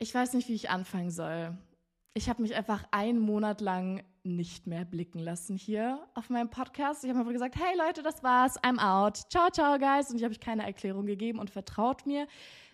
Ich 0.00 0.14
weiß 0.14 0.34
nicht, 0.34 0.48
wie 0.48 0.54
ich 0.54 0.70
anfangen 0.70 1.10
soll. 1.10 1.58
Ich 2.14 2.28
habe 2.28 2.42
mich 2.42 2.54
einfach 2.54 2.84
einen 2.92 3.18
Monat 3.18 3.60
lang 3.60 4.04
nicht 4.22 4.68
mehr 4.68 4.84
blicken 4.84 5.18
lassen 5.18 5.56
hier 5.56 6.06
auf 6.14 6.30
meinem 6.30 6.50
Podcast. 6.50 7.02
Ich 7.02 7.10
habe 7.10 7.18
einfach 7.18 7.32
gesagt, 7.32 7.56
hey 7.56 7.76
Leute, 7.76 8.04
das 8.04 8.22
war's, 8.22 8.62
I'm 8.62 8.78
out. 8.78 9.16
Ciao, 9.28 9.50
ciao, 9.50 9.76
guys. 9.76 10.10
Und 10.10 10.18
ich 10.18 10.22
habe 10.22 10.32
euch 10.32 10.40
keine 10.40 10.64
Erklärung 10.64 11.06
gegeben 11.06 11.40
und 11.40 11.50
vertraut 11.50 12.06
mir, 12.06 12.28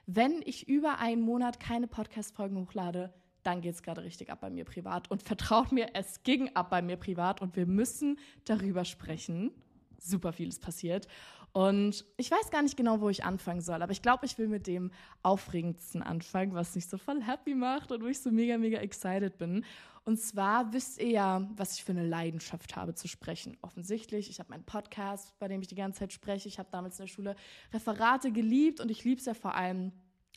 wenn 0.06 0.42
ich 0.44 0.68
über 0.68 0.98
einen 0.98 1.22
Monat 1.22 1.60
keine 1.60 1.86
Podcast-Folgen 1.86 2.58
hochlade, 2.58 3.14
dann 3.42 3.62
geht's 3.62 3.82
gerade 3.82 4.02
richtig 4.02 4.30
ab 4.30 4.40
bei 4.42 4.50
mir 4.50 4.66
privat. 4.66 5.10
Und 5.10 5.22
vertraut 5.22 5.72
mir, 5.72 5.88
es 5.94 6.22
ging 6.24 6.54
ab 6.54 6.68
bei 6.68 6.82
mir 6.82 6.98
privat 6.98 7.40
und 7.40 7.56
wir 7.56 7.66
müssen 7.66 8.18
darüber 8.44 8.84
sprechen. 8.84 9.50
Super 9.98 10.34
vieles 10.34 10.58
passiert. 10.58 11.08
Und 11.54 12.04
ich 12.16 12.32
weiß 12.32 12.50
gar 12.50 12.62
nicht 12.62 12.76
genau, 12.76 13.00
wo 13.00 13.08
ich 13.08 13.22
anfangen 13.22 13.60
soll, 13.60 13.80
aber 13.80 13.92
ich 13.92 14.02
glaube, 14.02 14.26
ich 14.26 14.36
will 14.38 14.48
mit 14.48 14.66
dem 14.66 14.90
Aufregendsten 15.22 16.02
anfangen, 16.02 16.52
was 16.52 16.74
mich 16.74 16.88
so 16.88 16.98
voll 16.98 17.22
happy 17.22 17.54
macht 17.54 17.92
und 17.92 18.02
wo 18.02 18.08
ich 18.08 18.20
so 18.20 18.32
mega, 18.32 18.58
mega 18.58 18.78
excited 18.78 19.38
bin. 19.38 19.64
Und 20.04 20.18
zwar 20.18 20.72
wisst 20.72 21.00
ihr 21.00 21.10
ja, 21.10 21.48
was 21.54 21.76
ich 21.76 21.84
für 21.84 21.92
eine 21.92 22.04
Leidenschaft 22.04 22.74
habe 22.74 22.96
zu 22.96 23.06
sprechen. 23.06 23.56
Offensichtlich, 23.62 24.30
ich 24.30 24.40
habe 24.40 24.50
meinen 24.50 24.64
Podcast, 24.64 25.38
bei 25.38 25.46
dem 25.46 25.60
ich 25.60 25.68
die 25.68 25.76
ganze 25.76 26.00
Zeit 26.00 26.12
spreche. 26.12 26.48
Ich 26.48 26.58
habe 26.58 26.70
damals 26.72 26.98
in 26.98 27.04
der 27.04 27.12
Schule 27.12 27.36
Referate 27.72 28.32
geliebt 28.32 28.80
und 28.80 28.90
ich 28.90 29.04
liebe 29.04 29.20
es 29.20 29.26
ja 29.26 29.34
vor 29.34 29.54
allem, 29.54 29.92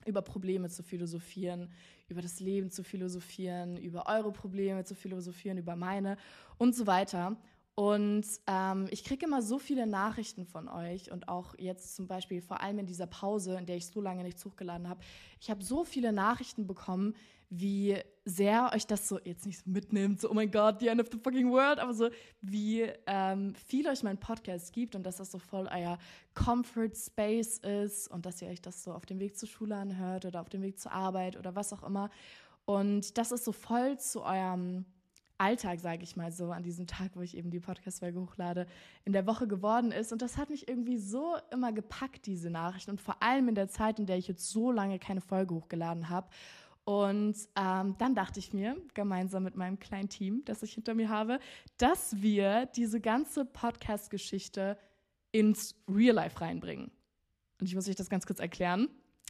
über 0.06 0.22
Probleme 0.22 0.70
zu 0.70 0.84
philosophieren, 0.84 1.72
über 2.10 2.22
das 2.22 2.40
Leben 2.40 2.70
zu 2.70 2.84
philosophieren, 2.84 3.76
über 3.76 4.06
eure 4.06 4.32
Probleme 4.32 4.84
zu 4.84 4.94
philosophieren, 4.94 5.58
über 5.58 5.76
meine 5.76 6.16
und 6.60 6.76
so 6.76 6.86
weiter. 6.86 7.36
Und 7.80 8.26
ähm, 8.48 8.88
ich 8.90 9.04
kriege 9.04 9.28
immer 9.28 9.44
so 9.44 9.60
viele 9.60 9.86
Nachrichten 9.86 10.48
von 10.48 10.68
euch 10.68 11.12
und 11.12 11.28
auch 11.28 11.54
jetzt 11.60 11.96
zum 11.96 12.08
Beispiel 12.08 12.42
vor 12.42 12.60
allem 12.60 12.80
in 12.80 12.88
dieser 12.88 13.06
Pause, 13.06 13.56
in 13.56 13.68
der 13.68 13.78
ich 13.78 13.86
so 13.86 14.02
lange 14.02 14.24
nichts 14.24 14.44
hochgeladen 14.44 14.90
habe. 14.90 15.00
Ich 15.40 15.52
habe 15.52 15.64
so 15.64 15.84
viele 15.84 16.12
Nachrichten 16.12 16.66
bekommen, 16.66 17.14
wie 17.52 17.96
sehr 18.26 18.72
euch 18.74 18.88
das 18.88 19.08
so 19.08 19.20
jetzt 19.24 19.46
nicht 19.46 19.60
so 19.60 19.70
mitnimmt, 19.70 20.20
so 20.20 20.32
oh 20.32 20.34
mein 20.34 20.50
Gott, 20.50 20.80
the 20.80 20.88
end 20.88 21.00
of 21.00 21.10
the 21.12 21.20
fucking 21.20 21.52
world, 21.52 21.78
aber 21.78 21.94
so 21.94 22.10
wie 22.42 22.92
ähm, 23.06 23.54
viel 23.54 23.88
euch 23.88 24.02
mein 24.02 24.18
Podcast 24.18 24.74
gibt 24.74 24.96
und 24.96 25.04
dass 25.04 25.18
das 25.18 25.30
so 25.32 25.38
voll 25.38 25.70
euer 25.72 26.00
Comfort 26.34 26.96
Space 26.96 27.60
ist 27.60 28.10
und 28.10 28.26
dass 28.26 28.42
ihr 28.42 28.48
euch 28.48 28.62
das 28.62 28.84
so 28.84 28.92
auf 28.92 29.06
dem 29.06 29.20
Weg 29.20 29.38
zur 29.38 29.50
Schule 29.50 29.76
anhört 29.76 30.26
oder 30.26 30.42
auf 30.42 30.50
dem 30.50 30.64
Weg 30.64 30.80
zur 30.80 30.94
Arbeit 30.94 31.38
oder 31.38 31.56
was 31.56 31.72
auch 31.74 31.84
immer. 31.84 32.10
Und 32.66 33.20
das 33.20 33.32
ist 33.32 33.46
so 33.46 33.52
voll 33.52 34.00
zu 34.00 34.24
eurem 34.24 34.86
Alltag, 35.38 35.80
sage 35.80 36.04
ich 36.04 36.16
mal 36.16 36.32
so, 36.32 36.52
an 36.52 36.64
diesem 36.64 36.88
Tag, 36.88 37.12
wo 37.16 37.22
ich 37.22 37.38
eben 37.38 37.52
die 37.52 37.60
Podcast-Folge 37.60 38.20
hochlade, 38.20 38.68
in 39.06 39.14
der 39.14 39.28
Woche 39.28 39.48
geworden 39.48 39.92
ist. 39.92 40.12
Und 40.12 40.22
das 40.22 40.38
hat 40.38 40.50
mich 40.50 40.68
irgendwie 40.68 40.98
so 40.98 41.36
immer 41.52 41.72
gepackt, 41.72 42.26
diese 42.26 42.50
Nachrichten. 42.50 42.92
Und 42.92 43.02
vor 43.02 43.22
allem 43.22 43.50
in 43.50 43.56
der 43.56 43.70
Zeit, 43.70 44.00
in 44.00 44.06
der 44.06 44.18
ich 44.18 44.28
jetzt 44.28 44.50
so 44.50 44.72
lange 44.72 45.00
keine 45.00 45.22
Folge 45.22 45.54
hochgeladen 45.56 46.10
habe. 46.10 46.28
Und 46.86 47.36
ähm, 47.58 47.96
dann 47.98 48.16
dachte 48.16 48.40
ich 48.40 48.54
mir, 48.54 48.78
gemeinsam 48.94 49.44
mit 49.44 49.58
meinem 49.58 49.78
kleinen 49.78 50.08
Team, 50.08 50.44
das 50.46 50.64
ich 50.64 50.74
hinter 50.74 50.94
mir 50.94 51.10
habe, 51.10 51.40
dass 51.78 52.22
wir 52.22 52.66
diese 52.68 53.02
ganze 53.02 53.44
Podcast-Geschichte 53.44 54.78
ins 55.32 55.76
Real 55.90 56.16
Life 56.16 56.40
reinbringen. 56.40 56.90
Und 57.60 57.68
ich 57.68 57.76
muss 57.76 57.90
euch 57.90 57.96
das 57.96 58.10
ganz 58.10 58.26
kurz 58.26 58.40
erklären. 58.40 58.88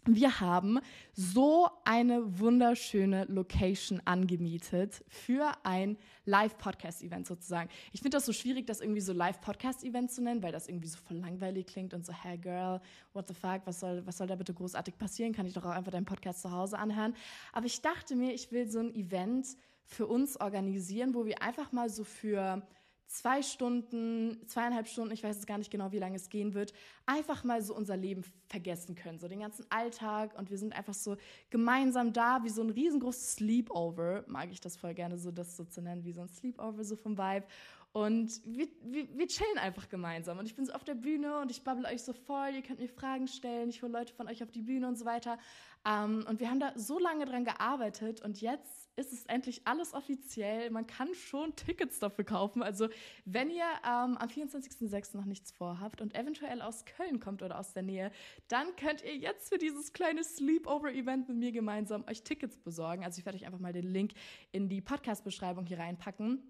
Wir 0.09 0.39
haben 0.39 0.79
so 1.11 1.67
eine 1.83 2.39
wunderschöne 2.39 3.25
Location 3.25 4.01
angemietet 4.05 5.03
für 5.09 5.51
ein 5.63 5.97
Live-Podcast-Event 6.23 7.27
sozusagen. 7.27 7.69
Ich 7.91 8.01
finde 8.01 8.15
das 8.15 8.25
so 8.25 8.31
schwierig, 8.31 8.67
das 8.67 8.79
irgendwie 8.79 9.01
so 9.01 9.11
Live-Podcast-Event 9.11 10.09
zu 10.09 10.21
nennen, 10.23 10.41
weil 10.41 10.53
das 10.53 10.69
irgendwie 10.69 10.87
so 10.87 10.97
voll 10.97 11.17
langweilig 11.17 11.67
klingt 11.67 11.93
und 11.93 12.05
so, 12.05 12.13
hey 12.13 12.37
Girl, 12.37 12.79
what 13.11 13.27
the 13.27 13.33
fuck, 13.33 13.63
was 13.65 13.81
soll, 13.81 14.05
was 14.05 14.17
soll 14.17 14.27
da 14.27 14.35
bitte 14.35 14.53
großartig 14.53 14.97
passieren? 14.97 15.33
Kann 15.33 15.45
ich 15.45 15.53
doch 15.53 15.65
auch 15.65 15.71
einfach 15.71 15.91
deinen 15.91 16.05
Podcast 16.05 16.41
zu 16.41 16.53
Hause 16.53 16.79
anhören. 16.79 17.13
Aber 17.51 17.65
ich 17.65 17.81
dachte 17.81 18.15
mir, 18.15 18.33
ich 18.33 18.49
will 18.53 18.69
so 18.69 18.79
ein 18.79 18.95
Event 18.95 19.57
für 19.83 20.07
uns 20.07 20.39
organisieren, 20.39 21.15
wo 21.15 21.25
wir 21.25 21.41
einfach 21.41 21.73
mal 21.73 21.89
so 21.89 22.05
für 22.05 22.65
zwei 23.07 23.41
Stunden, 23.41 24.41
zweieinhalb 24.47 24.87
Stunden, 24.87 25.13
ich 25.13 25.23
weiß 25.23 25.35
jetzt 25.35 25.47
gar 25.47 25.57
nicht 25.57 25.71
genau, 25.71 25.91
wie 25.91 25.99
lange 25.99 26.15
es 26.17 26.29
gehen 26.29 26.53
wird, 26.53 26.73
einfach 27.05 27.43
mal 27.43 27.61
so 27.61 27.75
unser 27.75 27.97
Leben 27.97 28.23
vergessen 28.47 28.95
können, 28.95 29.17
so 29.19 29.27
den 29.27 29.39
ganzen 29.39 29.65
Alltag 29.71 30.37
und 30.37 30.49
wir 30.49 30.57
sind 30.57 30.75
einfach 30.75 30.93
so 30.93 31.17
gemeinsam 31.49 32.13
da, 32.13 32.43
wie 32.43 32.49
so 32.49 32.61
ein 32.61 32.69
riesengroßes 32.69 33.33
Sleepover, 33.35 34.25
mag 34.27 34.51
ich 34.51 34.61
das 34.61 34.77
voll 34.77 34.93
gerne 34.93 35.17
so, 35.17 35.31
das 35.31 35.55
so 35.55 35.63
zu 35.63 35.81
nennen, 35.81 36.03
wie 36.03 36.11
so 36.11 36.21
ein 36.21 36.29
Sleepover 36.29 36.83
so 36.83 36.95
vom 36.95 37.17
Vibe 37.17 37.47
und 37.93 38.41
wir, 38.45 38.67
wir, 38.83 39.07
wir 39.17 39.27
chillen 39.27 39.57
einfach 39.57 39.89
gemeinsam. 39.89 40.37
Und 40.37 40.45
ich 40.45 40.55
bin 40.55 40.65
so 40.65 40.73
auf 40.73 40.83
der 40.83 40.93
Bühne 40.93 41.39
und 41.39 41.49
ich 41.49 41.63
babbel 41.63 41.85
euch 41.85 42.03
so 42.03 42.13
voll. 42.13 42.49
Ihr 42.53 42.61
könnt 42.61 42.79
mir 42.79 42.89
Fragen 42.89 43.27
stellen. 43.27 43.69
Ich 43.69 43.81
hole 43.81 43.91
Leute 43.91 44.13
von 44.13 44.27
euch 44.27 44.43
auf 44.43 44.51
die 44.51 44.61
Bühne 44.61 44.87
und 44.87 44.99
so 44.99 45.05
weiter. 45.05 45.39
Ähm, 45.83 46.23
und 46.29 46.39
wir 46.39 46.51
haben 46.51 46.59
da 46.59 46.73
so 46.75 46.99
lange 46.99 47.25
dran 47.25 47.43
gearbeitet. 47.43 48.21
Und 48.21 48.39
jetzt 48.39 48.86
ist 48.97 49.13
es 49.13 49.25
endlich 49.25 49.61
alles 49.65 49.93
offiziell. 49.93 50.69
Man 50.71 50.87
kann 50.87 51.13
schon 51.13 51.55
Tickets 51.55 51.99
dafür 51.99 52.25
kaufen. 52.25 52.63
Also, 52.63 52.89
wenn 53.25 53.49
ihr 53.49 53.65
ähm, 53.85 54.17
am 54.17 54.27
24.06. 54.27 55.15
noch 55.15 55.25
nichts 55.25 55.51
vorhabt 55.51 56.01
und 56.01 56.15
eventuell 56.15 56.61
aus 56.61 56.83
Köln 56.85 57.19
kommt 57.19 57.43
oder 57.43 57.59
aus 57.59 57.73
der 57.73 57.83
Nähe, 57.83 58.11
dann 58.47 58.75
könnt 58.75 59.03
ihr 59.03 59.15
jetzt 59.15 59.49
für 59.49 59.57
dieses 59.57 59.93
kleine 59.93 60.23
Sleepover-Event 60.23 61.29
mit 61.29 61.37
mir 61.37 61.51
gemeinsam 61.51 62.03
euch 62.09 62.23
Tickets 62.23 62.57
besorgen. 62.57 63.05
Also, 63.05 63.19
ich 63.19 63.25
werde 63.25 63.37
euch 63.37 63.45
einfach 63.45 63.59
mal 63.59 63.73
den 63.73 63.87
Link 63.87 64.13
in 64.51 64.67
die 64.67 64.81
Podcast-Beschreibung 64.81 65.65
hier 65.65 65.79
reinpacken. 65.79 66.41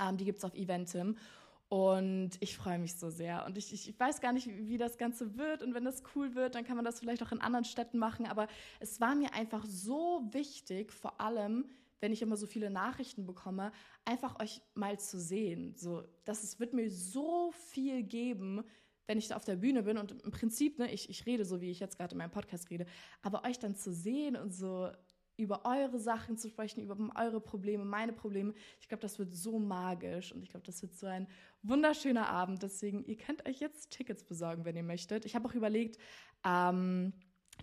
Ähm, 0.00 0.16
die 0.16 0.24
gibt 0.24 0.38
es 0.38 0.44
auf 0.44 0.54
Eventim. 0.54 1.16
Und 1.72 2.32
ich 2.40 2.54
freue 2.54 2.78
mich 2.78 2.96
so 2.96 3.08
sehr. 3.08 3.46
Und 3.46 3.56
ich, 3.56 3.72
ich 3.72 3.98
weiß 3.98 4.20
gar 4.20 4.34
nicht, 4.34 4.46
wie 4.46 4.76
das 4.76 4.98
Ganze 4.98 5.38
wird. 5.38 5.62
Und 5.62 5.72
wenn 5.72 5.86
das 5.86 6.02
cool 6.14 6.34
wird, 6.34 6.54
dann 6.54 6.64
kann 6.64 6.76
man 6.76 6.84
das 6.84 7.00
vielleicht 7.00 7.22
auch 7.22 7.32
in 7.32 7.40
anderen 7.40 7.64
Städten 7.64 7.96
machen. 7.96 8.26
Aber 8.26 8.46
es 8.78 9.00
war 9.00 9.14
mir 9.14 9.32
einfach 9.32 9.64
so 9.64 10.28
wichtig, 10.32 10.92
vor 10.92 11.18
allem, 11.18 11.64
wenn 12.02 12.12
ich 12.12 12.20
immer 12.20 12.36
so 12.36 12.46
viele 12.46 12.68
Nachrichten 12.68 13.24
bekomme, 13.24 13.72
einfach 14.04 14.40
euch 14.40 14.60
mal 14.74 14.98
zu 14.98 15.18
sehen. 15.18 15.74
So, 15.76 16.02
dass 16.24 16.42
es 16.42 16.58
wird 16.58 16.74
mir 16.74 16.90
so 16.90 17.52
viel 17.52 18.02
geben, 18.02 18.62
wenn 19.06 19.18
ich 19.18 19.28
da 19.28 19.36
auf 19.36 19.44
der 19.44 19.56
Bühne 19.56 19.84
bin. 19.84 19.96
Und 19.96 20.20
im 20.22 20.30
Prinzip, 20.32 20.78
ne, 20.78 20.92
ich, 20.92 21.08
ich 21.08 21.24
rede 21.26 21.44
so, 21.44 21.60
wie 21.60 21.70
ich 21.70 21.78
jetzt 21.78 21.96
gerade 21.96 22.12
in 22.12 22.18
meinem 22.18 22.32
Podcast 22.32 22.70
rede, 22.70 22.86
aber 23.22 23.44
euch 23.44 23.58
dann 23.60 23.76
zu 23.76 23.92
sehen 23.92 24.36
und 24.36 24.52
so 24.52 24.90
über 25.36 25.64
eure 25.64 25.98
Sachen 25.98 26.36
zu 26.36 26.48
sprechen, 26.48 26.82
über 26.82 26.96
eure 27.16 27.40
Probleme, 27.40 27.84
meine 27.84 28.12
Probleme. 28.12 28.52
Ich 28.80 28.88
glaube, 28.88 29.00
das 29.00 29.18
wird 29.18 29.32
so 29.32 29.58
magisch 29.58 30.32
und 30.32 30.42
ich 30.42 30.50
glaube, 30.50 30.66
das 30.66 30.82
wird 30.82 30.94
so 30.94 31.06
ein 31.06 31.28
wunderschöner 31.62 32.28
Abend. 32.28 32.62
Deswegen, 32.62 33.04
ihr 33.04 33.16
könnt 33.16 33.46
euch 33.48 33.60
jetzt 33.60 33.90
Tickets 33.90 34.24
besorgen, 34.24 34.64
wenn 34.64 34.76
ihr 34.76 34.82
möchtet. 34.82 35.24
Ich 35.24 35.34
habe 35.34 35.48
auch 35.48 35.54
überlegt, 35.54 35.98
ähm, 36.44 37.12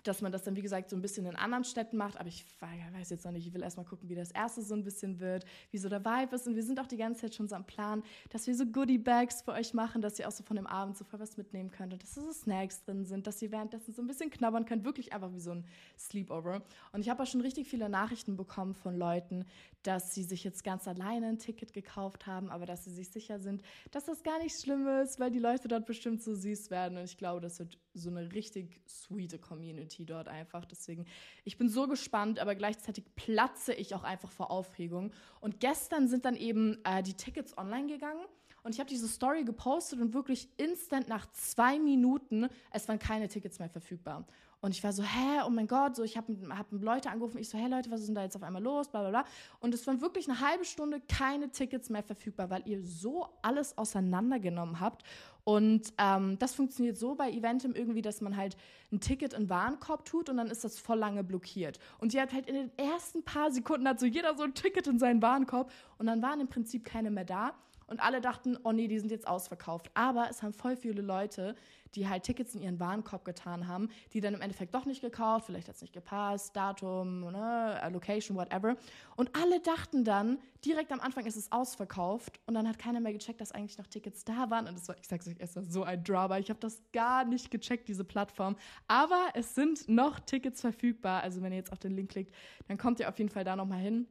dass 0.04 0.22
man 0.22 0.32
das 0.32 0.44
dann, 0.44 0.56
wie 0.56 0.62
gesagt, 0.62 0.90
so 0.90 0.96
ein 0.96 1.02
bisschen 1.02 1.26
in 1.26 1.36
anderen 1.36 1.64
Städten 1.64 1.98
macht. 1.98 2.18
Aber 2.20 2.28
ich 2.30 2.46
weiß 2.60 3.10
jetzt 3.10 3.26
noch 3.26 3.32
nicht, 3.32 3.48
ich 3.48 3.54
will 3.54 3.64
erstmal 3.64 3.86
gucken, 3.86 4.10
wie 4.10 4.16
das 4.16 4.32
erste 4.32 4.62
so 4.62 4.74
ein 4.74 4.84
bisschen 4.84 5.20
wird, 5.20 5.46
wie 5.72 5.78
so 5.78 5.90
der 5.90 6.04
Vibe 6.04 6.36
ist. 6.36 6.48
Und 6.48 6.56
wir 6.56 6.64
sind 6.64 6.80
auch 6.80 6.88
die 6.88 6.98
ganze 6.98 7.22
Zeit 7.22 7.36
schon 7.36 7.48
so 7.48 7.56
am 7.56 7.66
Plan, 7.66 8.04
dass 8.30 8.48
wir 8.48 8.56
so 8.56 8.66
Goodie-Bags 8.66 9.42
für 9.44 9.52
euch 9.52 9.74
machen, 9.74 10.02
dass 10.02 10.20
ihr 10.20 10.28
auch 10.28 10.32
so 10.32 10.44
von 10.44 10.56
dem 10.56 10.68
Abend 10.68 10.98
so 10.98 11.04
voll 11.04 11.20
was 11.20 11.38
mitnehmen 11.38 11.72
könnt 11.72 11.94
und 11.94 12.04
dass 12.04 12.14
da 12.14 12.22
so 12.22 12.32
Snacks 12.32 12.84
drin 12.84 13.06
sind, 13.06 13.28
dass 13.28 13.42
ihr 13.42 13.52
währenddessen 13.52 13.94
so 13.94 14.02
ein 14.02 14.08
bisschen 14.08 14.30
knabbern 14.30 14.66
könnt. 14.66 14.84
Wirklich 14.84 15.14
einfach 15.14 15.34
wie 15.34 15.40
so 15.40 15.52
ein 15.52 15.66
Sleepover. 15.98 16.62
Und 16.92 17.02
ich 17.02 17.10
habe 17.10 17.24
auch 17.24 17.28
schon 17.28 17.42
richtig 17.42 17.68
viele 17.68 17.90
Nachrichten 17.90 18.38
bekommen 18.38 18.74
von 18.74 18.98
Leuten, 18.98 19.46
dass 19.84 20.14
sie 20.14 20.24
sich 20.24 20.44
jetzt 20.44 20.64
ganz 20.64 20.88
alleine 20.88 21.28
ein 21.28 21.40
Ticket 21.40 21.74
gekauft 21.74 22.28
haben, 22.28 22.50
aber 22.50 22.66
dass 22.66 22.84
sie 22.84 22.92
sich 22.92 23.10
sicher 23.10 23.40
sind, 23.40 23.62
dass 23.92 24.06
das 24.06 24.24
gar 24.24 24.40
nicht 24.40 24.60
schlimm 24.60 24.88
ist, 24.88 25.20
weil 25.20 25.32
die 25.32 25.40
Leute 25.40 25.68
dort 25.68 25.86
bestimmt 25.86 26.22
so 26.22 26.36
süß 26.36 26.70
werden. 26.70 26.98
Und 26.98 27.06
ich 27.06 27.18
glaube, 27.18 27.42
das 27.42 27.60
wird 27.60 27.78
so 27.94 28.10
eine 28.10 28.32
richtig 28.34 28.82
sweete 28.88 29.40
Community 29.40 30.06
dort 30.06 30.28
einfach. 30.28 30.66
Deswegen, 30.66 31.06
ich 31.44 31.58
bin 31.58 31.70
so 31.70 31.88
gespannt, 31.88 32.40
aber 32.40 32.56
gleichzeitig 32.56 33.06
platze 33.16 33.74
ich 33.74 33.96
auch 33.96 34.04
einfach 34.04 34.32
vor 34.32 34.52
Aufregung. 34.52 35.12
Und 35.40 35.60
gestern 35.60 36.08
sind 36.08 36.26
dann 36.26 36.36
eben 36.36 36.78
äh, 36.84 37.02
die 37.04 37.14
Tickets 37.14 37.58
online 37.58 37.88
gegangen. 37.88 38.26
Und 38.64 38.74
ich 38.74 38.80
habe 38.80 38.90
diese 38.90 39.08
Story 39.08 39.46
gepostet 39.46 40.02
und 40.02 40.14
wirklich 40.14 40.50
instant 40.58 41.08
nach 41.08 41.32
zwei 41.32 41.80
Minuten, 41.80 42.48
es 42.72 42.88
waren 42.90 43.00
keine 43.00 43.30
Tickets 43.30 43.58
mehr 43.60 43.70
verfügbar. 43.70 44.28
Und 44.62 44.72
ich 44.72 44.84
war 44.84 44.92
so, 44.92 45.04
hä, 45.04 45.42
oh 45.46 45.50
mein 45.50 45.68
Gott, 45.68 45.96
so 45.96 46.04
ich 46.04 46.18
habe 46.18 46.36
hab 46.50 46.68
Leute 46.72 47.10
angerufen, 47.10 47.38
ich 47.38 47.48
so, 47.48 47.58
hä 47.58 47.68
Leute, 47.68 47.92
was 47.92 48.02
ist 48.02 48.08
denn 48.08 48.16
da 48.16 48.24
jetzt 48.24 48.36
auf 48.36 48.44
einmal 48.44 48.62
los, 48.62 48.90
bla 48.90 49.02
bla 49.02 49.10
bla. 49.10 49.26
Und 49.60 49.74
es 49.74 49.88
waren 49.88 50.02
wirklich 50.02 50.30
eine 50.30 50.40
halbe 50.42 50.66
Stunde 50.66 51.02
keine 51.08 51.50
Tickets 51.50 51.90
mehr 51.90 52.04
verfügbar, 52.04 52.50
weil 52.50 52.64
ihr 52.66 52.84
so 52.84 53.28
alles 53.42 53.78
auseinandergenommen 53.78 54.80
habt. 54.80 55.04
Und 55.46 55.94
ähm, 55.98 56.38
das 56.38 56.54
funktioniert 56.54 56.98
so 56.98 57.16
bei 57.16 57.32
Eventim 57.32 57.74
irgendwie, 57.74 58.02
dass 58.02 58.22
man 58.22 58.36
halt 58.36 58.58
ein 58.92 59.00
Ticket 59.00 59.34
in 59.34 59.50
Warenkorb 59.50 60.06
tut 60.06 60.30
und 60.30 60.38
dann 60.38 60.48
ist 60.48 60.64
das 60.64 60.78
voll 60.78 60.98
lange 60.98 61.24
blockiert. 61.24 61.80
Und 62.00 62.14
ihr 62.14 62.22
habt 62.22 62.34
halt 62.34 62.48
in 62.48 62.56
den 62.56 62.78
ersten 62.78 63.24
paar 63.24 63.52
Sekunden 63.52 63.88
hat 63.88 64.00
so 64.00 64.06
jeder 64.06 64.36
so 64.36 64.44
ein 64.44 64.54
Ticket 64.54 64.88
in 64.88 65.00
seinen 65.00 65.22
Warenkorb 65.22 65.72
und 65.98 66.06
dann 66.06 66.22
waren 66.22 66.42
im 66.42 66.48
Prinzip 66.48 66.86
keine 66.86 67.10
mehr 67.10 67.26
da. 67.26 67.54
Und 67.90 68.00
alle 68.00 68.22
dachten, 68.22 68.58
oh 68.64 68.72
nee, 68.72 68.88
die 68.88 69.00
sind 69.00 69.12
jetzt 69.12 69.28
ausverkauft. 69.28 69.90
Aber 69.94 70.28
es 70.30 70.44
haben 70.44 70.54
voll 70.54 70.76
viele 70.76 71.02
Leute, 71.02 71.56
die 71.96 72.08
halt 72.08 72.24
Tickets 72.24 72.54
in 72.54 72.62
ihren 72.62 72.80
Warenkorb 72.80 73.26
getan 73.26 73.68
haben, 73.68 73.90
die 74.14 74.22
dann 74.22 74.34
im 74.34 74.42
Endeffekt 74.42 74.76
doch 74.76 74.86
nicht 74.86 75.02
gekauft, 75.02 75.48
vielleicht 75.48 75.68
hat 75.68 75.76
es 75.76 75.82
nicht 75.82 75.94
gepasst, 75.94 76.56
Datum, 76.56 77.32
ne, 77.32 77.82
Location, 77.92 78.38
whatever. 78.38 78.76
Und 79.16 79.36
alle 79.36 79.60
dachten 79.60 80.04
dann, 80.04 80.40
direkt 80.64 80.92
am 80.92 81.00
Anfang 81.00 81.26
ist 81.26 81.36
es 81.36 81.52
ausverkauft 81.52 82.40
und 82.46 82.54
dann 82.54 82.68
hat 82.68 82.78
keiner 82.78 83.00
mehr 83.00 83.14
gecheckt, 83.14 83.42
dass 83.42 83.52
eigentlich 83.52 83.78
noch 83.78 83.88
Tickets 83.88 84.24
da 84.24 84.50
waren. 84.50 84.68
Und 84.68 84.78
das 84.78 84.88
war, 84.88 84.98
ich 85.00 85.08
sag's 85.08 85.28
euch, 85.28 85.36
es 85.40 85.56
war 85.56 85.64
so 85.64 85.84
ein 85.84 86.04
Drama. 86.04 86.38
Ich 86.38 86.50
habe 86.50 86.60
das 86.60 86.82
gar 86.94 87.26
nicht 87.26 87.50
gecheckt, 87.50 87.88
diese 87.88 88.04
Plattform. 88.04 88.56
Aber 88.88 89.30
es 89.34 89.56
sind 89.56 89.88
noch 89.88 90.20
Tickets 90.20 90.62
verfügbar. 90.62 91.24
Also 91.24 91.42
wenn 91.42 91.52
ihr 91.52 91.58
jetzt 91.58 91.72
auf 91.72 91.80
den 91.80 91.94
Link 91.94 92.12
klickt, 92.12 92.36
dann 92.68 92.78
kommt 92.78 93.00
ihr 93.00 93.10
auf 93.10 93.18
jeden 93.18 93.30
Fall 93.30 93.44
da 93.44 93.56
nochmal 93.56 93.80
hin. 93.80 94.08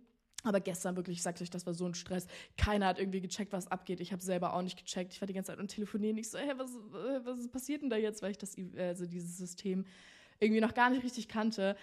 Aber 0.49 0.61
gestern 0.61 0.97
wirklich, 0.97 1.19
ich 1.19 1.23
sag's 1.23 1.43
euch, 1.43 1.51
das 1.51 1.67
war 1.67 1.75
so 1.75 1.85
ein 1.85 1.95
Stress. 1.95 2.27
Keiner 2.57 2.87
hat 2.87 2.99
irgendwie 2.99 3.21
gecheckt, 3.21 3.53
was 3.53 3.69
abgeht. 3.69 4.01
Ich 4.01 4.13
habe 4.13 4.23
selber 4.23 4.55
auch 4.55 4.63
nicht 4.63 4.79
gecheckt. 4.79 5.13
Ich 5.13 5.21
war 5.21 5.27
die 5.27 5.35
ganze 5.35 5.53
Zeit 5.53 5.61
am 5.61 5.69
Telefonieren. 5.69 6.17
Ich 6.17 6.31
so, 6.31 6.39
hey, 6.39 6.55
was, 6.57 6.71
äh, 6.71 7.25
was 7.25 7.49
passiert 7.49 7.83
denn 7.83 7.91
da 7.91 7.97
jetzt? 7.97 8.23
Weil 8.23 8.31
ich 8.31 8.39
das, 8.39 8.57
also 8.79 9.07
dieses 9.07 9.37
System 9.37 9.85
irgendwie 10.41 10.61
noch 10.61 10.75
gar 10.75 10.91
nicht 10.91 11.05
richtig 11.05 11.29
kannte. 11.29 11.77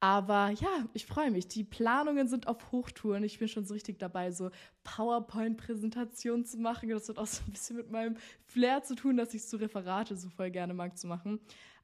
Aber 0.00 0.48
ja, 0.50 0.88
ich 0.94 1.04
freue 1.04 1.30
mich. 1.30 1.46
Die 1.48 1.62
Planungen 1.62 2.26
sind 2.26 2.46
auf 2.46 2.72
Hochtouren. 2.72 3.22
Ich 3.22 3.38
bin 3.38 3.48
schon 3.48 3.66
so 3.66 3.74
richtig 3.74 3.98
dabei, 3.98 4.30
so 4.30 4.50
PowerPoint-Präsentationen 4.84 6.46
zu 6.46 6.58
machen. 6.58 6.88
Das 6.88 7.08
hat 7.10 7.18
auch 7.18 7.26
so 7.26 7.42
ein 7.46 7.52
bisschen 7.52 7.76
mit 7.76 7.90
meinem 7.90 8.16
Flair 8.46 8.82
zu 8.82 8.94
tun, 8.94 9.18
dass 9.18 9.34
ich 9.34 9.44
so 9.44 9.58
Referate 9.58 10.16
so 10.16 10.30
voll 10.30 10.50
gerne 10.50 10.72
mag 10.72 10.96
zu 10.96 11.06
machen. 11.06 11.38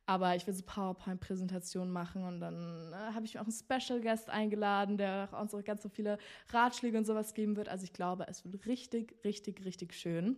Aber 0.06 0.37
ich 0.37 0.47
will 0.47 0.55
so 0.55 0.62
PowerPoint-Präsentationen 0.64 1.93
machen 1.93 2.25
und 2.25 2.41
dann 2.41 2.93
äh, 2.93 3.12
habe 3.12 3.26
ich 3.26 3.35
mir 3.35 3.41
auch 3.41 3.47
einen 3.47 3.53
Special 3.53 4.00
Guest 4.00 4.31
eingeladen, 4.31 4.97
der 4.97 5.29
auch 5.32 5.41
uns 5.41 5.53
auch 5.53 5.64
ganz 5.64 5.82
so 5.82 5.88
viele 5.88 6.19
Ratschläge 6.50 6.97
und 6.97 7.05
sowas 7.05 7.35
geben 7.35 7.56
wird. 7.56 7.69
Also 7.69 7.85
ich 7.85 7.93
glaube, 7.93 8.26
es 8.29 8.44
wird 8.44 8.67
richtig, 8.67 9.17
richtig, 9.25 9.64
richtig 9.64 9.94
schön. 9.94 10.37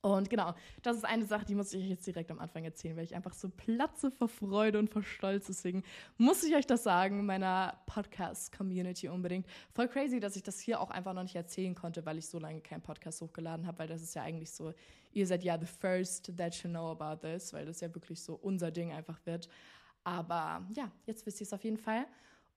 Und 0.00 0.30
genau, 0.30 0.54
das 0.82 0.96
ist 0.96 1.04
eine 1.04 1.24
Sache, 1.24 1.44
die 1.44 1.56
muss 1.56 1.72
ich 1.72 1.82
euch 1.82 1.90
jetzt 1.90 2.06
direkt 2.06 2.30
am 2.30 2.38
Anfang 2.38 2.64
erzählen, 2.64 2.96
weil 2.96 3.02
ich 3.02 3.16
einfach 3.16 3.34
so 3.34 3.48
platze 3.48 4.12
vor 4.12 4.28
Freude 4.28 4.78
und 4.78 4.90
vor 4.90 5.02
Stolz. 5.02 5.48
Deswegen 5.48 5.82
muss 6.18 6.44
ich 6.44 6.54
euch 6.54 6.66
das 6.68 6.84
sagen, 6.84 7.26
meiner 7.26 7.80
Podcast-Community 7.86 9.08
unbedingt. 9.08 9.46
Voll 9.74 9.88
crazy, 9.88 10.20
dass 10.20 10.36
ich 10.36 10.44
das 10.44 10.60
hier 10.60 10.80
auch 10.80 10.90
einfach 10.90 11.14
noch 11.14 11.24
nicht 11.24 11.34
erzählen 11.34 11.74
konnte, 11.74 12.06
weil 12.06 12.16
ich 12.16 12.28
so 12.28 12.38
lange 12.38 12.60
keinen 12.60 12.82
Podcast 12.82 13.20
hochgeladen 13.22 13.66
habe, 13.66 13.80
weil 13.80 13.88
das 13.88 14.00
ist 14.00 14.14
ja 14.14 14.22
eigentlich 14.22 14.52
so, 14.52 14.72
ihr 15.12 15.26
seid 15.26 15.44
ja 15.44 15.58
the 15.58 15.66
first 15.66 16.36
that 16.36 16.54
you 16.62 16.70
know 16.70 16.90
about 16.90 17.26
this, 17.26 17.52
weil 17.52 17.66
das 17.66 17.80
ja 17.80 17.94
wirklich 17.94 18.20
so 18.22 18.34
unser 18.34 18.70
Ding 18.70 18.92
einfach 18.92 19.18
wird. 19.24 19.48
Aber 20.04 20.66
ja, 20.70 20.90
jetzt 21.06 21.26
wisst 21.26 21.40
ihr 21.40 21.46
es 21.46 21.52
auf 21.52 21.64
jeden 21.64 21.78
Fall. 21.78 22.06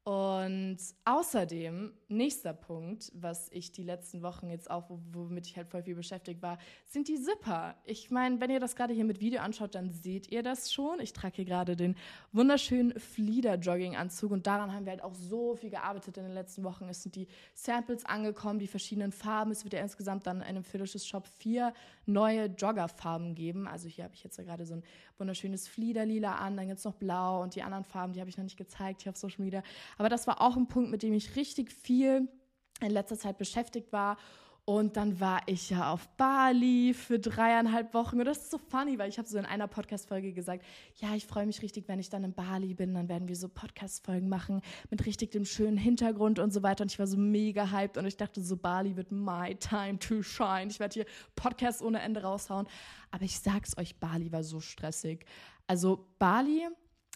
Und 0.04 0.78
außerdem, 1.06 1.94
nächster 2.12 2.54
Punkt, 2.54 3.12
was 3.16 3.50
ich 3.52 3.72
die 3.72 3.84
letzten 3.84 4.22
Wochen 4.22 4.50
jetzt 4.50 4.70
auch, 4.70 4.90
womit 5.12 5.48
ich 5.48 5.58
halt 5.58 5.70
voll 5.70 5.84
viel 5.84 5.96
beschäftigt 5.96 6.42
war, 6.42 6.58
sind 6.86 7.08
die 7.08 7.16
Zipper. 7.16 7.76
Ich 7.86 8.12
meine, 8.12 8.40
wenn 8.42 8.50
ihr 8.50 8.60
das 8.60 8.76
gerade 8.76 8.94
hier 8.94 9.06
mit 9.06 9.22
Video 9.22 9.42
anschaut, 9.42 9.74
dann 9.74 9.90
seht 9.90 10.32
ihr 10.32 10.44
das 10.44 10.72
schon. 10.72 11.00
Ich 11.00 11.14
trage 11.14 11.38
hier 11.38 11.46
gerade 11.46 11.76
den 11.76 11.96
wunderschönen 12.32 13.00
Flieder-Jogging-Anzug 13.00 14.32
und 14.32 14.46
daran 14.46 14.74
haben 14.74 14.86
wir 14.86 14.92
halt 14.92 15.04
auch 15.04 15.16
so 15.16 15.56
viel 15.56 15.70
gearbeitet 15.70 16.18
in 16.18 16.24
den 16.24 16.34
letzten 16.34 16.64
Wochen. 16.64 16.90
Es 16.90 17.04
sind 17.04 17.16
die 17.16 17.28
Samples 17.54 18.06
angekommen, 18.06 18.60
die 18.60 18.68
verschiedenen 18.68 19.12
Farben. 19.12 19.52
Es 19.52 19.64
wird 19.64 19.74
ja 19.74 19.80
insgesamt 19.80 20.28
dann 20.28 20.38
in 20.38 20.44
einem 20.44 20.64
Fetishes 20.64 21.08
Shop 21.08 21.28
vier 21.40 21.74
neue 22.06 22.46
Joggerfarben 22.46 23.36
geben. 23.36 23.68
Also 23.68 23.88
hier 23.88 24.04
habe 24.04 24.14
ich 24.14 24.24
jetzt 24.24 24.38
gerade 24.38 24.66
so 24.66 24.74
ein 24.76 24.84
wunderschönes 25.18 25.68
Fliederlila 25.68 26.36
an, 26.36 26.58
dann 26.58 26.68
gibt 26.68 26.80
es 26.80 26.86
noch 26.86 26.96
Blau 26.96 27.44
und 27.44 27.56
die 27.56 27.62
anderen 27.62 27.84
Farben, 27.84 28.14
die 28.14 28.20
habe 28.20 28.30
ich 28.30 28.38
noch 28.38 28.44
nicht 28.44 28.58
gezeigt 28.58 29.04
hier 29.04 29.12
auf 29.12 29.18
Social 29.18 29.44
Media. 29.44 29.64
Aber 29.98 30.10
das 30.10 30.26
war 30.26 30.42
auch 30.42 30.58
ein 30.58 30.68
Punkt, 30.68 30.90
mit 30.90 31.04
dem 31.04 31.14
ich 31.14 31.36
richtig 31.36 31.72
viel 31.72 32.01
in 32.06 32.92
letzter 32.92 33.18
Zeit 33.18 33.38
beschäftigt 33.38 33.92
war. 33.92 34.18
Und 34.64 34.96
dann 34.96 35.20
war 35.20 35.42
ich 35.48 35.72
ja 35.72 35.92
auf 35.92 36.08
Bali 36.18 36.94
für 36.94 37.20
dreieinhalb 37.20 37.96
Wochen. 37.96 38.20
Und 38.20 38.26
das 38.26 38.44
ist 38.44 38.52
so 38.52 38.60
funny, 38.60 39.00
weil 39.00 39.10
ich 39.10 39.18
habe 39.18 39.28
so 39.28 39.40
in 39.40 39.46
einer 39.46 39.68
Podcast-Folge 39.68 40.34
gesagt, 40.34 40.64
ja, 40.98 41.16
ich 41.16 41.26
freue 41.26 41.48
mich 41.48 41.64
richtig, 41.64 41.88
wenn 41.88 42.00
ich 42.00 42.10
dann 42.10 42.24
in 42.24 42.34
Bali 42.34 42.76
bin. 42.76 42.94
Dann 42.94 43.10
werden 43.10 43.28
wir 43.28 43.36
so 43.36 43.50
Podcast-Folgen 43.50 44.30
machen 44.30 44.62
mit 44.92 45.06
richtig 45.08 45.32
dem 45.32 45.46
schönen 45.46 45.78
Hintergrund 45.78 46.38
und 46.38 46.54
so 46.54 46.62
weiter. 46.62 46.84
Und 46.84 46.92
ich 46.92 47.00
war 47.00 47.08
so 47.08 47.18
mega 47.18 47.72
hyped 47.72 47.98
und 47.98 48.06
ich 48.06 48.18
dachte 48.18 48.42
so, 48.42 48.56
Bali 48.56 48.96
wird 48.96 49.12
my 49.12 49.56
time 49.56 49.98
to 49.98 50.22
shine. 50.22 50.68
Ich 50.70 50.80
werde 50.80 50.94
hier 50.94 51.06
Podcasts 51.36 51.82
ohne 51.82 52.00
Ende 52.00 52.22
raushauen. 52.22 52.68
Aber 53.10 53.24
ich 53.24 53.40
sag's 53.40 53.76
euch, 53.80 54.00
Bali 54.00 54.32
war 54.32 54.44
so 54.44 54.60
stressig. 54.60 55.26
Also 55.66 56.08
Bali 56.20 56.68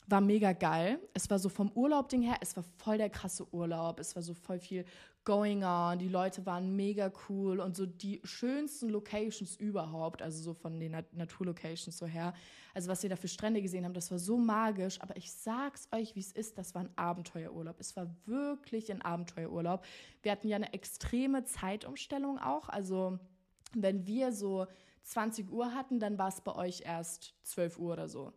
war 0.07 0.22
mega 0.22 0.54
geil. 0.54 1.00
Es 1.13 1.30
war 1.30 1.40
so 1.40 1.50
vom 1.50 1.72
Urlaub-Ding 1.72 2.22
her, 2.22 2.38
es 2.42 2.56
war 2.56 2.63
voll 2.78 2.98
der 2.98 3.10
krasse 3.10 3.46
Urlaub. 3.54 4.00
Es 4.00 4.16
war 4.16 4.22
so 4.22 4.34
voll 4.34 4.60
viel 4.60 4.86
going 5.24 5.63
on. 5.63 5.98
Die 5.98 6.07
Leute 6.07 6.46
waren 6.46 6.75
mega 6.75 7.12
cool 7.28 7.60
und 7.60 7.75
so 7.75 7.86
die 7.86 8.22
schönsten 8.24 8.90
Locations 8.90 9.56
überhaupt, 9.56 10.22
also 10.22 10.42
so 10.42 10.54
von 10.54 10.80
den 10.80 10.92
Nat 10.92 11.12
Naturlocations 11.13 11.98
so 11.98 12.06
her. 12.06 12.34
Also 12.75 12.90
was 12.90 13.02
wir 13.02 13.10
da 13.10 13.16
für 13.16 13.28
Strände 13.28 13.62
gesehen 13.62 13.86
haben, 13.86 13.94
das 13.94 14.12
war 14.12 14.19
so 14.19 14.38
magisch. 14.38 15.02
Aber 15.02 15.18
ich 15.18 15.31
sag's 15.31 15.88
euch, 15.92 16.16
wie 16.16 16.19
es 16.19 16.31
ist, 16.31 16.58
das 16.58 16.75
war 16.75 16.84
ein 16.84 16.96
Abenteuerurlaub. 16.96 17.80
Es 17.80 17.96
war 17.96 18.16
wirklich 18.25 18.92
ein 18.92 19.01
Abenteuerurlaub. 19.01 19.84
Wir 20.22 20.31
hatten 20.31 20.48
ja 20.48 20.58
eine 20.58 20.74
extreme 20.74 21.44
Zeitumstellung 21.44 22.38
auch. 22.38 22.69
Also 22.69 23.18
wenn 23.74 24.06
wir 24.06 24.31
so 24.31 24.68
20 25.04 25.51
Uhr 25.51 25.74
hatten, 25.74 26.00
dann 26.00 26.18
war 26.18 26.28
es 26.28 26.42
bei 26.42 26.56
euch 26.56 26.81
erst 26.86 27.34
12 27.44 27.80
Uhr 27.80 27.94
oder 27.94 28.08
so. 28.08 28.34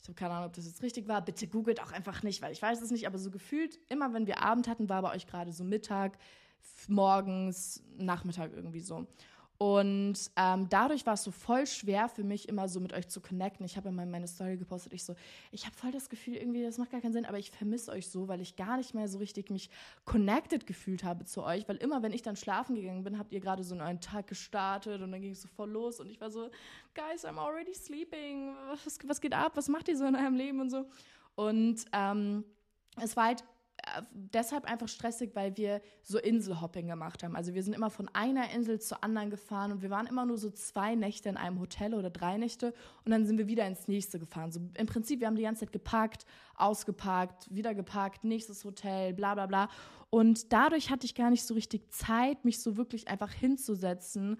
Ich 0.00 0.08
habe 0.08 0.14
keine 0.14 0.34
Ahnung, 0.34 0.46
ob 0.46 0.52
das 0.54 0.66
jetzt 0.66 0.82
richtig 0.82 1.08
war. 1.08 1.24
Bitte 1.24 1.48
googelt 1.48 1.82
auch 1.82 1.92
einfach 1.92 2.22
nicht, 2.22 2.40
weil 2.40 2.52
ich 2.52 2.62
weiß 2.62 2.80
es 2.80 2.90
nicht. 2.90 3.06
Aber 3.06 3.18
so 3.18 3.30
gefühlt, 3.30 3.78
immer 3.88 4.12
wenn 4.14 4.26
wir 4.26 4.42
Abend 4.42 4.68
hatten, 4.68 4.88
war 4.88 5.02
bei 5.02 5.14
euch 5.14 5.26
gerade 5.26 5.52
so 5.52 5.64
Mittag, 5.64 6.18
morgens, 6.86 7.82
Nachmittag 7.96 8.52
irgendwie 8.54 8.80
so. 8.80 9.06
Und 9.58 10.14
ähm, 10.36 10.68
dadurch 10.68 11.04
war 11.04 11.14
es 11.14 11.24
so 11.24 11.32
voll 11.32 11.66
schwer 11.66 12.08
für 12.08 12.22
mich, 12.22 12.48
immer 12.48 12.68
so 12.68 12.78
mit 12.78 12.92
euch 12.92 13.08
zu 13.08 13.20
connecten. 13.20 13.66
Ich 13.66 13.76
habe 13.76 13.88
immer 13.88 14.06
meine 14.06 14.28
Story 14.28 14.56
gepostet. 14.56 14.92
Ich 14.92 15.02
so, 15.02 15.16
ich 15.50 15.66
habe 15.66 15.74
voll 15.74 15.90
das 15.90 16.08
Gefühl, 16.08 16.36
irgendwie, 16.36 16.62
das 16.62 16.78
macht 16.78 16.92
gar 16.92 17.00
keinen 17.00 17.12
Sinn, 17.12 17.26
aber 17.26 17.40
ich 17.40 17.50
vermisse 17.50 17.90
euch 17.90 18.06
so, 18.08 18.28
weil 18.28 18.40
ich 18.40 18.54
gar 18.54 18.76
nicht 18.76 18.94
mehr 18.94 19.08
so 19.08 19.18
richtig 19.18 19.50
mich 19.50 19.68
connected 20.04 20.64
gefühlt 20.68 21.02
habe 21.02 21.24
zu 21.24 21.42
euch. 21.42 21.68
Weil 21.68 21.76
immer, 21.78 22.04
wenn 22.04 22.12
ich 22.12 22.22
dann 22.22 22.36
schlafen 22.36 22.76
gegangen 22.76 23.02
bin, 23.02 23.18
habt 23.18 23.32
ihr 23.32 23.40
gerade 23.40 23.64
so 23.64 23.76
einen 23.76 24.00
Tag 24.00 24.28
gestartet 24.28 25.02
und 25.02 25.10
dann 25.10 25.20
ging 25.20 25.32
es 25.32 25.42
so 25.42 25.48
voll 25.48 25.70
los. 25.70 25.98
Und 25.98 26.08
ich 26.08 26.20
war 26.20 26.30
so, 26.30 26.50
guys, 26.94 27.24
I'm 27.24 27.38
already 27.38 27.74
sleeping. 27.74 28.54
Was, 28.68 28.98
was 29.08 29.20
geht 29.20 29.34
ab? 29.34 29.56
Was 29.56 29.68
macht 29.68 29.88
ihr 29.88 29.96
so 29.96 30.04
in 30.04 30.14
eurem 30.14 30.36
Leben 30.36 30.60
und 30.60 30.70
so? 30.70 30.86
Und 31.34 31.84
ähm, 31.92 32.44
es 33.02 33.16
war 33.16 33.24
halt 33.24 33.42
deshalb 34.12 34.64
einfach 34.64 34.88
stressig, 34.88 35.30
weil 35.34 35.56
wir 35.56 35.80
so 36.02 36.18
Inselhopping 36.18 36.88
gemacht 36.88 37.22
haben. 37.22 37.36
Also 37.36 37.54
wir 37.54 37.62
sind 37.62 37.74
immer 37.74 37.90
von 37.90 38.08
einer 38.12 38.50
Insel 38.50 38.80
zur 38.80 39.02
anderen 39.04 39.30
gefahren 39.30 39.72
und 39.72 39.82
wir 39.82 39.90
waren 39.90 40.06
immer 40.06 40.26
nur 40.26 40.38
so 40.38 40.50
zwei 40.50 40.94
Nächte 40.94 41.28
in 41.28 41.36
einem 41.36 41.60
Hotel 41.60 41.94
oder 41.94 42.10
drei 42.10 42.36
Nächte 42.36 42.74
und 43.04 43.12
dann 43.12 43.26
sind 43.26 43.38
wir 43.38 43.46
wieder 43.46 43.66
ins 43.66 43.88
nächste 43.88 44.18
gefahren. 44.18 44.52
So 44.52 44.60
im 44.74 44.86
Prinzip, 44.86 45.20
wir 45.20 45.26
haben 45.26 45.36
die 45.36 45.42
ganze 45.42 45.60
Zeit 45.60 45.72
geparkt, 45.72 46.26
ausgeparkt, 46.56 47.54
wieder 47.54 47.74
geparkt, 47.74 48.24
nächstes 48.24 48.64
Hotel, 48.64 49.14
bla 49.14 49.34
bla 49.34 49.46
bla. 49.46 49.68
Und 50.10 50.52
dadurch 50.52 50.90
hatte 50.90 51.06
ich 51.06 51.14
gar 51.14 51.30
nicht 51.30 51.44
so 51.44 51.54
richtig 51.54 51.92
Zeit, 51.92 52.44
mich 52.44 52.60
so 52.60 52.76
wirklich 52.76 53.08
einfach 53.08 53.32
hinzusetzen 53.32 54.38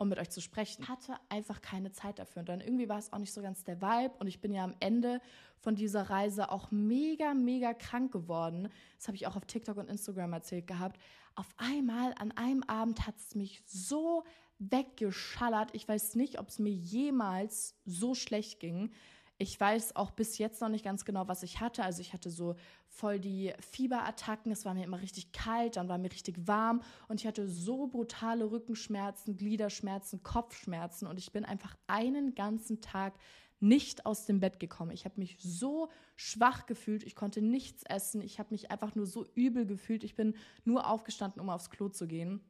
um 0.00 0.08
mit 0.08 0.18
euch 0.18 0.30
zu 0.30 0.40
sprechen. 0.40 0.82
Ich 0.82 0.88
hatte 0.88 1.14
einfach 1.28 1.60
keine 1.60 1.92
Zeit 1.92 2.18
dafür. 2.18 2.40
Und 2.40 2.48
dann 2.48 2.62
irgendwie 2.62 2.88
war 2.88 2.98
es 2.98 3.12
auch 3.12 3.18
nicht 3.18 3.34
so 3.34 3.42
ganz 3.42 3.64
der 3.64 3.82
Vibe. 3.82 4.14
Und 4.18 4.28
ich 4.28 4.40
bin 4.40 4.50
ja 4.50 4.64
am 4.64 4.74
Ende 4.80 5.20
von 5.58 5.76
dieser 5.76 6.08
Reise 6.08 6.50
auch 6.50 6.70
mega, 6.70 7.34
mega 7.34 7.74
krank 7.74 8.10
geworden. 8.10 8.70
Das 8.96 9.08
habe 9.08 9.16
ich 9.16 9.26
auch 9.26 9.36
auf 9.36 9.44
TikTok 9.44 9.76
und 9.76 9.90
Instagram 9.90 10.32
erzählt 10.32 10.66
gehabt. 10.66 10.98
Auf 11.34 11.48
einmal, 11.58 12.14
an 12.18 12.32
einem 12.32 12.62
Abend 12.62 13.06
hat 13.06 13.14
es 13.18 13.34
mich 13.34 13.62
so 13.66 14.24
weggeschallert. 14.58 15.74
Ich 15.74 15.86
weiß 15.86 16.14
nicht, 16.14 16.40
ob 16.40 16.48
es 16.48 16.58
mir 16.58 16.72
jemals 16.72 17.74
so 17.84 18.14
schlecht 18.14 18.58
ging. 18.58 18.92
Ich 19.36 19.60
weiß 19.60 19.96
auch 19.96 20.12
bis 20.12 20.38
jetzt 20.38 20.62
noch 20.62 20.70
nicht 20.70 20.84
ganz 20.84 21.04
genau, 21.04 21.28
was 21.28 21.42
ich 21.42 21.60
hatte. 21.60 21.84
Also 21.84 22.00
ich 22.00 22.14
hatte 22.14 22.30
so 22.30 22.56
voll 22.90 23.18
die 23.18 23.52
Fieberattacken. 23.60 24.52
Es 24.52 24.64
war 24.64 24.74
mir 24.74 24.84
immer 24.84 25.00
richtig 25.00 25.32
kalt, 25.32 25.76
dann 25.76 25.88
war 25.88 25.96
mir 25.96 26.12
richtig 26.12 26.46
warm 26.46 26.82
und 27.08 27.20
ich 27.20 27.26
hatte 27.26 27.48
so 27.48 27.86
brutale 27.86 28.50
Rückenschmerzen, 28.50 29.36
Gliederschmerzen, 29.36 30.22
Kopfschmerzen 30.22 31.06
und 31.06 31.18
ich 31.18 31.32
bin 31.32 31.44
einfach 31.44 31.76
einen 31.86 32.34
ganzen 32.34 32.80
Tag 32.80 33.14
nicht 33.60 34.06
aus 34.06 34.24
dem 34.24 34.40
Bett 34.40 34.58
gekommen. 34.58 34.90
Ich 34.90 35.04
habe 35.04 35.20
mich 35.20 35.36
so 35.38 35.90
schwach 36.16 36.66
gefühlt, 36.66 37.04
ich 37.04 37.14
konnte 37.14 37.42
nichts 37.42 37.82
essen, 37.84 38.22
ich 38.22 38.38
habe 38.38 38.48
mich 38.50 38.70
einfach 38.70 38.94
nur 38.94 39.06
so 39.06 39.26
übel 39.34 39.66
gefühlt. 39.66 40.02
Ich 40.02 40.16
bin 40.16 40.34
nur 40.64 40.88
aufgestanden, 40.88 41.40
um 41.40 41.50
aufs 41.50 41.70
Klo 41.70 41.88
zu 41.88 42.06
gehen. 42.06 42.40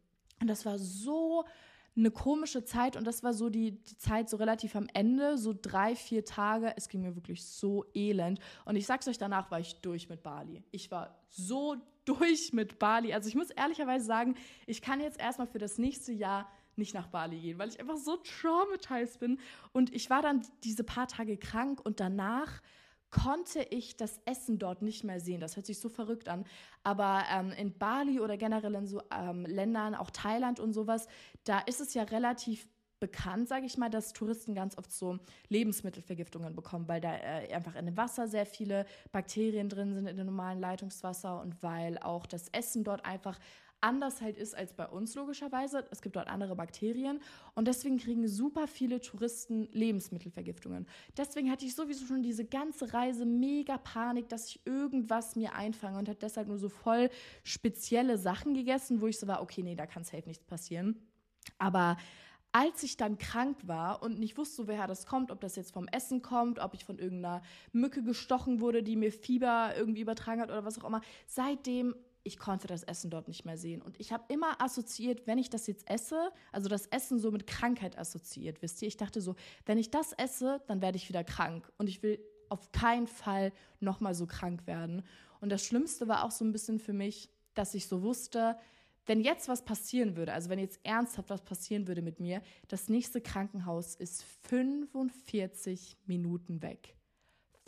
Und 0.40 0.47
das 0.47 0.64
war 0.64 0.78
so 0.78 1.44
eine 1.97 2.11
komische 2.11 2.64
Zeit 2.64 2.97
und 2.97 3.06
das 3.06 3.23
war 3.23 3.32
so 3.32 3.50
die, 3.50 3.73
die 3.82 3.97
Zeit 3.97 4.28
so 4.28 4.37
relativ 4.37 4.76
am 4.76 4.87
Ende, 4.94 5.37
so 5.37 5.54
drei, 5.61 5.97
vier 5.97 6.25
Tage. 6.25 6.73
Es 6.76 6.88
ging 6.88 7.02
mir 7.02 7.16
wirklich 7.16 7.44
so 7.44 7.85
elend. 7.94 8.38
Und 8.64 8.76
ich 8.76 8.87
sag's 8.87 9.09
euch, 9.09 9.18
danach 9.18 9.50
war 9.50 9.61
ich 9.61 9.75
durch 9.80 10.09
mit 10.09 10.23
Bali. 10.23 10.62
Ich 10.70 10.90
war 10.90 11.20
so 11.28 11.76
durch 12.04 12.52
mit 12.52 12.78
Bali. 12.78 13.12
Also 13.12 13.28
ich 13.28 13.35
muss 13.35 13.50
ehrlicherweise 13.50 14.04
sagen, 14.04 14.37
ich 14.66 14.82
kann 14.82 15.00
jetzt 15.00 15.18
erstmal 15.18 15.47
für 15.47 15.59
das 15.59 15.78
nächste 15.78 16.12
Jahr 16.12 16.49
nicht 16.76 16.94
nach 16.94 17.09
Bali 17.09 17.38
gehen, 17.38 17.59
weil 17.59 17.68
ich 17.68 17.80
einfach 17.80 17.97
so 17.97 18.16
traumatized 18.16 19.20
bin. 19.20 19.38
Und 19.73 19.92
ich 19.94 20.11
war 20.11 20.23
dann 20.23 20.42
diese 20.64 20.85
paar 20.85 21.09
Tage 21.09 21.37
krank 21.37 21.80
und 21.85 22.00
danach 22.00 22.62
konnte 23.10 23.62
ich 23.70 23.96
das 23.96 24.20
Essen 24.24 24.58
dort 24.58 24.82
nicht 24.82 25.04
mehr 25.04 25.20
sehen. 25.20 25.40
Das 25.40 25.56
hört 25.56 25.66
sich 25.66 25.80
so 25.80 25.88
verrückt 25.88 26.28
an. 26.28 26.44
Aber 26.84 27.24
ähm, 27.32 27.52
in 27.52 27.76
Bali 27.76 28.20
oder 28.20 28.36
generell 28.36 28.74
in 28.74 28.86
so 28.86 29.02
ähm, 29.12 29.44
Ländern, 29.44 29.94
auch 29.94 30.10
Thailand 30.10 30.60
und 30.60 30.72
sowas, 30.72 31.08
da 31.44 31.58
ist 31.60 31.80
es 31.80 31.94
ja 31.94 32.04
relativ 32.04 32.68
bekannt, 33.00 33.48
sage 33.48 33.64
ich 33.64 33.78
mal, 33.78 33.88
dass 33.88 34.12
Touristen 34.12 34.54
ganz 34.54 34.76
oft 34.76 34.92
so 34.92 35.18
Lebensmittelvergiftungen 35.48 36.54
bekommen, 36.54 36.86
weil 36.86 37.00
da 37.00 37.16
äh, 37.16 37.52
einfach 37.52 37.74
in 37.74 37.86
dem 37.86 37.96
Wasser 37.96 38.28
sehr 38.28 38.44
viele 38.44 38.84
Bakterien 39.10 39.70
drin 39.70 39.94
sind 39.94 40.06
in 40.06 40.18
dem 40.18 40.26
normalen 40.26 40.60
Leitungswasser 40.60 41.40
und 41.40 41.62
weil 41.62 41.98
auch 41.98 42.26
das 42.26 42.48
Essen 42.50 42.84
dort 42.84 43.04
einfach 43.06 43.38
anders 43.80 44.20
halt 44.20 44.37
ist 44.37 44.54
als 44.54 44.72
bei 44.72 44.87
uns 44.87 45.14
logischerweise. 45.14 45.87
Es 45.90 46.02
gibt 46.02 46.16
dort 46.16 46.28
andere 46.28 46.56
Bakterien 46.56 47.20
und 47.54 47.66
deswegen 47.68 47.99
kriegen 47.99 48.26
super 48.28 48.66
viele 48.66 49.00
Touristen 49.00 49.68
Lebensmittelvergiftungen. 49.72 50.87
Deswegen 51.16 51.50
hatte 51.50 51.64
ich 51.64 51.75
sowieso 51.75 52.06
schon 52.06 52.22
diese 52.22 52.44
ganze 52.44 52.92
Reise 52.92 53.25
mega 53.25 53.78
Panik, 53.78 54.28
dass 54.28 54.49
ich 54.49 54.66
irgendwas 54.66 55.37
mir 55.37 55.54
einfange 55.54 55.99
und 55.99 56.08
habe 56.08 56.18
deshalb 56.20 56.49
nur 56.49 56.58
so 56.58 56.68
voll 56.68 57.10
spezielle 57.42 58.18
Sachen 58.18 58.54
gegessen, 58.54 59.00
wo 59.00 59.06
ich 59.06 59.18
so 59.18 59.26
war, 59.26 59.42
okay, 59.42 59.62
nee, 59.62 59.75
da 59.75 59.87
kann 59.87 60.04
safe 60.04 60.26
nichts 60.26 60.44
passieren. 60.44 61.00
Aber 61.58 61.96
als 62.52 62.82
ich 62.82 62.96
dann 62.96 63.18
krank 63.18 63.56
war 63.66 64.02
und 64.02 64.18
nicht 64.18 64.37
wusste, 64.37 64.66
woher 64.66 64.87
das 64.87 65.06
kommt, 65.06 65.30
ob 65.30 65.40
das 65.40 65.56
jetzt 65.56 65.72
vom 65.72 65.87
Essen 65.88 66.20
kommt, 66.20 66.58
ob 66.58 66.75
ich 66.75 66.84
von 66.84 66.99
irgendeiner 66.99 67.42
Mücke 67.72 68.02
gestochen 68.02 68.60
wurde, 68.60 68.82
die 68.82 68.96
mir 68.96 69.12
Fieber 69.12 69.72
irgendwie 69.76 70.00
übertragen 70.00 70.40
hat 70.40 70.50
oder 70.50 70.64
was 70.64 70.80
auch 70.80 70.88
immer, 70.88 71.00
seitdem 71.26 71.94
ich 72.22 72.38
konnte 72.38 72.66
das 72.66 72.82
Essen 72.82 73.10
dort 73.10 73.28
nicht 73.28 73.44
mehr 73.44 73.56
sehen. 73.56 73.82
Und 73.82 73.98
ich 73.98 74.12
habe 74.12 74.24
immer 74.28 74.60
assoziiert, 74.60 75.26
wenn 75.26 75.38
ich 75.38 75.50
das 75.50 75.66
jetzt 75.66 75.88
esse, 75.88 76.30
also 76.52 76.68
das 76.68 76.86
Essen 76.86 77.18
so 77.18 77.30
mit 77.30 77.46
Krankheit 77.46 77.98
assoziiert, 77.98 78.62
wisst 78.62 78.82
ihr? 78.82 78.88
Ich 78.88 78.96
dachte 78.96 79.20
so, 79.20 79.34
wenn 79.66 79.78
ich 79.78 79.90
das 79.90 80.12
esse, 80.12 80.62
dann 80.66 80.82
werde 80.82 80.96
ich 80.96 81.08
wieder 81.08 81.24
krank. 81.24 81.70
Und 81.78 81.88
ich 81.88 82.02
will 82.02 82.18
auf 82.48 82.72
keinen 82.72 83.06
Fall 83.06 83.52
nochmal 83.78 84.14
so 84.14 84.26
krank 84.26 84.66
werden. 84.66 85.02
Und 85.40 85.50
das 85.50 85.64
Schlimmste 85.64 86.08
war 86.08 86.24
auch 86.24 86.30
so 86.30 86.44
ein 86.44 86.52
bisschen 86.52 86.78
für 86.78 86.92
mich, 86.92 87.30
dass 87.54 87.74
ich 87.74 87.86
so 87.86 88.02
wusste, 88.02 88.56
wenn 89.06 89.20
jetzt 89.20 89.48
was 89.48 89.64
passieren 89.64 90.16
würde, 90.16 90.32
also 90.32 90.50
wenn 90.50 90.58
jetzt 90.58 90.78
ernsthaft 90.84 91.30
was 91.30 91.42
passieren 91.42 91.88
würde 91.88 92.02
mit 92.02 92.20
mir, 92.20 92.42
das 92.68 92.88
nächste 92.88 93.20
Krankenhaus 93.20 93.94
ist 93.94 94.22
45 94.48 95.96
Minuten 96.06 96.62
weg. 96.62 96.94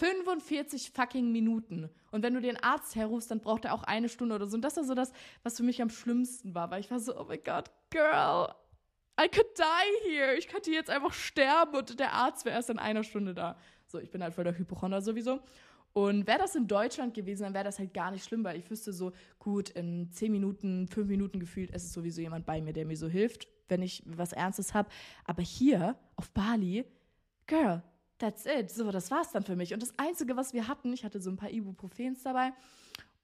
45 0.03 0.91
fucking 0.91 1.31
Minuten. 1.31 1.89
Und 2.11 2.25
wenn 2.25 2.35
du 2.35 2.41
den 2.41 2.57
Arzt 2.57 2.97
herrufst, 2.97 3.31
dann 3.31 3.39
braucht 3.39 3.65
er 3.65 3.73
auch 3.73 3.85
eine 3.85 4.09
Stunde 4.09 4.35
oder 4.35 4.47
so. 4.47 4.57
Und 4.57 4.63
das 4.63 4.77
war 4.77 4.83
so 4.83 4.95
das, 4.95 5.13
was 5.45 5.57
für 5.57 5.63
mich 5.63 5.81
am 5.81 5.91
schlimmsten 5.91 6.57
war, 6.57 6.73
weil 6.73 6.81
ich 6.81 6.91
war 6.91 6.99
so, 6.99 7.17
oh 7.17 7.25
mein 7.29 7.39
Gott, 7.45 7.71
Girl, 7.91 8.53
I 9.21 9.29
could 9.29 9.47
die 9.57 10.11
here. 10.11 10.35
Ich 10.35 10.49
könnte 10.49 10.73
jetzt 10.73 10.91
einfach 10.91 11.13
sterben 11.13 11.77
und 11.77 12.01
der 12.01 12.13
Arzt 12.15 12.45
wäre 12.45 12.57
erst 12.57 12.71
in 12.71 12.81
einer 12.81 13.05
Stunde 13.05 13.33
da. 13.33 13.57
So, 13.87 14.01
ich 14.01 14.11
bin 14.11 14.25
halt 14.25 14.35
voll 14.35 14.43
der 14.43 14.59
Hypochonder 14.59 15.03
sowieso. 15.03 15.39
Und 15.93 16.27
wäre 16.27 16.39
das 16.39 16.57
in 16.57 16.67
Deutschland 16.67 17.15
gewesen, 17.15 17.45
dann 17.45 17.55
wäre 17.55 17.65
das 17.65 17.79
halt 17.79 17.95
gar 17.95 18.11
nicht 18.11 18.25
schlimm, 18.25 18.43
weil 18.43 18.59
ich 18.59 18.69
wüsste 18.71 18.93
so, 18.93 19.13
gut, 19.39 19.69
in 19.71 20.11
10 20.11 20.33
Minuten, 20.33 20.89
5 20.89 21.07
Minuten 21.07 21.39
gefühlt, 21.39 21.71
ist 21.71 21.85
es 21.85 21.93
sowieso 21.93 22.21
jemand 22.23 22.45
bei 22.45 22.61
mir, 22.61 22.73
der 22.73 22.87
mir 22.87 22.97
so 22.97 23.07
hilft, 23.07 23.47
wenn 23.69 23.83
ich 23.83 24.03
was 24.07 24.33
Ernstes 24.33 24.75
habe. 24.75 24.89
Aber 25.27 25.43
hier 25.43 25.97
auf 26.17 26.31
Bali, 26.31 26.87
Girl, 27.47 27.83
that's 28.23 28.47
it. 28.47 28.71
So, 28.71 28.91
das 28.91 29.11
war's 29.11 29.33
dann 29.33 29.43
für 29.43 29.57
mich. 29.57 29.75
Und 29.75 29.83
das 29.83 29.93
Einzige, 29.99 30.37
was 30.37 30.55
wir 30.55 30.69
hatten, 30.69 30.93
ich 30.93 31.05
hatte 31.05 31.21
so 31.21 31.31
ein 31.31 31.37
paar 31.37 31.51
Ibuprofens 31.51 32.23
dabei 32.23 32.53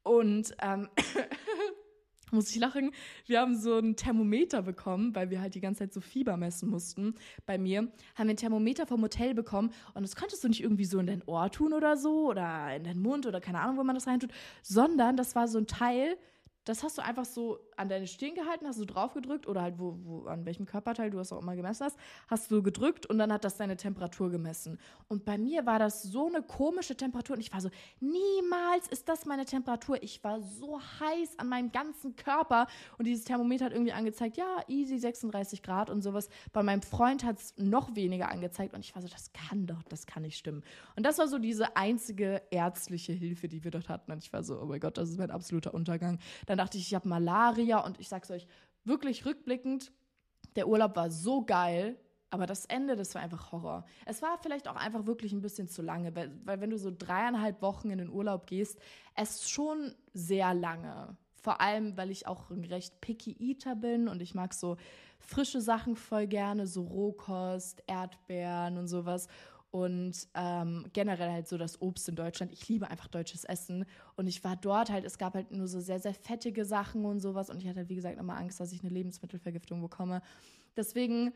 und 0.02 0.55
ähm, 0.61 0.88
muss 2.33 2.50
ich 2.50 2.57
lachen. 2.57 2.90
Wir 3.25 3.40
haben 3.40 3.57
so 3.57 3.78
ein 3.78 3.97
Thermometer 3.97 4.62
bekommen, 4.62 5.14
weil 5.14 5.31
wir 5.31 5.40
halt 5.40 5.55
die 5.55 5.61
ganze 5.61 5.81
Zeit 5.81 5.95
so 5.95 6.00
Fieber 6.00 6.37
messen 6.37 6.69
mussten. 6.69 7.14
Bei 7.47 7.59
mir 7.59 7.90
haben 8.17 8.26
wir 8.26 8.35
ein 8.35 8.37
Thermometer 8.37 8.87
vom 8.87 9.02
Hotel 9.02 9.35
bekommen 9.35 9.73
und 9.95 10.02
das 10.02 10.17
konntest 10.17 10.43
du 10.43 10.49
nicht 10.49 10.62
irgendwie 10.62 10.85
so 10.85 10.99
in 10.99 11.07
dein 11.07 11.23
Ohr 11.26 11.50
tun 11.50 11.73
oder 11.73 11.97
so 11.97 12.28
oder 12.28 12.75
in 12.75 12.85
deinen 12.85 13.00
Mund 13.00 13.25
oder 13.26 13.40
keine 13.40 13.61
Ahnung, 13.61 13.78
wo 13.78 13.85
man 13.85 13.95
das 13.95 14.07
reintut, 14.07 14.33
sondern 14.62 15.17
das 15.17 15.37
war 15.37 15.47
so 15.47 15.59
ein 15.59 15.67
Teil, 15.67 16.19
das 16.64 16.83
hast 16.83 16.99
du 16.99 17.02
einfach 17.02 17.25
so 17.25 17.61
an 17.78 17.88
deine 17.88 18.06
Stirn 18.06 18.35
gehalten, 18.35 18.66
hast 18.66 18.80
du 18.80 18.85
drauf 18.85 19.14
gedrückt 19.14 19.47
oder 19.47 19.62
halt 19.62 19.78
wo, 19.78 19.97
wo, 20.02 20.26
an 20.26 20.44
welchem 20.44 20.66
Körperteil 20.66 21.11
du 21.11 21.18
es 21.18 21.32
auch 21.32 21.42
immer 21.42 21.56
gemessen 21.56 21.85
hast, 21.85 21.99
hast 22.28 22.50
du 22.50 22.62
gedrückt 22.62 23.06
und 23.06 23.18
dann 23.18 23.32
hat 23.32 23.44
das 23.44 23.56
deine 23.56 23.76
Temperatur 23.76 24.30
gemessen. 24.30 24.78
Und 25.08 25.25
bei 25.25 25.38
mir 25.38 25.66
war 25.66 25.78
das 25.78 26.02
so 26.02 26.26
eine 26.26 26.42
komische 26.42 26.97
Temperatur 26.97 27.37
und 27.37 27.40
ich 27.40 27.52
war 27.52 27.61
so, 27.61 27.70
niemals 28.00 28.88
ist 28.88 29.08
das 29.08 29.26
meine 29.26 29.44
Temperatur. 29.44 30.02
Ich 30.02 30.23
war 30.25 30.40
so 30.40 30.80
heiß 30.80 31.38
an 31.38 31.49
meinem 31.49 31.70
ganzen 31.70 32.16
Körper 32.16 32.66
und 32.99 33.06
dieses 33.06 33.25
Thermometer 33.25 33.66
hat 33.66 33.73
irgendwie 33.73 33.92
angezeigt, 33.92 34.37
ja, 34.37 34.62
easy 34.66 34.99
36 34.99 35.62
Grad 35.62 35.90
und 35.90 36.02
sowas. 36.02 36.28
Bei 36.52 36.62
meinem 36.62 36.82
Freund 36.82 37.25
hat 37.25 37.38
es 37.38 37.54
noch 37.56 37.94
weniger 37.94 38.30
angezeigt 38.30 38.75
und 38.75 38.80
ich 38.80 38.94
war 38.94 39.02
so, 39.02 39.08
das 39.08 39.32
kann 39.32 39.66
doch, 39.66 39.82
das 39.85 40.06
kann 40.06 40.23
nicht 40.23 40.37
stimmen. 40.37 40.62
Und 40.97 41.06
das 41.06 41.18
war 41.18 41.28
so 41.28 41.38
diese 41.38 41.76
einzige 41.76 42.42
ärztliche 42.50 43.12
Hilfe, 43.12 43.49
die 43.49 43.62
wir 43.62 43.70
dort 43.70 43.88
hatten. 43.88 44.11
Und 44.11 44.18
ich 44.18 44.32
war 44.32 44.42
so, 44.42 44.61
oh 44.61 44.66
mein 44.66 44.80
Gott, 44.80 44.99
das 44.99 45.11
ist 45.11 45.18
mein 45.18 45.30
absoluter 45.30 45.75
Untergang. 45.75 46.18
Dann 46.47 46.58
dachte 46.58 46.78
ich, 46.78 46.88
ich 46.88 46.94
habe 46.94 47.08
Malaria 47.08 47.67
und 47.76 48.00
ich 48.00 48.08
sag's 48.08 48.30
euch 48.30 48.46
wirklich 48.84 49.25
rückblickend, 49.26 49.92
der 50.56 50.68
Urlaub 50.68 50.96
war 50.96 51.10
so 51.10 51.44
geil, 51.44 51.98
aber 52.30 52.46
das 52.46 52.66
Ende, 52.66 52.96
das 52.96 53.14
war 53.14 53.22
einfach 53.22 53.52
Horror. 53.52 53.84
Es 54.04 54.20
war 54.20 54.38
vielleicht 54.38 54.68
auch 54.68 54.76
einfach 54.76 55.06
wirklich 55.06 55.32
ein 55.32 55.40
bisschen 55.40 55.68
zu 55.68 55.82
lange, 55.82 56.14
weil, 56.14 56.30
weil 56.44 56.60
wenn 56.60 56.70
du 56.70 56.78
so 56.78 56.92
dreieinhalb 56.96 57.62
Wochen 57.62 57.90
in 57.90 57.98
den 57.98 58.10
Urlaub 58.10 58.46
gehst, 58.46 58.78
es 59.14 59.37
ist 59.37 59.50
schon 59.50 59.94
sehr 60.12 60.52
lange. 60.52 61.16
Vor 61.40 61.60
allem, 61.60 61.96
weil 61.96 62.10
ich 62.10 62.26
auch 62.26 62.50
ein 62.50 62.64
recht 62.64 63.00
picky 63.00 63.37
Eater 63.38 63.76
bin 63.76 64.08
und 64.08 64.20
ich 64.20 64.34
mag 64.34 64.52
so 64.52 64.76
frische 65.18 65.60
Sachen 65.60 65.96
voll 65.96 66.26
gerne, 66.26 66.66
so 66.66 66.82
Rohkost, 66.82 67.82
Erdbeeren 67.87 68.76
und 68.76 68.88
sowas 68.88 69.28
und 69.70 70.28
ähm, 70.34 70.87
generell 70.92 71.30
halt 71.30 71.48
so 71.48 71.58
das 71.58 71.80
Obst 71.82 72.08
in 72.08 72.16
Deutschland. 72.16 72.52
Ich 72.52 72.68
liebe 72.68 72.88
einfach 72.88 73.08
deutsches 73.08 73.44
Essen 73.44 73.84
und 74.16 74.26
ich 74.26 74.42
war 74.44 74.56
dort 74.56 74.90
halt, 74.90 75.04
es 75.04 75.18
gab 75.18 75.34
halt 75.34 75.50
nur 75.50 75.68
so 75.68 75.80
sehr, 75.80 76.00
sehr 76.00 76.14
fettige 76.14 76.64
Sachen 76.64 77.04
und 77.04 77.20
sowas 77.20 77.50
und 77.50 77.58
ich 77.58 77.68
hatte 77.68 77.80
halt, 77.80 77.88
wie 77.88 77.96
gesagt, 77.96 78.18
immer 78.18 78.37
Angst, 78.37 78.60
dass 78.60 78.72
ich 78.72 78.80
eine 78.82 78.90
Lebensmittelvergiftung 78.90 79.82
bekomme. 79.82 80.22
Deswegen, 80.76 81.34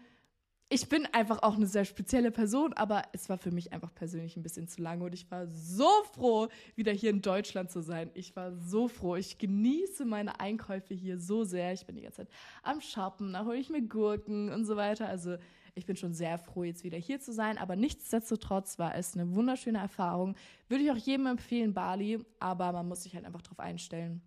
ich 0.70 0.88
bin 0.88 1.06
einfach 1.12 1.42
auch 1.42 1.56
eine 1.56 1.66
sehr 1.66 1.84
spezielle 1.84 2.30
Person, 2.30 2.72
aber 2.72 3.02
es 3.12 3.28
war 3.28 3.36
für 3.36 3.50
mich 3.50 3.74
einfach 3.74 3.94
persönlich 3.94 4.38
ein 4.38 4.42
bisschen 4.42 4.68
zu 4.68 4.80
lange 4.80 5.04
und 5.04 5.12
ich 5.12 5.30
war 5.30 5.46
so 5.46 5.90
froh, 6.14 6.48
wieder 6.74 6.92
hier 6.92 7.10
in 7.10 7.20
Deutschland 7.20 7.70
zu 7.70 7.82
sein. 7.82 8.10
Ich 8.14 8.34
war 8.34 8.56
so 8.56 8.88
froh. 8.88 9.16
Ich 9.16 9.36
genieße 9.36 10.06
meine 10.06 10.40
Einkäufe 10.40 10.94
hier 10.94 11.18
so 11.18 11.44
sehr. 11.44 11.74
Ich 11.74 11.84
bin 11.84 11.96
die 11.96 12.02
ganze 12.02 12.18
Zeit 12.18 12.30
am 12.62 12.80
Shoppen, 12.80 13.34
da 13.34 13.44
hole 13.44 13.58
ich 13.58 13.68
mir 13.68 13.82
Gurken 13.82 14.48
und 14.48 14.64
so 14.64 14.76
weiter. 14.76 15.06
Also 15.06 15.36
ich 15.74 15.86
bin 15.86 15.96
schon 15.96 16.12
sehr 16.12 16.38
froh, 16.38 16.64
jetzt 16.64 16.84
wieder 16.84 16.98
hier 16.98 17.20
zu 17.20 17.32
sein, 17.32 17.58
aber 17.58 17.76
nichtsdestotrotz 17.76 18.78
war 18.78 18.94
es 18.94 19.14
eine 19.14 19.34
wunderschöne 19.34 19.78
Erfahrung. 19.78 20.36
Würde 20.68 20.84
ich 20.84 20.90
auch 20.90 20.96
jedem 20.96 21.26
empfehlen, 21.26 21.72
Bali, 21.72 22.18
aber 22.38 22.72
man 22.72 22.88
muss 22.88 23.04
sich 23.04 23.14
halt 23.14 23.24
einfach 23.24 23.42
darauf 23.42 23.60
einstellen, 23.60 24.22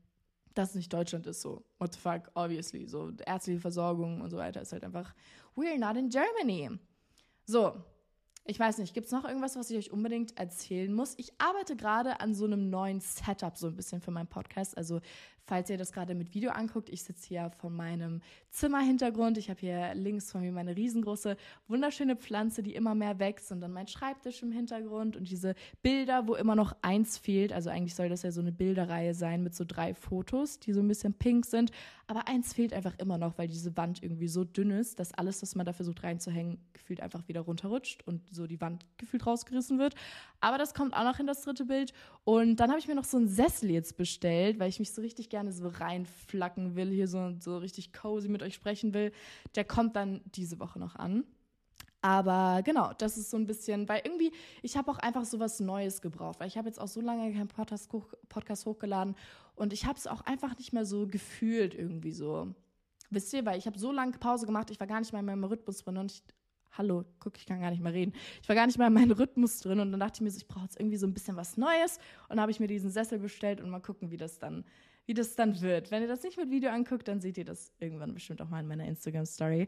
dass 0.53 0.69
es 0.69 0.75
nicht 0.75 0.93
Deutschland 0.93 1.27
ist, 1.27 1.41
so. 1.41 1.63
What 1.77 1.93
the 1.93 1.99
fuck, 1.99 2.31
obviously. 2.33 2.87
So, 2.87 3.11
ärztliche 3.25 3.59
Versorgung 3.59 4.21
und 4.21 4.29
so 4.29 4.37
weiter 4.37 4.61
ist 4.61 4.71
halt 4.71 4.83
einfach, 4.83 5.13
we're 5.55 5.77
not 5.77 5.97
in 5.97 6.09
Germany. 6.09 6.79
So, 7.45 7.73
ich 8.47 8.59
weiß 8.59 8.77
nicht, 8.77 8.93
gibt 8.93 9.07
es 9.07 9.11
noch 9.11 9.25
irgendwas, 9.25 9.55
was 9.55 9.71
ich 9.71 9.77
euch 9.77 9.91
unbedingt 9.91 10.37
erzählen 10.37 10.93
muss? 10.93 11.15
Ich 11.17 11.33
arbeite 11.39 11.75
gerade 11.75 12.19
an 12.19 12.35
so 12.35 12.45
einem 12.45 12.69
neuen 12.69 13.01
Setup, 13.01 13.57
so 13.57 13.67
ein 13.67 13.75
bisschen 13.75 14.01
für 14.01 14.11
meinen 14.11 14.27
Podcast. 14.27 14.77
Also 14.77 15.01
Falls 15.47 15.69
ihr 15.69 15.77
das 15.77 15.91
gerade 15.91 16.15
mit 16.15 16.33
Video 16.33 16.49
anguckt, 16.49 16.89
ich 16.89 17.03
sitze 17.03 17.27
hier 17.27 17.51
von 17.59 17.75
meinem 17.75 18.21
Zimmerhintergrund. 18.49 19.37
Ich 19.37 19.51
habe 19.51 19.59
hier 19.59 19.93
links 19.93 20.31
von 20.31 20.41
mir 20.41 20.51
meine 20.51 20.75
riesengroße, 20.75 21.37
wunderschöne 21.67 22.15
Pflanze, 22.15 22.63
die 22.63 22.73
immer 22.73 22.95
mehr 22.95 23.19
wächst 23.19 23.51
und 23.51 23.61
dann 23.61 23.71
mein 23.71 23.87
Schreibtisch 23.87 24.41
im 24.41 24.51
Hintergrund 24.51 25.15
und 25.15 25.29
diese 25.29 25.53
Bilder, 25.83 26.27
wo 26.27 26.33
immer 26.33 26.55
noch 26.55 26.75
eins 26.81 27.19
fehlt. 27.19 27.53
Also 27.53 27.69
eigentlich 27.69 27.93
soll 27.93 28.09
das 28.09 28.23
ja 28.23 28.31
so 28.31 28.41
eine 28.41 28.51
Bilderreihe 28.51 29.13
sein 29.13 29.43
mit 29.43 29.53
so 29.53 29.65
drei 29.67 29.93
Fotos, 29.93 30.59
die 30.59 30.73
so 30.73 30.79
ein 30.79 30.87
bisschen 30.87 31.13
pink 31.13 31.45
sind. 31.45 31.71
Aber 32.07 32.27
eins 32.27 32.53
fehlt 32.53 32.73
einfach 32.73 32.97
immer 32.97 33.17
noch, 33.17 33.37
weil 33.37 33.47
diese 33.47 33.75
Wand 33.77 34.01
irgendwie 34.01 34.27
so 34.27 34.43
dünn 34.43 34.71
ist, 34.71 34.99
dass 34.99 35.13
alles, 35.13 35.41
was 35.41 35.55
man 35.55 35.65
da 35.65 35.73
versucht 35.73 36.03
reinzuhängen, 36.03 36.59
gefühlt 36.73 37.01
einfach 37.01 37.27
wieder 37.27 37.41
runterrutscht 37.41 38.07
und 38.07 38.21
so 38.31 38.47
die 38.47 38.61
Wand 38.61 38.85
gefühlt 38.97 39.25
rausgerissen 39.25 39.79
wird. 39.79 39.95
Aber 40.39 40.57
das 40.57 40.73
kommt 40.73 40.93
auch 40.93 41.03
noch 41.03 41.19
in 41.19 41.27
das 41.27 41.41
dritte 41.41 41.65
Bild. 41.65 41.93
Und 42.23 42.57
dann 42.57 42.69
habe 42.69 42.79
ich 42.79 42.87
mir 42.87 42.95
noch 42.95 43.05
so 43.05 43.17
einen 43.17 43.27
Sessel 43.27 43.71
jetzt 43.71 43.97
bestellt, 43.97 44.59
weil 44.59 44.69
ich 44.69 44.79
mich 44.79 44.93
so 44.93 45.01
richtig 45.01 45.29
gerne 45.35 45.51
so 45.51 45.67
reinflacken 45.67 46.77
will, 46.77 46.89
hier 46.91 47.09
so, 47.09 47.35
so 47.41 47.57
richtig 47.57 47.91
cozy 47.91 48.29
mit 48.29 48.41
euch 48.41 48.53
sprechen 48.53 48.93
will. 48.93 49.11
Der 49.55 49.65
kommt 49.65 49.97
dann 49.97 50.21
diese 50.33 50.61
Woche 50.61 50.79
noch 50.79 50.95
an. 50.95 51.25
Aber 52.01 52.61
genau, 52.63 52.93
das 52.97 53.17
ist 53.17 53.31
so 53.31 53.35
ein 53.35 53.45
bisschen, 53.45 53.89
weil 53.89 54.01
irgendwie, 54.05 54.31
ich 54.61 54.77
habe 54.77 54.89
auch 54.89 54.97
einfach 54.99 55.25
so 55.25 55.37
was 55.37 55.59
Neues 55.59 56.01
gebraucht, 56.01 56.39
weil 56.39 56.47
ich 56.47 56.57
habe 56.57 56.69
jetzt 56.69 56.79
auch 56.79 56.87
so 56.87 57.01
lange 57.01 57.33
keinen 57.33 57.49
Podcast, 57.49 57.89
Podcast 58.29 58.65
hochgeladen 58.65 59.15
und 59.55 59.73
ich 59.73 59.85
habe 59.85 59.97
es 59.97 60.07
auch 60.07 60.21
einfach 60.21 60.57
nicht 60.57 60.71
mehr 60.71 60.85
so 60.85 61.05
gefühlt 61.05 61.73
irgendwie 61.73 62.13
so. 62.13 62.55
Wisst 63.09 63.33
ihr, 63.33 63.45
weil 63.45 63.57
ich 63.57 63.65
habe 63.65 63.77
so 63.77 63.91
lange 63.91 64.17
Pause 64.17 64.45
gemacht, 64.45 64.71
ich 64.71 64.79
war 64.79 64.87
gar 64.87 65.01
nicht 65.01 65.11
mehr 65.11 65.19
in 65.19 65.25
meinem 65.25 65.43
Rhythmus 65.43 65.83
drin 65.83 65.97
und 65.97 66.11
ich 66.13 66.23
hallo, 66.77 67.05
guck, 67.19 67.37
ich 67.37 67.45
kann 67.45 67.61
gar 67.61 67.71
nicht 67.71 67.81
mehr 67.81 67.93
reden. 67.93 68.13
Ich 68.41 68.49
war 68.49 68.55
gar 68.55 68.65
nicht 68.65 68.77
mehr 68.77 68.87
in 68.87 68.93
meinem 68.93 69.11
Rhythmus 69.11 69.59
drin 69.59 69.79
und 69.79 69.91
dann 69.91 69.99
dachte 69.99 70.17
ich 70.17 70.21
mir 70.21 70.31
so, 70.31 70.37
ich 70.37 70.47
brauche 70.47 70.65
jetzt 70.65 70.79
irgendwie 70.79 70.97
so 70.97 71.07
ein 71.07 71.13
bisschen 71.13 71.35
was 71.35 71.57
Neues 71.57 71.99
und 72.29 72.39
habe 72.39 72.51
ich 72.51 72.59
mir 72.59 72.67
diesen 72.67 72.89
Sessel 72.89 73.19
bestellt 73.19 73.61
und 73.61 73.69
mal 73.69 73.79
gucken, 73.79 74.11
wie 74.11 74.17
das 74.17 74.39
dann, 74.39 74.65
wie 75.05 75.13
das 75.13 75.35
dann 75.35 75.61
wird. 75.61 75.91
Wenn 75.91 76.01
ihr 76.01 76.07
das 76.07 76.23
nicht 76.23 76.37
mit 76.37 76.49
Video 76.49 76.71
anguckt, 76.71 77.07
dann 77.07 77.21
seht 77.21 77.37
ihr 77.37 77.45
das 77.45 77.73
irgendwann 77.79 78.13
bestimmt 78.13 78.41
auch 78.41 78.49
mal 78.49 78.59
in 78.59 78.67
meiner 78.67 78.85
Instagram-Story. 78.85 79.67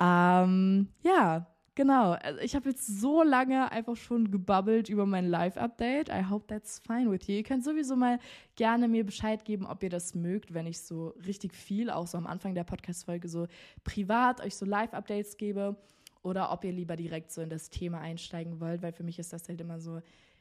Ähm, 0.00 0.88
ja, 1.02 1.46
genau. 1.74 2.12
Also 2.12 2.40
ich 2.40 2.54
habe 2.54 2.70
jetzt 2.70 2.86
so 2.86 3.22
lange 3.22 3.70
einfach 3.70 3.96
schon 3.96 4.30
gebabbelt 4.30 4.88
über 4.88 5.06
mein 5.06 5.28
Live-Update. 5.28 6.08
I 6.08 6.24
hope 6.28 6.46
that's 6.46 6.80
fine 6.86 7.10
with 7.10 7.26
you. 7.28 7.36
Ihr 7.36 7.42
könnt 7.42 7.64
sowieso 7.64 7.96
mal 7.96 8.18
gerne 8.56 8.88
mir 8.88 9.04
Bescheid 9.04 9.44
geben, 9.44 9.66
ob 9.66 9.82
ihr 9.82 9.90
das 9.90 10.14
mögt, 10.14 10.54
wenn 10.54 10.66
ich 10.66 10.80
so 10.80 11.08
richtig 11.26 11.54
viel, 11.54 11.90
auch 11.90 12.06
so 12.06 12.18
am 12.18 12.26
Anfang 12.26 12.54
der 12.54 12.64
Podcast-Folge, 12.64 13.28
so 13.28 13.46
privat 13.84 14.40
euch 14.40 14.56
so 14.56 14.64
Live-Updates 14.64 15.36
gebe. 15.36 15.76
Oder 16.22 16.52
ob 16.52 16.64
ihr 16.64 16.72
lieber 16.72 16.96
direkt 16.96 17.32
so 17.32 17.40
in 17.40 17.50
das 17.50 17.70
Thema 17.70 18.00
einsteigen 18.00 18.60
wollt, 18.60 18.82
weil 18.82 18.92
für 18.92 19.04
mich 19.04 19.18
ist 19.18 19.32
das 19.32 19.48
halt 19.48 19.60
immer 19.60 19.80
so, 19.80 20.00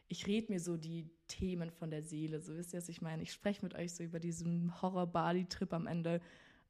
ich 0.09 0.27
rede 0.27 0.51
mir 0.51 0.59
so 0.59 0.75
die 0.75 1.09
Themen 1.27 1.69
von 1.71 1.91
der 1.91 2.01
Seele. 2.01 2.41
So 2.41 2.57
wisst 2.57 2.73
ihr, 2.73 2.79
was 2.79 2.89
ich 2.89 3.01
meine? 3.01 3.23
Ich 3.23 3.31
spreche 3.31 3.63
mit 3.63 3.75
euch 3.75 3.93
so 3.93 4.03
über 4.03 4.19
diesen 4.19 4.81
Horror-Bali-Trip 4.81 5.71
am 5.73 5.87
Ende. 5.87 6.19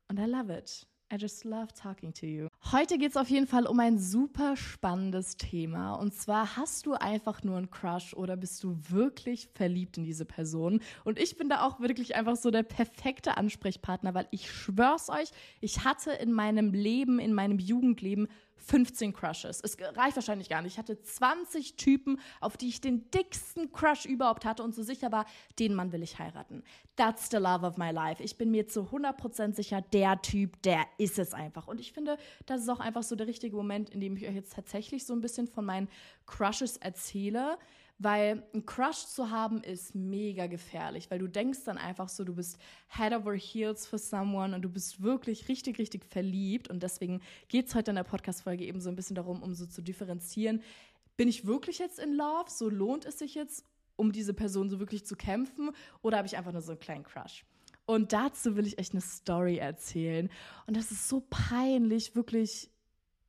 Und 0.10 0.20
I 0.20 0.25
love 0.25 0.56
it. 0.56 0.86
I 1.12 1.16
just 1.16 1.44
love 1.44 1.74
talking 1.74 2.13
to 2.13 2.28
you. 2.28 2.48
Heute 2.72 3.00
geht 3.00 3.10
es 3.10 3.18
auf 3.18 3.30
jeden 3.30 3.48
Fall 3.48 3.66
um 3.66 3.80
ein 3.80 3.98
super 3.98 4.56
spannendes 4.56 5.38
Thema. 5.38 5.96
Und 5.96 6.13
zwar 6.13 6.56
hast 6.56 6.86
du 6.86 6.94
einfach 6.94 7.44
nur 7.44 7.58
einen 7.58 7.72
Crush 7.72 8.13
oder 8.13 8.38
bist 8.38 8.63
du 8.63 8.78
wirklich 8.89 9.50
verliebt 9.56 9.98
in 9.98 10.04
diese 10.04 10.25
Person? 10.25 10.82
Und 11.06 11.18
ich 11.18 11.36
bin 11.36 11.50
da 11.50 11.66
auch 11.66 11.80
wirklich 11.80 12.16
einfach 12.16 12.36
so 12.36 12.51
der 12.51 12.62
perfekte 12.62 13.38
Ansprechpartner, 13.38 14.13
weil 14.13 14.28
ich 14.30 14.51
schwör's 14.51 15.10
euch, 15.10 15.30
ich 15.62 15.84
hatte 15.84 16.12
in 16.12 16.32
meinem 16.32 16.74
Leben, 16.74 17.18
in 17.18 17.34
meinem 17.34 17.58
Jugendleben 17.58 18.28
15 18.60 19.13
Crushes. 19.13 19.62
Es 19.62 19.78
reicht 19.96 20.16
wahrscheinlich 20.16 20.50
gar 20.50 20.62
nicht. 20.62 20.74
Ich 20.74 20.78
hatte 20.78 21.01
20 21.01 21.75
Typen, 21.75 22.20
auf 22.39 22.58
die 22.58 22.70
ich 22.70 22.82
den 22.82 23.10
dicksten 23.12 23.72
Crush 23.72 24.06
überhaupt 24.06 24.46
hatte 24.46 24.63
und 24.63 24.75
so 24.75 24.84
sicher 24.84 25.12
war, 25.12 25.25
den 25.58 25.74
Mann 25.74 25.92
will 25.92 26.04
ich 26.04 26.20
heiraten. 26.20 26.63
That's 26.96 27.30
the 27.32 27.38
love 27.38 27.66
of 27.66 27.78
my 27.78 27.92
life. 27.92 28.22
Ich 28.22 28.38
bin 28.38 28.51
mir 28.51 28.68
zu 28.68 28.82
100% 28.82 29.56
sicher, 29.56 29.82
der 29.82 30.22
Typ, 30.22 30.62
der 30.63 30.86
ist 30.98 31.18
es 31.18 31.34
einfach. 31.34 31.68
Und 31.68 31.80
ich 31.80 31.94
finde, 31.94 32.18
das 32.46 32.62
ist 32.62 32.70
auch 32.70 32.80
einfach 32.80 33.04
so 33.04 33.16
der 33.16 33.28
richtige 33.28 33.56
Moment, 33.56 33.89
in 33.89 34.01
dem 34.01 34.18
ich 34.18 34.28
euch 34.28 34.36
jetzt 34.36 34.54
tatsächlich 34.54 35.06
so 35.06 35.13
ein 35.13 35.22
bisschen 35.22 35.48
von 35.48 35.66
meinen 35.66 35.88
Crushes 36.25 36.78
erzähle. 36.78 37.58
Weil 38.01 38.44
ein 38.53 38.65
Crush 38.65 39.06
zu 39.08 39.29
haben 39.29 39.62
ist 39.62 39.94
mega 39.94 40.48
gefährlich, 40.48 41.12
weil 41.12 41.20
du 41.20 41.27
denkst 41.27 41.65
dann 41.65 41.77
einfach 41.77 42.08
so, 42.08 42.24
du 42.24 42.34
bist 42.34 42.58
head 42.88 43.13
over 43.13 43.36
heels 43.36 43.86
for 43.86 44.00
someone 44.00 44.56
und 44.56 44.62
du 44.62 44.70
bist 44.70 45.01
wirklich 45.01 45.50
richtig, 45.50 45.77
richtig 45.79 46.06
verliebt. 46.06 46.70
Und 46.70 46.82
deswegen 46.82 47.22
geht 47.50 47.68
es 47.68 47.75
heute 47.75 47.91
in 47.91 47.96
der 47.96 48.06
Podcast-Folge 48.06 48.63
eben 48.63 48.79
so 48.79 48.89
ein 48.89 48.96
bisschen 48.96 49.18
darum, 49.18 49.44
um 49.44 49.53
so 49.53 49.65
zu 49.65 49.82
differenzieren. 49.82 50.63
Bin 51.18 51.27
ich 51.27 51.46
wirklich 51.46 51.79
jetzt 51.79 52.00
in 52.00 52.13
Love? 52.13 52.50
So 52.50 52.70
lohnt 52.70 53.03
es 53.03 53.20
sich 53.20 53.36
jetzt, 53.36 53.65
um 53.98 54.13
diese 54.13 54.34
Person 54.34 54.70
so 54.70 54.79
wirklich 54.79 55.06
zu 55.06 55.18
kämpfen? 55.18 55.72
Oder 56.01 56.20
habe 56.20 56.27
ich 56.27 56.38
einfach 56.38 56.53
nur 56.53 56.62
so 56.62 56.72
einen 56.72 56.79
kleinen 56.79 57.03
Crush? 57.03 57.44
Und 57.86 58.13
dazu 58.13 58.56
will 58.56 58.65
ich 58.65 58.77
echt 58.77 58.94
eine 58.94 59.01
Story 59.01 59.58
erzählen. 59.58 60.29
Und 60.68 60.77
das 60.77 60.91
ist 60.91 61.10
so 61.10 61.25
peinlich, 61.29 62.15
wirklich 62.15 62.72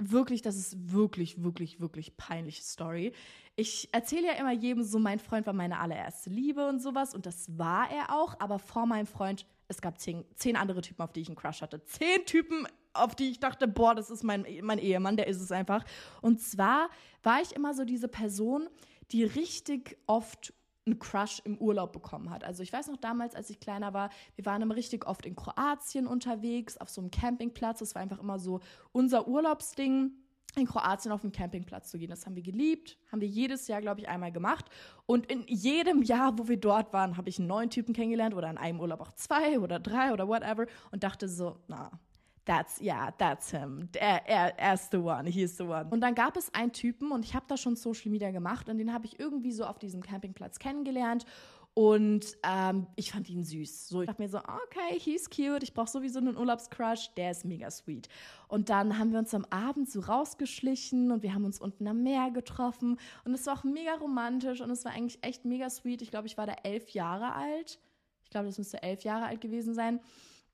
wirklich, 0.01 0.43
das 0.43 0.57
ist 0.57 0.93
wirklich, 0.93 1.43
wirklich, 1.43 1.81
wirklich 1.81 2.17
peinliche 2.17 2.63
Story. 2.63 3.13
Ich 3.57 3.89
erzähle 3.93 4.29
ja 4.29 4.33
immer 4.33 4.53
jedem 4.53 4.83
so, 4.83 4.99
mein 4.99 5.19
Freund 5.19 5.47
war 5.47 5.53
meine 5.53 5.79
allererste 5.79 6.31
Liebe 6.31 6.67
und 6.69 6.81
sowas 6.81 7.15
und 7.15 7.27
das 7.27 7.59
war 7.59 7.91
er 7.91 8.15
auch, 8.15 8.39
aber 8.41 8.59
vor 8.59 8.87
meinem 8.87 9.07
Freund, 9.07 9.47
es 9.69 9.81
gab 9.81 10.01
zehn, 10.01 10.25
zehn 10.35 10.57
andere 10.57 10.81
Typen, 10.81 11.03
auf 11.03 11.13
die 11.13 11.21
ich 11.21 11.29
einen 11.29 11.37
Crush 11.37 11.63
hatte. 11.63 11.85
Zehn 11.85 12.25
Typen, 12.25 12.67
auf 12.93 13.15
die 13.15 13.31
ich 13.31 13.39
dachte, 13.39 13.69
boah, 13.69 13.95
das 13.95 14.11
ist 14.11 14.25
mein, 14.25 14.45
mein 14.63 14.79
Ehemann, 14.79 15.17
der 15.17 15.27
ist 15.27 15.41
es 15.41 15.53
einfach. 15.53 15.85
Und 16.23 16.41
zwar 16.41 16.89
war 17.23 17.41
ich 17.41 17.53
immer 17.53 17.75
so 17.75 17.85
diese 17.85 18.09
Person, 18.09 18.69
die 19.13 19.25
richtig 19.25 19.99
oft 20.07 20.55
einen 20.91 20.99
Crush 20.99 21.41
im 21.45 21.59
Urlaub 21.59 21.93
bekommen 21.93 22.31
hat. 22.31 22.45
Also 22.45 22.63
ich 22.63 22.73
weiß 22.73 22.89
noch 22.89 22.97
damals, 22.97 23.35
als 23.35 23.51
ich 23.51 23.61
kleiner 23.61 23.95
war, 23.95 24.11
wir 24.35 24.45
waren 24.45 24.63
immer 24.63 24.77
richtig 24.77 25.07
oft 25.07 25.27
in 25.27 25.37
Kroatien 25.37 26.07
unterwegs, 26.07 26.77
auf 26.77 26.89
so 26.89 27.01
einem 27.01 27.11
Campingplatz. 27.11 27.79
Das 27.79 27.95
war 27.95 28.03
einfach 28.03 28.19
immer 28.19 28.39
so 28.39 28.61
unser 28.93 29.29
Urlaubsding 29.29 30.13
in 30.57 30.67
Kroatien 30.67 31.13
auf 31.13 31.21
dem 31.21 31.33
Campingplatz 31.33 31.91
zu 31.91 31.99
gehen. 31.99 32.11
Das 32.11 32.27
haben 32.27 32.35
wir 32.35 32.43
geliebt, 32.43 32.99
haben 33.13 33.21
wir 33.21 33.29
jedes 33.29 33.69
Jahr, 33.69 33.81
glaube 33.81 34.01
ich, 34.01 34.09
einmal 34.09 34.33
gemacht. 34.33 34.67
Und 35.07 35.31
in 35.31 35.45
jedem 35.47 36.03
Jahr, 36.03 36.39
wo 36.39 36.49
wir 36.49 36.59
dort 36.59 36.93
waren, 36.93 37.17
habe 37.17 37.29
ich 37.29 37.39
einen 37.39 37.49
neuen 37.49 37.71
Typen 37.71 37.95
kennengelernt 37.95 38.35
oder 38.35 38.51
in 38.51 38.59
einem 38.59 38.81
Urlaub 38.81 39.01
auch 39.01 39.13
zwei 39.13 39.61
oder 39.61 39.79
drei 39.79 40.13
oder 40.13 40.27
whatever 40.27 40.67
und 40.91 41.05
dachte 41.05 41.29
so, 41.29 41.59
na, 41.69 41.91
that's, 42.51 42.81
yeah, 42.81 43.13
that's 43.17 43.51
him. 43.51 43.89
Er, 43.95 44.27
er, 44.27 44.59
er 44.59 44.75
ist 44.75 44.91
the 44.91 44.99
one, 44.99 45.31
he 45.31 45.43
is 45.43 45.57
the 45.57 45.63
one. 45.63 45.87
Und 45.91 46.01
dann 46.01 46.15
gab 46.15 46.37
es 46.37 46.53
einen 46.53 46.73
Typen 46.73 47.13
und 47.13 47.25
ich 47.25 47.35
habe 47.35 47.45
da 47.49 47.57
schon 47.57 47.77
Social 47.77 48.11
Media 48.11 48.33
gemacht 48.33 48.69
und 48.69 48.79
den 48.79 48.93
habe 48.93 49.07
ich 49.07 49.21
irgendwie 49.21 49.53
so 49.53 49.65
auf 49.65 49.79
diesem 49.79 50.03
Campingplatz 50.03 50.59
kennengelernt 50.59 51.25
und 51.75 52.37
ähm, 52.43 52.89
ich 52.97 53.13
fand 53.13 53.31
ihn 53.31 53.45
süß. 53.45 53.89
So, 53.89 54.03
ich 54.03 54.09
dachte 54.09 54.21
mir 54.21 54.29
so, 54.29 54.39
okay, 54.39 54.99
he's 54.99 55.31
cute. 55.31 55.63
Ich 55.63 55.73
brauche 55.73 55.89
sowieso 55.89 56.19
einen 56.19 56.37
Urlaubscrush. 56.37 57.11
Der 57.17 57.31
ist 57.31 57.45
mega 57.45 57.71
sweet. 57.71 58.09
Und 58.49 58.69
dann 58.69 58.99
haben 58.99 59.13
wir 59.13 59.21
uns 59.21 59.33
am 59.33 59.47
Abend 59.51 59.89
so 59.89 60.01
rausgeschlichen 60.01 61.13
und 61.13 61.23
wir 61.23 61.33
haben 61.33 61.45
uns 61.45 61.61
unten 61.61 61.87
am 61.87 62.03
Meer 62.03 62.33
getroffen. 62.33 62.99
Und 63.25 63.35
es 63.35 63.47
war 63.47 63.55
auch 63.55 63.65
mega 63.65 63.95
romantisch 63.95 64.61
und 64.61 64.71
es 64.71 64.85
war 64.85 64.93
eigentlich 64.93 65.23
echt 65.23 65.45
mega 65.45 65.71
sweet. 65.71 66.03
Ich 66.03 66.11
glaube, 66.11 66.27
ich 66.27 66.37
war 66.37 66.47
da 66.47 66.55
elf 66.65 66.91
Jahre 66.91 67.35
alt. 67.35 67.79
Ich 68.25 68.31
glaube, 68.31 68.47
das 68.47 68.59
müsste 68.59 68.83
elf 68.83 69.05
Jahre 69.05 69.27
alt 69.27 69.41
gewesen 69.41 69.73
sein. 69.73 70.01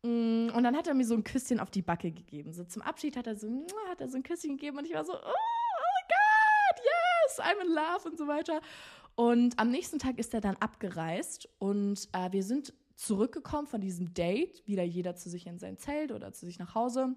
Mm, 0.07 0.51
und 0.55 0.63
dann 0.63 0.77
hat 0.77 0.87
er 0.87 0.95
mir 0.95 1.05
so 1.05 1.15
ein 1.15 1.25
Küsschen 1.25 1.59
auf 1.59 1.71
die 1.71 1.83
Backe 1.83 2.13
gegeben. 2.13 2.53
So 2.53 2.65
zum 2.65 2.83
Abschied 2.83 3.17
hat 3.17 3.27
er 3.27 3.37
so, 3.37 3.67
hat 3.89 4.01
er 4.01 4.09
so 4.09 4.17
ein 4.17 4.23
Küsschen 4.23 4.51
gegeben 4.57 4.79
und 4.79 4.87
ich 4.87 4.95
war 4.95 5.05
so, 5.05 5.15
oh, 5.15 5.17
oh 5.17 6.03
Gott, 6.09 6.85
yes, 6.85 7.41
I'm 7.41 7.61
in 7.61 7.75
love 7.75 8.09
und 8.09 8.17
so 8.17 8.29
weiter. 8.29 8.61
Und 9.17 9.59
am 9.59 9.71
nächsten 9.71 9.99
Tag 9.99 10.19
ist 10.19 10.33
er 10.35 10.41
dann 10.41 10.57
abgereist 10.57 11.49
und 11.59 12.09
äh, 12.13 12.31
wir 12.31 12.45
sind 12.45 12.73
zurückgekommen 12.95 13.67
von 13.67 13.81
diesem 13.81 14.15
Date, 14.15 14.63
wieder 14.67 14.85
jeder 14.85 15.17
zu 15.17 15.29
sich 15.29 15.47
in 15.47 15.59
sein 15.59 15.79
Zelt 15.79 16.13
oder 16.13 16.33
zu 16.33 16.47
sich 16.47 16.59
nach 16.59 16.75
Hause. 16.75 17.17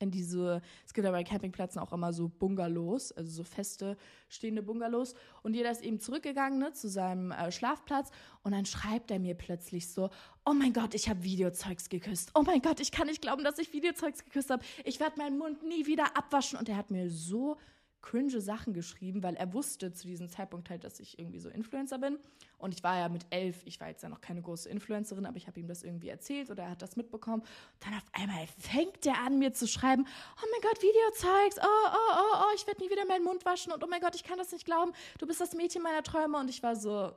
In 0.00 0.10
diese, 0.10 0.62
es 0.86 0.94
gibt 0.94 1.04
ja 1.04 1.10
bei 1.10 1.24
Campingplätzen 1.24 1.80
auch 1.80 1.92
immer 1.92 2.12
so 2.12 2.28
Bungalows, 2.28 3.12
also 3.12 3.30
so 3.30 3.44
feste 3.44 3.96
stehende 4.28 4.62
Bungalows. 4.62 5.14
Und 5.42 5.54
jeder 5.54 5.70
ist 5.70 5.82
eben 5.82 5.98
zurückgegangen 5.98 6.58
ne, 6.58 6.72
zu 6.72 6.88
seinem 6.88 7.32
äh, 7.32 7.50
Schlafplatz. 7.50 8.10
Und 8.42 8.52
dann 8.52 8.64
schreibt 8.64 9.10
er 9.10 9.18
mir 9.18 9.34
plötzlich 9.34 9.88
so: 9.88 10.10
Oh 10.44 10.52
mein 10.52 10.72
Gott, 10.72 10.94
ich 10.94 11.08
habe 11.08 11.22
Videozeugs 11.22 11.88
geküsst. 11.88 12.30
Oh 12.34 12.42
mein 12.42 12.62
Gott, 12.62 12.80
ich 12.80 12.92
kann 12.92 13.08
nicht 13.08 13.22
glauben, 13.22 13.42
dass 13.42 13.58
ich 13.58 13.72
Videozeugs 13.72 14.24
geküsst 14.24 14.50
habe. 14.50 14.64
Ich 14.84 15.00
werde 15.00 15.18
meinen 15.18 15.38
Mund 15.38 15.62
nie 15.62 15.86
wieder 15.86 16.16
abwaschen. 16.16 16.58
Und 16.58 16.68
er 16.68 16.76
hat 16.76 16.90
mir 16.90 17.10
so 17.10 17.56
cringe 18.00 18.40
Sachen 18.40 18.72
geschrieben, 18.72 19.22
weil 19.22 19.34
er 19.34 19.52
wusste 19.52 19.92
zu 19.92 20.06
diesem 20.06 20.28
Zeitpunkt 20.28 20.70
halt, 20.70 20.84
dass 20.84 21.00
ich 21.00 21.18
irgendwie 21.18 21.40
so 21.40 21.48
Influencer 21.48 21.98
bin. 21.98 22.18
Und 22.58 22.74
ich 22.74 22.82
war 22.82 22.98
ja 22.98 23.08
mit 23.08 23.26
elf, 23.30 23.62
ich 23.64 23.80
war 23.80 23.88
jetzt 23.88 24.02
ja 24.02 24.08
noch 24.08 24.20
keine 24.20 24.42
große 24.42 24.68
Influencerin, 24.68 25.26
aber 25.26 25.36
ich 25.36 25.46
habe 25.46 25.58
ihm 25.60 25.66
das 25.66 25.82
irgendwie 25.82 26.08
erzählt 26.08 26.50
oder 26.50 26.64
er 26.64 26.70
hat 26.70 26.82
das 26.82 26.96
mitbekommen. 26.96 27.42
Und 27.42 27.86
dann 27.86 27.94
auf 27.94 28.04
einmal 28.12 28.46
fängt 28.58 29.04
er 29.06 29.18
an, 29.18 29.38
mir 29.38 29.52
zu 29.52 29.66
schreiben, 29.66 30.04
oh 30.06 30.46
mein 30.50 30.60
Gott, 30.62 30.82
Videozeugs, 30.82 31.58
oh, 31.58 31.88
oh, 31.92 32.14
oh, 32.18 32.36
oh, 32.42 32.54
ich 32.54 32.66
werde 32.66 32.82
nie 32.82 32.90
wieder 32.90 33.06
meinen 33.06 33.24
Mund 33.24 33.44
waschen 33.44 33.72
und 33.72 33.82
oh 33.82 33.88
mein 33.88 34.00
Gott, 34.00 34.14
ich 34.14 34.24
kann 34.24 34.38
das 34.38 34.52
nicht 34.52 34.64
glauben, 34.64 34.92
du 35.18 35.26
bist 35.26 35.40
das 35.40 35.54
Mädchen 35.54 35.82
meiner 35.82 36.02
Träume. 36.02 36.38
Und 36.38 36.50
ich 36.50 36.62
war 36.62 36.76
so, 36.76 37.12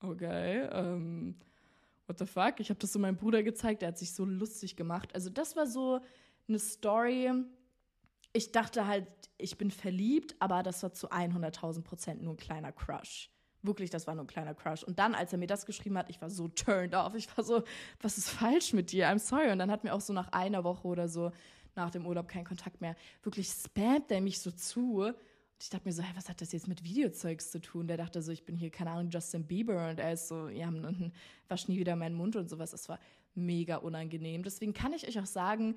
okay, 0.00 0.68
ähm, 0.72 1.36
what 2.06 2.18
the 2.18 2.26
fuck? 2.26 2.60
Ich 2.60 2.70
habe 2.70 2.78
das 2.78 2.92
so 2.92 2.98
meinem 2.98 3.16
Bruder 3.16 3.42
gezeigt, 3.42 3.82
der 3.82 3.88
hat 3.88 3.98
sich 3.98 4.12
so 4.12 4.24
lustig 4.24 4.76
gemacht. 4.76 5.14
Also 5.14 5.30
das 5.30 5.56
war 5.56 5.66
so 5.66 6.00
eine 6.48 6.58
Story, 6.58 7.30
ich 8.32 8.52
dachte 8.52 8.86
halt, 8.86 9.06
ich 9.38 9.58
bin 9.58 9.70
verliebt, 9.70 10.36
aber 10.38 10.62
das 10.62 10.82
war 10.82 10.92
zu 10.92 11.10
100.000 11.10 11.82
Prozent 11.82 12.22
nur 12.22 12.34
ein 12.34 12.38
kleiner 12.38 12.72
Crush. 12.72 13.30
Wirklich, 13.62 13.90
das 13.90 14.06
war 14.06 14.14
nur 14.14 14.24
ein 14.24 14.28
kleiner 14.28 14.54
Crush. 14.54 14.82
Und 14.82 14.98
dann, 14.98 15.14
als 15.14 15.32
er 15.32 15.38
mir 15.38 15.46
das 15.46 15.66
geschrieben 15.66 15.96
hat, 15.96 16.10
ich 16.10 16.20
war 16.20 16.30
so 16.30 16.48
turned 16.48 16.94
off. 16.94 17.14
Ich 17.14 17.28
war 17.36 17.44
so, 17.44 17.62
was 18.00 18.18
ist 18.18 18.28
falsch 18.28 18.72
mit 18.72 18.90
dir? 18.90 19.08
I'm 19.08 19.18
sorry. 19.18 19.52
Und 19.52 19.58
dann 19.58 19.70
hat 19.70 19.84
mir 19.84 19.94
auch 19.94 20.00
so 20.00 20.12
nach 20.12 20.28
einer 20.32 20.64
Woche 20.64 20.86
oder 20.88 21.08
so 21.08 21.30
nach 21.74 21.90
dem 21.90 22.06
Urlaub 22.06 22.28
keinen 22.28 22.44
Kontakt 22.44 22.80
mehr. 22.80 22.96
Wirklich 23.22 23.48
spammt 23.48 24.10
er 24.10 24.20
mich 24.20 24.40
so 24.40 24.50
zu. 24.50 25.02
Und 25.02 25.14
ich 25.60 25.70
dachte 25.70 25.86
mir 25.86 25.92
so, 25.92 26.02
hey, 26.02 26.12
was 26.16 26.28
hat 26.28 26.40
das 26.40 26.50
jetzt 26.50 26.66
mit 26.66 26.82
Videozeugs 26.82 27.52
zu 27.52 27.60
tun? 27.60 27.86
Der 27.86 27.96
dachte 27.96 28.20
so, 28.20 28.32
ich 28.32 28.44
bin 28.44 28.56
hier, 28.56 28.70
keine 28.70 28.90
Ahnung, 28.90 29.10
Justin 29.10 29.46
Bieber. 29.46 29.90
Und 29.90 30.00
er 30.00 30.12
ist 30.12 30.26
so, 30.26 30.48
ja, 30.48 30.72
wasch 31.48 31.68
nie 31.68 31.78
wieder 31.78 31.94
meinen 31.94 32.16
Mund 32.16 32.34
und 32.34 32.50
sowas. 32.50 32.72
Das 32.72 32.88
war 32.88 32.98
mega 33.34 33.76
unangenehm. 33.76 34.42
Deswegen 34.42 34.74
kann 34.74 34.92
ich 34.92 35.06
euch 35.06 35.20
auch 35.20 35.26
sagen, 35.26 35.76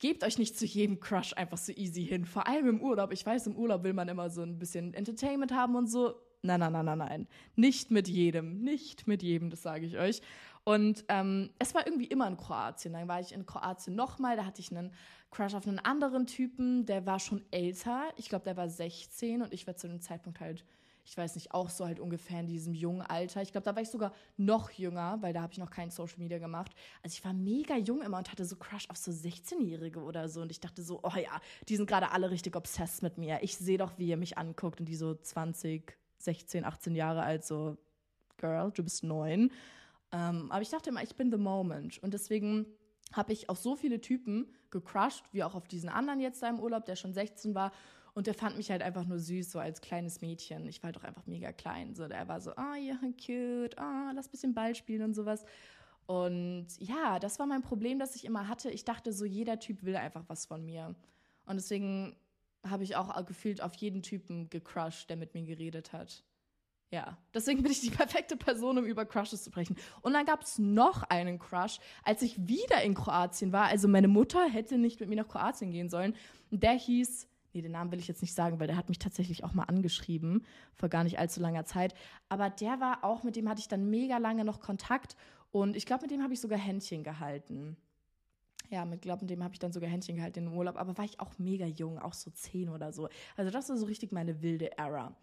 gebt 0.00 0.24
euch 0.24 0.38
nicht 0.38 0.58
zu 0.58 0.66
jedem 0.66 0.98
Crush 0.98 1.34
einfach 1.34 1.58
so 1.58 1.72
easy 1.72 2.04
hin. 2.04 2.24
Vor 2.24 2.48
allem 2.48 2.68
im 2.68 2.80
Urlaub. 2.82 3.12
Ich 3.12 3.24
weiß, 3.24 3.46
im 3.46 3.56
Urlaub 3.56 3.84
will 3.84 3.92
man 3.92 4.08
immer 4.08 4.28
so 4.30 4.42
ein 4.42 4.58
bisschen 4.58 4.92
Entertainment 4.94 5.52
haben 5.52 5.76
und 5.76 5.86
so. 5.86 6.14
Nein, 6.42 6.58
nein, 6.60 6.72
nein, 6.72 6.86
nein, 6.86 6.98
nein. 6.98 7.28
Nicht 7.54 7.90
mit 7.90 8.08
jedem. 8.08 8.62
Nicht 8.62 9.06
mit 9.06 9.22
jedem, 9.22 9.50
das 9.50 9.62
sage 9.62 9.86
ich 9.86 9.98
euch. 9.98 10.22
Und 10.64 11.04
ähm, 11.08 11.50
es 11.58 11.74
war 11.74 11.86
irgendwie 11.86 12.06
immer 12.06 12.26
in 12.26 12.36
Kroatien. 12.36 12.94
Dann 12.94 13.08
war 13.08 13.20
ich 13.20 13.32
in 13.32 13.46
Kroatien 13.46 13.94
nochmal. 13.94 14.36
Da 14.36 14.44
hatte 14.44 14.60
ich 14.60 14.74
einen 14.74 14.92
Crush 15.30 15.54
auf 15.54 15.68
einen 15.68 15.78
anderen 15.78 16.26
Typen. 16.26 16.86
Der 16.86 17.04
war 17.06 17.18
schon 17.18 17.44
älter. 17.50 18.04
Ich 18.16 18.28
glaube, 18.28 18.44
der 18.44 18.56
war 18.56 18.68
16 18.68 19.42
und 19.42 19.52
ich 19.52 19.66
war 19.66 19.76
zu 19.76 19.86
dem 19.86 20.00
Zeitpunkt 20.00 20.40
halt 20.40 20.64
ich 21.10 21.16
weiß 21.16 21.34
nicht, 21.34 21.52
auch 21.52 21.70
so 21.70 21.86
halt 21.86 21.98
ungefähr 21.98 22.38
in 22.38 22.46
diesem 22.46 22.72
jungen 22.72 23.02
Alter. 23.02 23.42
Ich 23.42 23.50
glaube, 23.50 23.64
da 23.64 23.74
war 23.74 23.82
ich 23.82 23.90
sogar 23.90 24.12
noch 24.36 24.70
jünger, 24.70 25.18
weil 25.20 25.32
da 25.32 25.42
habe 25.42 25.52
ich 25.52 25.58
noch 25.58 25.70
kein 25.70 25.90
Social 25.90 26.20
Media 26.20 26.38
gemacht. 26.38 26.70
Also 27.02 27.14
ich 27.14 27.24
war 27.24 27.32
mega 27.32 27.76
jung 27.76 28.00
immer 28.00 28.18
und 28.18 28.30
hatte 28.30 28.44
so 28.44 28.54
Crush 28.54 28.88
auf 28.88 28.96
so 28.96 29.10
16-Jährige 29.10 30.00
oder 30.04 30.28
so. 30.28 30.40
Und 30.40 30.52
ich 30.52 30.60
dachte 30.60 30.84
so, 30.84 31.00
oh 31.02 31.16
ja, 31.16 31.40
die 31.68 31.74
sind 31.74 31.88
gerade 31.88 32.12
alle 32.12 32.30
richtig 32.30 32.54
obsessed 32.54 33.02
mit 33.02 33.18
mir. 33.18 33.40
Ich 33.42 33.56
sehe 33.56 33.76
doch, 33.76 33.98
wie 33.98 34.06
ihr 34.06 34.16
mich 34.16 34.38
anguckt 34.38 34.78
und 34.78 34.86
die 34.86 34.94
so 34.94 35.16
20, 35.16 35.98
16, 36.18 36.64
18 36.64 36.94
Jahre 36.94 37.24
alt, 37.24 37.44
so, 37.44 37.76
Girl, 38.36 38.70
du 38.70 38.84
bist 38.84 39.02
neun. 39.02 39.50
Ähm, 40.12 40.52
aber 40.52 40.62
ich 40.62 40.70
dachte 40.70 40.90
immer, 40.90 41.02
ich 41.02 41.16
bin 41.16 41.32
the 41.32 41.38
moment. 41.38 42.00
Und 42.04 42.14
deswegen 42.14 42.66
habe 43.12 43.32
ich 43.32 43.48
auf 43.48 43.58
so 43.58 43.74
viele 43.74 44.00
Typen 44.00 44.46
gecrushed, 44.70 45.24
wie 45.32 45.42
auch 45.42 45.56
auf 45.56 45.66
diesen 45.66 45.88
anderen 45.88 46.20
jetzt 46.20 46.40
da 46.40 46.48
im 46.48 46.60
Urlaub, 46.60 46.84
der 46.84 46.94
schon 46.94 47.12
16 47.12 47.52
war. 47.56 47.72
Und 48.14 48.26
der 48.26 48.34
fand 48.34 48.56
mich 48.56 48.70
halt 48.70 48.82
einfach 48.82 49.04
nur 49.04 49.18
süß, 49.18 49.52
so 49.52 49.58
als 49.58 49.80
kleines 49.80 50.20
Mädchen. 50.20 50.66
Ich 50.66 50.82
war 50.82 50.88
halt 50.88 50.98
auch 50.98 51.04
einfach 51.04 51.26
mega 51.26 51.52
klein. 51.52 51.94
So, 51.94 52.08
der 52.08 52.28
war 52.28 52.40
so, 52.40 52.52
ah, 52.56 52.72
oh, 52.72 52.74
ja, 52.74 52.98
cute, 53.24 53.78
ah, 53.78 54.08
oh, 54.08 54.12
lass 54.14 54.28
ein 54.28 54.30
bisschen 54.30 54.54
Ball 54.54 54.74
spielen 54.74 55.02
und 55.02 55.14
sowas. 55.14 55.44
Und 56.06 56.66
ja, 56.78 57.18
das 57.18 57.38
war 57.38 57.46
mein 57.46 57.62
Problem, 57.62 57.98
das 57.98 58.16
ich 58.16 58.24
immer 58.24 58.48
hatte. 58.48 58.70
Ich 58.70 58.84
dachte 58.84 59.12
so, 59.12 59.24
jeder 59.24 59.58
Typ 59.60 59.84
will 59.84 59.96
einfach 59.96 60.24
was 60.26 60.46
von 60.46 60.64
mir. 60.64 60.94
Und 61.46 61.56
deswegen 61.56 62.16
habe 62.68 62.84
ich 62.84 62.96
auch 62.96 63.24
gefühlt 63.26 63.62
auf 63.62 63.74
jeden 63.74 64.02
Typen 64.02 64.50
gecrushed, 64.50 65.08
der 65.08 65.16
mit 65.16 65.34
mir 65.34 65.44
geredet 65.44 65.92
hat. 65.92 66.24
Ja, 66.92 67.16
deswegen 67.32 67.62
bin 67.62 67.70
ich 67.70 67.80
die 67.80 67.90
perfekte 67.90 68.36
Person, 68.36 68.76
um 68.76 68.84
über 68.84 69.06
Crushes 69.06 69.44
zu 69.44 69.50
sprechen. 69.50 69.76
Und 70.02 70.12
dann 70.12 70.26
gab 70.26 70.42
es 70.42 70.58
noch 70.58 71.04
einen 71.04 71.38
Crush, 71.38 71.78
als 72.02 72.22
ich 72.22 72.48
wieder 72.48 72.82
in 72.82 72.94
Kroatien 72.94 73.52
war. 73.52 73.66
Also 73.66 73.86
meine 73.86 74.08
Mutter 74.08 74.44
hätte 74.48 74.76
nicht 74.76 74.98
mit 74.98 75.08
mir 75.08 75.14
nach 75.16 75.28
Kroatien 75.28 75.70
gehen 75.70 75.88
sollen. 75.88 76.16
Der 76.50 76.72
hieß, 76.72 77.28
nee, 77.52 77.62
den 77.62 77.72
Namen 77.72 77.92
will 77.92 77.98
ich 77.98 78.08
jetzt 78.08 78.22
nicht 78.22 78.34
sagen, 78.34 78.60
weil 78.60 78.66
der 78.66 78.76
hat 78.76 78.88
mich 78.88 78.98
tatsächlich 78.98 79.44
auch 79.44 79.54
mal 79.54 79.64
angeschrieben, 79.64 80.44
vor 80.74 80.88
gar 80.88 81.04
nicht 81.04 81.18
allzu 81.18 81.40
langer 81.40 81.64
Zeit. 81.64 81.94
Aber 82.28 82.50
der 82.50 82.80
war 82.80 83.04
auch, 83.04 83.22
mit 83.22 83.36
dem 83.36 83.48
hatte 83.48 83.60
ich 83.60 83.68
dann 83.68 83.90
mega 83.90 84.18
lange 84.18 84.44
noch 84.44 84.60
Kontakt. 84.60 85.16
Und 85.50 85.76
ich 85.76 85.86
glaube, 85.86 86.02
mit 86.02 86.10
dem 86.10 86.22
habe 86.22 86.32
ich 86.32 86.40
sogar 86.40 86.58
Händchen 86.58 87.02
gehalten. 87.02 87.76
Ja, 88.70 88.84
mit 88.84 89.02
glaube, 89.02 89.22
mit 89.22 89.30
dem 89.30 89.42
habe 89.42 89.52
ich 89.54 89.58
dann 89.58 89.72
sogar 89.72 89.90
Händchen 89.90 90.16
gehalten 90.16 90.46
im 90.46 90.52
Urlaub. 90.52 90.76
Aber 90.76 90.96
war 90.96 91.04
ich 91.04 91.18
auch 91.18 91.38
mega 91.38 91.66
jung, 91.66 91.98
auch 91.98 92.14
so 92.14 92.30
zehn 92.30 92.68
oder 92.68 92.92
so. 92.92 93.08
Also 93.36 93.50
das 93.50 93.68
war 93.68 93.76
so 93.76 93.86
richtig 93.86 94.12
meine 94.12 94.42
wilde 94.42 94.78
Era. 94.78 95.16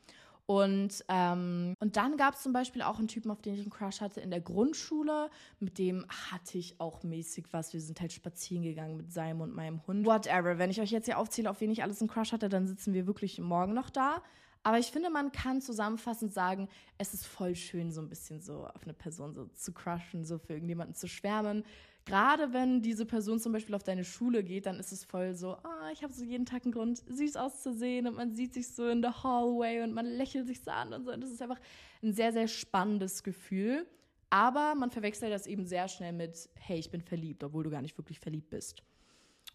Und, 0.47 1.03
ähm, 1.09 1.73
und 1.81 1.97
dann 1.97 2.15
gab 2.15 2.35
es 2.35 2.41
zum 2.41 2.53
Beispiel 2.53 2.81
auch 2.81 2.99
einen 2.99 3.09
Typen, 3.09 3.29
auf 3.31 3.41
den 3.41 3.55
ich 3.55 3.59
einen 3.59 3.69
Crush 3.69 3.99
hatte 3.99 4.21
in 4.21 4.31
der 4.31 4.39
Grundschule. 4.39 5.29
Mit 5.59 5.77
dem 5.77 6.05
hatte 6.09 6.57
ich 6.57 6.79
auch 6.79 7.03
mäßig 7.03 7.47
was. 7.51 7.73
Wir 7.73 7.81
sind 7.81 7.99
halt 7.99 8.13
spazieren 8.13 8.63
gegangen 8.63 8.95
mit 8.95 9.11
seinem 9.11 9.41
und 9.41 9.53
meinem 9.53 9.85
Hund. 9.85 10.05
Whatever. 10.05 10.57
Wenn 10.57 10.69
ich 10.69 10.79
euch 10.79 10.91
jetzt 10.91 11.05
hier 11.05 11.17
aufzähle, 11.17 11.49
auf 11.49 11.59
wen 11.59 11.69
ich 11.69 11.83
alles 11.83 11.99
einen 11.99 12.09
Crush 12.09 12.31
hatte, 12.31 12.47
dann 12.47 12.65
sitzen 12.65 12.93
wir 12.93 13.05
wirklich 13.07 13.39
morgen 13.39 13.73
noch 13.73 13.89
da. 13.89 14.23
Aber 14.67 14.79
ich 14.79 14.91
finde, 14.91 15.09
man 15.09 15.31
kann 15.31 15.61
zusammenfassend 15.61 16.33
sagen, 16.33 16.67
es 16.97 17.13
ist 17.13 17.25
voll 17.25 17.55
schön, 17.55 17.89
so 17.89 18.01
ein 18.01 18.09
bisschen 18.09 18.41
so 18.41 18.65
auf 18.65 18.83
eine 18.83 18.93
Person 18.93 19.33
so 19.33 19.45
zu 19.45 19.71
crushen, 19.71 20.25
so 20.25 20.37
für 20.39 20.53
irgendjemanden 20.53 20.93
zu 20.93 21.07
schwärmen 21.07 21.63
gerade 22.07 22.53
wenn 22.53 22.81
diese 22.81 23.05
Person 23.05 23.39
zum 23.39 23.51
Beispiel 23.51 23.75
auf 23.75 23.83
deine 23.83 24.03
Schule 24.03 24.43
geht, 24.43 24.65
dann 24.65 24.79
ist 24.79 24.91
es 24.91 25.03
voll 25.03 25.35
so, 25.35 25.57
ah, 25.57 25.91
ich 25.91 26.03
habe 26.03 26.13
so 26.13 26.23
jeden 26.23 26.45
Tag 26.45 26.63
einen 26.63 26.71
Grund, 26.71 27.03
süß 27.07 27.35
auszusehen 27.35 28.07
und 28.07 28.15
man 28.15 28.33
sieht 28.33 28.53
sich 28.53 28.73
so 28.73 28.87
in 28.87 29.01
der 29.01 29.23
Hallway 29.23 29.83
und 29.83 29.93
man 29.93 30.05
lächelt 30.05 30.47
sich 30.47 30.63
so 30.63 30.71
an 30.71 30.93
und 30.93 31.03
so. 31.03 31.11
Und 31.11 31.21
das 31.21 31.29
ist 31.29 31.41
einfach 31.41 31.59
ein 32.01 32.13
sehr, 32.13 32.31
sehr 32.31 32.47
spannendes 32.47 33.23
Gefühl. 33.23 33.85
Aber 34.29 34.73
man 34.75 34.89
verwechselt 34.89 35.31
das 35.31 35.47
eben 35.47 35.65
sehr 35.65 35.87
schnell 35.87 36.13
mit, 36.13 36.49
hey, 36.55 36.79
ich 36.79 36.91
bin 36.91 37.01
verliebt, 37.01 37.43
obwohl 37.43 37.63
du 37.63 37.69
gar 37.69 37.81
nicht 37.81 37.97
wirklich 37.97 38.19
verliebt 38.19 38.49
bist. 38.49 38.83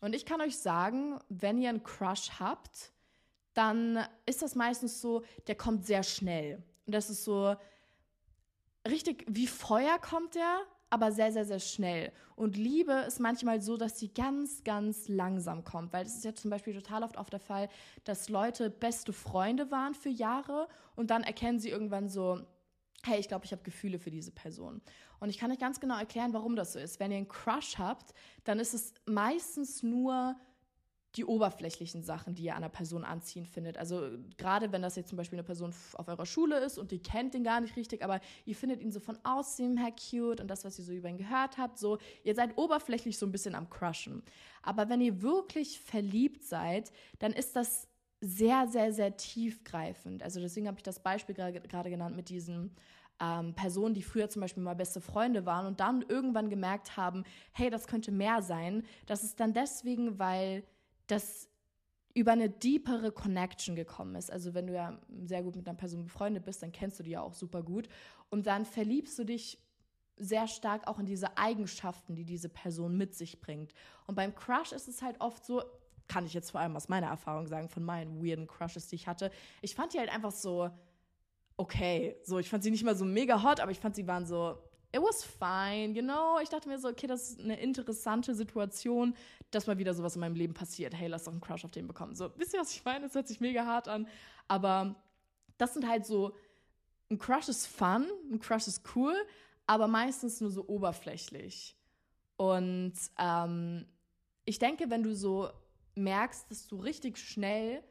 Und 0.00 0.14
ich 0.14 0.26
kann 0.26 0.40
euch 0.40 0.56
sagen, 0.56 1.18
wenn 1.28 1.58
ihr 1.58 1.70
einen 1.70 1.82
Crush 1.82 2.38
habt, 2.38 2.92
dann 3.54 4.04
ist 4.26 4.42
das 4.42 4.54
meistens 4.54 5.00
so, 5.00 5.22
der 5.46 5.54
kommt 5.54 5.86
sehr 5.86 6.02
schnell. 6.02 6.62
Und 6.86 6.94
das 6.94 7.10
ist 7.10 7.24
so 7.24 7.54
richtig 8.88 9.24
wie 9.28 9.46
Feuer 9.46 9.98
kommt 9.98 10.34
der, 10.34 10.60
aber 10.90 11.10
sehr, 11.10 11.32
sehr, 11.32 11.46
sehr 11.46 11.58
schnell. 11.58 12.12
Und 12.36 12.56
Liebe 12.56 12.92
ist 13.06 13.18
manchmal 13.18 13.62
so, 13.62 13.76
dass 13.76 13.98
sie 13.98 14.12
ganz, 14.12 14.62
ganz 14.62 15.08
langsam 15.08 15.64
kommt, 15.64 15.92
weil 15.92 16.04
es 16.04 16.16
ist 16.16 16.24
ja 16.24 16.34
zum 16.34 16.50
Beispiel 16.50 16.74
total 16.74 17.02
oft 17.02 17.16
auf 17.16 17.30
der 17.30 17.40
Fall, 17.40 17.68
dass 18.04 18.28
Leute 18.28 18.68
beste 18.68 19.12
Freunde 19.12 19.70
waren 19.70 19.94
für 19.94 20.10
Jahre 20.10 20.68
und 20.94 21.10
dann 21.10 21.22
erkennen 21.22 21.58
sie 21.58 21.70
irgendwann 21.70 22.08
so, 22.08 22.40
hey, 23.04 23.18
ich 23.18 23.28
glaube, 23.28 23.44
ich 23.44 23.52
habe 23.52 23.62
Gefühle 23.62 23.98
für 23.98 24.10
diese 24.10 24.32
Person. 24.32 24.82
Und 25.18 25.30
ich 25.30 25.38
kann 25.38 25.50
euch 25.50 25.58
ganz 25.58 25.80
genau 25.80 25.96
erklären, 25.96 26.32
warum 26.32 26.56
das 26.56 26.72
so 26.72 26.78
ist. 26.78 27.00
Wenn 27.00 27.10
ihr 27.10 27.16
einen 27.16 27.28
Crush 27.28 27.78
habt, 27.78 28.12
dann 28.44 28.58
ist 28.58 28.74
es 28.74 28.92
meistens 29.06 29.82
nur 29.82 30.36
die 31.16 31.24
oberflächlichen 31.24 32.02
Sachen, 32.02 32.34
die 32.34 32.44
ihr 32.44 32.52
an 32.52 32.62
einer 32.62 32.70
Person 32.70 33.04
anziehen 33.04 33.44
findet. 33.44 33.76
Also 33.76 34.08
gerade 34.38 34.72
wenn 34.72 34.82
das 34.82 34.96
jetzt 34.96 35.08
zum 35.08 35.18
Beispiel 35.18 35.38
eine 35.38 35.44
Person 35.44 35.74
auf 35.94 36.08
eurer 36.08 36.24
Schule 36.26 36.58
ist 36.58 36.78
und 36.78 36.90
die 36.90 37.02
kennt 37.02 37.34
den 37.34 37.44
gar 37.44 37.60
nicht 37.60 37.76
richtig, 37.76 38.02
aber 38.02 38.20
ihr 38.46 38.54
findet 38.54 38.80
ihn 38.80 38.90
so 38.90 39.00
von 39.00 39.18
Aussehen 39.22 39.76
her 39.76 39.92
cute 39.92 40.40
und 40.40 40.48
das, 40.48 40.64
was 40.64 40.78
ihr 40.78 40.84
so 40.84 40.92
über 40.92 41.08
ihn 41.08 41.18
gehört 41.18 41.58
habt, 41.58 41.78
so, 41.78 41.98
ihr 42.24 42.34
seid 42.34 42.56
oberflächlich 42.56 43.18
so 43.18 43.26
ein 43.26 43.32
bisschen 43.32 43.54
am 43.54 43.68
Crushen. 43.68 44.22
Aber 44.62 44.88
wenn 44.88 45.00
ihr 45.00 45.20
wirklich 45.20 45.80
verliebt 45.80 46.44
seid, 46.44 46.92
dann 47.18 47.32
ist 47.32 47.56
das 47.56 47.88
sehr, 48.22 48.68
sehr, 48.68 48.92
sehr 48.92 49.16
tiefgreifend. 49.16 50.22
Also 50.22 50.40
deswegen 50.40 50.68
habe 50.68 50.78
ich 50.78 50.84
das 50.84 51.00
Beispiel 51.00 51.34
gerade 51.34 51.90
genannt 51.90 52.16
mit 52.16 52.28
diesen 52.28 52.74
ähm, 53.20 53.54
Personen, 53.54 53.94
die 53.94 54.02
früher 54.02 54.28
zum 54.28 54.40
Beispiel 54.40 54.62
mal 54.62 54.74
beste 54.74 55.00
Freunde 55.00 55.44
waren 55.44 55.66
und 55.66 55.80
dann 55.80 56.02
irgendwann 56.08 56.48
gemerkt 56.48 56.96
haben, 56.96 57.24
hey, 57.52 57.68
das 57.68 57.86
könnte 57.86 58.12
mehr 58.12 58.42
sein. 58.42 58.84
Das 59.06 59.24
ist 59.24 59.40
dann 59.40 59.52
deswegen, 59.52 60.18
weil 60.18 60.64
das 61.06 61.48
über 62.14 62.32
eine 62.32 62.50
deepere 62.50 63.10
Connection 63.10 63.74
gekommen 63.74 64.14
ist. 64.16 64.30
Also 64.30 64.54
wenn 64.54 64.66
du 64.66 64.74
ja 64.74 65.00
sehr 65.24 65.42
gut 65.42 65.56
mit 65.56 65.66
einer 65.66 65.78
Person 65.78 66.04
befreundet 66.04 66.44
bist, 66.44 66.62
dann 66.62 66.72
kennst 66.72 66.98
du 66.98 67.02
die 67.02 67.12
ja 67.12 67.22
auch 67.22 67.32
super 67.32 67.62
gut. 67.62 67.88
Und 68.28 68.46
dann 68.46 68.64
verliebst 68.66 69.18
du 69.18 69.24
dich 69.24 69.58
sehr 70.18 70.46
stark 70.46 70.86
auch 70.86 70.98
in 70.98 71.06
diese 71.06 71.38
Eigenschaften, 71.38 72.14
die 72.14 72.24
diese 72.24 72.48
Person 72.48 72.96
mit 72.96 73.14
sich 73.14 73.40
bringt. 73.40 73.72
Und 74.06 74.14
beim 74.14 74.34
Crush 74.34 74.72
ist 74.72 74.88
es 74.88 75.00
halt 75.00 75.20
oft 75.20 75.44
so, 75.44 75.62
kann 76.06 76.26
ich 76.26 76.34
jetzt 76.34 76.50
vor 76.50 76.60
allem 76.60 76.76
aus 76.76 76.88
meiner 76.88 77.06
Erfahrung 77.06 77.46
sagen, 77.46 77.68
von 77.68 77.82
meinen 77.82 78.22
weirden 78.22 78.46
Crushes, 78.46 78.88
die 78.88 78.96
ich 78.96 79.06
hatte. 79.06 79.30
Ich 79.62 79.74
fand 79.74 79.94
die 79.94 79.98
halt 79.98 80.10
einfach 80.10 80.32
so 80.32 80.70
okay. 81.56 82.16
So, 82.24 82.38
ich 82.38 82.50
fand 82.50 82.62
sie 82.62 82.70
nicht 82.70 82.84
mal 82.84 82.96
so 82.96 83.04
mega 83.04 83.42
hot, 83.42 83.60
aber 83.60 83.70
ich 83.70 83.80
fand 83.80 83.96
sie 83.96 84.06
waren 84.06 84.26
so 84.26 84.58
it 84.92 85.02
was 85.02 85.24
fine, 85.24 85.94
you 85.94 86.02
know. 86.02 86.38
Ich 86.42 86.48
dachte 86.50 86.68
mir 86.68 86.78
so, 86.78 86.88
okay, 86.88 87.06
das 87.06 87.30
ist 87.30 87.40
eine 87.40 87.58
interessante 87.58 88.34
Situation, 88.34 89.14
dass 89.50 89.66
mal 89.66 89.78
wieder 89.78 89.94
sowas 89.94 90.14
in 90.14 90.20
meinem 90.20 90.36
Leben 90.36 90.54
passiert. 90.54 90.94
Hey, 90.94 91.08
lass 91.08 91.24
doch 91.24 91.32
einen 91.32 91.40
Crush 91.40 91.64
auf 91.64 91.70
den 91.70 91.86
bekommen. 91.86 92.14
So, 92.14 92.30
wisst 92.36 92.54
ihr, 92.54 92.60
was 92.60 92.74
ich 92.74 92.84
meine? 92.84 93.06
Das 93.06 93.14
hört 93.14 93.28
sich 93.28 93.40
mega 93.40 93.64
hart 93.64 93.88
an. 93.88 94.06
Aber 94.48 94.94
das 95.58 95.74
sind 95.74 95.88
halt 95.88 96.04
so, 96.04 96.34
ein 97.10 97.18
Crush 97.18 97.48
ist 97.48 97.66
fun, 97.66 98.06
ein 98.30 98.38
Crush 98.38 98.66
ist 98.66 98.82
cool, 98.94 99.14
aber 99.66 99.88
meistens 99.88 100.40
nur 100.40 100.50
so 100.50 100.66
oberflächlich. 100.66 101.76
Und 102.36 102.94
ähm, 103.18 103.86
ich 104.44 104.58
denke, 104.58 104.90
wenn 104.90 105.02
du 105.02 105.14
so 105.14 105.50
merkst, 105.94 106.50
dass 106.50 106.66
du 106.66 106.76
richtig 106.76 107.18
schnell 107.18 107.82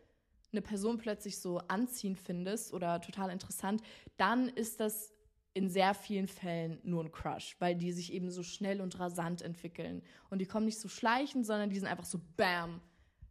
eine 0.52 0.62
Person 0.62 0.98
plötzlich 0.98 1.40
so 1.40 1.60
anziehend 1.68 2.20
findest 2.20 2.74
oder 2.74 3.00
total 3.00 3.30
interessant, 3.30 3.82
dann 4.18 4.50
ist 4.50 4.80
das 4.80 5.11
in 5.54 5.70
sehr 5.70 5.94
vielen 5.94 6.28
Fällen 6.28 6.80
nur 6.84 7.04
ein 7.04 7.12
Crush, 7.12 7.56
weil 7.60 7.76
die 7.76 7.92
sich 7.92 8.14
eben 8.14 8.32
so 8.32 8.44
schnell 8.44 8.80
und 8.80 9.00
rasant 9.00 9.42
entwickeln. 9.42 10.02
Und 10.30 10.40
die 10.40 10.46
kommen 10.46 10.66
nicht 10.66 10.80
so 10.80 10.88
schleichend, 10.88 11.46
sondern 11.46 11.70
die 11.70 11.78
sind 11.78 11.88
einfach 11.88 12.06
so, 12.06 12.22
bam, 12.38 12.82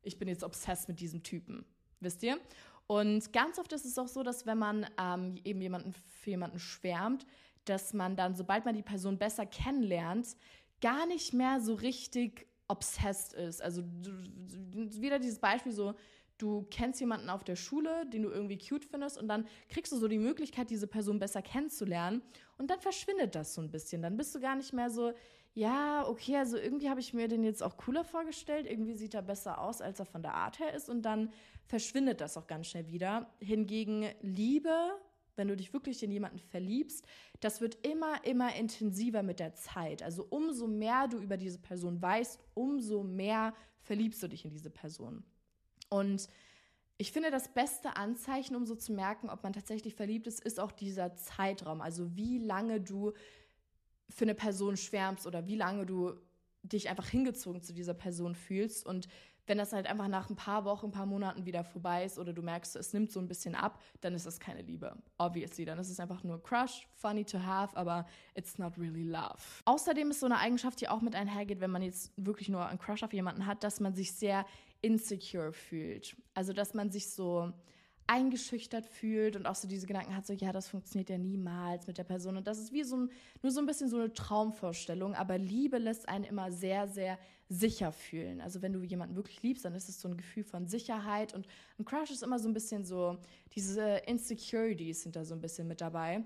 ich 0.02 0.18
bin 0.18 0.28
jetzt 0.28 0.44
obsessed 0.44 0.88
mit 0.88 1.00
diesem 1.00 1.22
Typen. 1.22 1.64
Wisst 2.00 2.22
ihr? 2.22 2.38
Und 2.86 3.32
ganz 3.32 3.58
oft 3.58 3.72
ist 3.72 3.84
es 3.84 3.98
auch 3.98 4.08
so, 4.08 4.22
dass 4.22 4.46
wenn 4.46 4.58
man 4.58 4.86
ähm, 4.98 5.36
eben 5.44 5.60
jemanden 5.60 5.92
für 5.92 6.30
jemanden 6.30 6.58
schwärmt, 6.58 7.26
dass 7.64 7.94
man 7.94 8.16
dann, 8.16 8.34
sobald 8.34 8.64
man 8.64 8.74
die 8.74 8.82
Person 8.82 9.18
besser 9.18 9.46
kennenlernt, 9.46 10.36
gar 10.80 11.06
nicht 11.06 11.32
mehr 11.32 11.60
so 11.60 11.74
richtig 11.74 12.46
obsessed 12.68 13.32
ist. 13.34 13.62
Also 13.62 13.82
wieder 13.82 15.18
dieses 15.18 15.38
Beispiel 15.38 15.72
so, 15.72 15.94
du 16.40 16.66
kennst 16.70 17.00
jemanden 17.00 17.30
auf 17.30 17.44
der 17.44 17.56
Schule, 17.56 18.06
den 18.06 18.22
du 18.22 18.30
irgendwie 18.30 18.58
cute 18.58 18.84
findest 18.84 19.18
und 19.18 19.28
dann 19.28 19.46
kriegst 19.68 19.92
du 19.92 19.96
so 19.96 20.08
die 20.08 20.18
Möglichkeit, 20.18 20.70
diese 20.70 20.86
Person 20.86 21.18
besser 21.18 21.42
kennenzulernen 21.42 22.22
und 22.58 22.70
dann 22.70 22.80
verschwindet 22.80 23.34
das 23.34 23.54
so 23.54 23.60
ein 23.60 23.70
bisschen. 23.70 24.02
Dann 24.02 24.16
bist 24.16 24.34
du 24.34 24.40
gar 24.40 24.56
nicht 24.56 24.72
mehr 24.72 24.90
so, 24.90 25.12
ja, 25.54 26.06
okay, 26.06 26.36
also 26.36 26.56
irgendwie 26.56 26.88
habe 26.88 27.00
ich 27.00 27.12
mir 27.12 27.28
den 27.28 27.42
jetzt 27.42 27.62
auch 27.62 27.76
cooler 27.76 28.04
vorgestellt, 28.04 28.66
irgendwie 28.68 28.94
sieht 28.94 29.14
er 29.14 29.22
besser 29.22 29.60
aus, 29.60 29.80
als 29.80 29.98
er 29.98 30.06
von 30.06 30.22
der 30.22 30.34
Art 30.34 30.58
her 30.58 30.72
ist 30.74 30.88
und 30.88 31.02
dann 31.02 31.32
verschwindet 31.66 32.20
das 32.20 32.36
auch 32.36 32.46
ganz 32.46 32.68
schnell 32.68 32.86
wieder. 32.86 33.32
Hingegen 33.40 34.08
Liebe, 34.20 34.92
wenn 35.36 35.48
du 35.48 35.56
dich 35.56 35.72
wirklich 35.72 36.02
in 36.02 36.10
jemanden 36.10 36.38
verliebst, 36.38 37.04
das 37.40 37.60
wird 37.60 37.86
immer, 37.86 38.24
immer 38.24 38.54
intensiver 38.54 39.22
mit 39.22 39.40
der 39.40 39.54
Zeit. 39.54 40.02
Also 40.02 40.26
umso 40.28 40.66
mehr 40.66 41.08
du 41.08 41.18
über 41.18 41.36
diese 41.36 41.58
Person 41.58 42.00
weißt, 42.00 42.38
umso 42.54 43.02
mehr 43.02 43.54
verliebst 43.80 44.22
du 44.22 44.28
dich 44.28 44.44
in 44.44 44.50
diese 44.50 44.70
Person. 44.70 45.24
Und 45.90 46.28
ich 46.96 47.12
finde, 47.12 47.30
das 47.30 47.52
beste 47.52 47.96
Anzeichen, 47.96 48.56
um 48.56 48.66
so 48.66 48.74
zu 48.74 48.92
merken, 48.92 49.28
ob 49.30 49.42
man 49.42 49.52
tatsächlich 49.52 49.94
verliebt 49.94 50.26
ist, 50.26 50.40
ist 50.40 50.60
auch 50.60 50.72
dieser 50.72 51.14
Zeitraum. 51.16 51.80
Also 51.80 52.16
wie 52.16 52.38
lange 52.38 52.80
du 52.80 53.12
für 54.08 54.24
eine 54.24 54.34
Person 54.34 54.76
schwärmst 54.76 55.26
oder 55.26 55.46
wie 55.46 55.56
lange 55.56 55.86
du 55.86 56.14
dich 56.62 56.88
einfach 56.88 57.08
hingezogen 57.08 57.62
zu 57.62 57.72
dieser 57.72 57.94
Person 57.94 58.34
fühlst. 58.34 58.84
Und 58.84 59.08
wenn 59.50 59.58
das 59.58 59.72
halt 59.72 59.88
einfach 59.88 60.06
nach 60.06 60.30
ein 60.30 60.36
paar 60.36 60.64
Wochen, 60.64 60.86
ein 60.86 60.92
paar 60.92 61.06
Monaten 61.06 61.44
wieder 61.44 61.64
vorbei 61.64 62.04
ist 62.04 62.20
oder 62.20 62.32
du 62.32 62.40
merkst, 62.40 62.76
es 62.76 62.92
nimmt 62.92 63.10
so 63.10 63.18
ein 63.18 63.26
bisschen 63.26 63.56
ab, 63.56 63.82
dann 64.00 64.14
ist 64.14 64.24
das 64.24 64.38
keine 64.38 64.62
Liebe. 64.62 64.96
Obviously. 65.18 65.64
Dann 65.64 65.76
ist 65.80 65.90
es 65.90 65.98
einfach 65.98 66.22
nur 66.22 66.40
Crush, 66.40 66.86
funny 66.94 67.24
to 67.24 67.40
have, 67.40 67.76
aber 67.76 68.06
it's 68.36 68.58
not 68.58 68.78
really 68.78 69.02
love. 69.02 69.40
Außerdem 69.64 70.12
ist 70.12 70.20
so 70.20 70.26
eine 70.26 70.38
Eigenschaft, 70.38 70.80
die 70.80 70.88
auch 70.88 71.00
mit 71.00 71.16
einhergeht, 71.16 71.60
wenn 71.60 71.72
man 71.72 71.82
jetzt 71.82 72.12
wirklich 72.16 72.48
nur 72.48 72.64
einen 72.64 72.78
Crush 72.78 73.02
auf 73.02 73.12
jemanden 73.12 73.44
hat, 73.44 73.64
dass 73.64 73.80
man 73.80 73.92
sich 73.92 74.12
sehr 74.12 74.46
insecure 74.82 75.52
fühlt. 75.52 76.16
Also, 76.32 76.52
dass 76.52 76.72
man 76.72 76.92
sich 76.92 77.10
so 77.10 77.52
eingeschüchtert 78.06 78.86
fühlt 78.86 79.36
und 79.36 79.46
auch 79.46 79.54
so 79.54 79.68
diese 79.68 79.86
Gedanken 79.86 80.16
hat, 80.16 80.26
so 80.26 80.32
ja, 80.32 80.52
das 80.52 80.68
funktioniert 80.68 81.10
ja 81.10 81.18
niemals 81.18 81.86
mit 81.86 81.98
der 81.98 82.04
Person. 82.04 82.36
Und 82.36 82.46
das 82.46 82.58
ist 82.58 82.72
wie 82.72 82.82
so 82.82 82.96
ein, 82.96 83.10
nur 83.42 83.52
so 83.52 83.60
ein 83.60 83.66
bisschen 83.66 83.88
so 83.88 83.96
eine 83.96 84.12
Traumvorstellung, 84.12 85.14
aber 85.14 85.38
Liebe 85.38 85.78
lässt 85.78 86.08
einen 86.08 86.24
immer 86.24 86.50
sehr, 86.50 86.88
sehr 86.88 87.18
sicher 87.48 87.92
fühlen. 87.92 88.40
Also 88.40 88.62
wenn 88.62 88.72
du 88.72 88.82
jemanden 88.82 89.16
wirklich 89.16 89.42
liebst, 89.42 89.64
dann 89.64 89.74
ist 89.74 89.88
es 89.88 90.00
so 90.00 90.08
ein 90.08 90.16
Gefühl 90.16 90.44
von 90.44 90.66
Sicherheit 90.66 91.34
und 91.34 91.46
ein 91.78 91.84
Crush 91.84 92.10
ist 92.10 92.22
immer 92.22 92.38
so 92.38 92.48
ein 92.48 92.54
bisschen 92.54 92.84
so, 92.84 93.18
diese 93.54 94.02
Insecurities 94.06 95.02
sind 95.02 95.16
da 95.16 95.24
so 95.24 95.34
ein 95.34 95.40
bisschen 95.40 95.68
mit 95.68 95.80
dabei. 95.80 96.24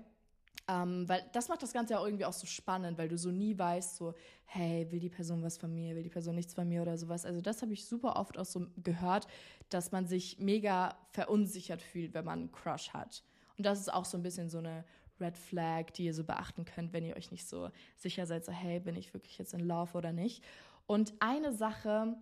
Ähm, 0.67 1.07
weil 1.07 1.23
das 1.31 1.47
macht 1.47 1.61
das 1.61 1.73
Ganze 1.73 1.93
ja 1.93 2.03
irgendwie 2.03 2.25
auch 2.25 2.33
so 2.33 2.47
spannend, 2.47 2.97
weil 2.97 3.07
du 3.07 3.17
so 3.17 3.29
nie 3.29 3.57
weißt, 3.57 3.97
so, 3.97 4.15
hey, 4.45 4.87
will 4.91 4.99
die 4.99 5.09
Person 5.09 5.43
was 5.43 5.57
von 5.57 5.73
mir, 5.73 5.95
will 5.95 6.01
die 6.03 6.09
Person 6.09 6.35
nichts 6.35 6.55
von 6.55 6.67
mir 6.67 6.81
oder 6.81 6.97
sowas. 6.97 7.23
Also 7.25 7.39
das 7.39 7.61
habe 7.61 7.73
ich 7.73 7.85
super 7.85 8.15
oft 8.15 8.37
auch 8.37 8.45
so 8.45 8.65
gehört, 8.83 9.27
dass 9.69 9.91
man 9.91 10.07
sich 10.07 10.39
mega 10.39 10.97
verunsichert 11.11 11.81
fühlt, 11.81 12.13
wenn 12.15 12.25
man 12.25 12.39
einen 12.39 12.51
Crush 12.51 12.93
hat. 12.93 13.23
Und 13.57 13.65
das 13.65 13.79
ist 13.79 13.93
auch 13.93 14.05
so 14.05 14.17
ein 14.17 14.23
bisschen 14.23 14.49
so 14.49 14.57
eine 14.57 14.83
Red 15.19 15.37
Flag, 15.37 15.91
die 15.93 16.05
ihr 16.05 16.13
so 16.13 16.23
beachten 16.23 16.65
könnt, 16.65 16.93
wenn 16.93 17.05
ihr 17.05 17.15
euch 17.15 17.31
nicht 17.31 17.47
so 17.47 17.69
sicher 17.95 18.25
seid, 18.25 18.43
so, 18.43 18.51
hey, 18.51 18.79
bin 18.79 18.95
ich 18.95 19.13
wirklich 19.13 19.37
jetzt 19.37 19.53
in 19.53 19.61
Love 19.61 19.97
oder 19.97 20.11
nicht. 20.11 20.43
Und 20.87 21.13
eine 21.19 21.53
Sache, 21.53 22.17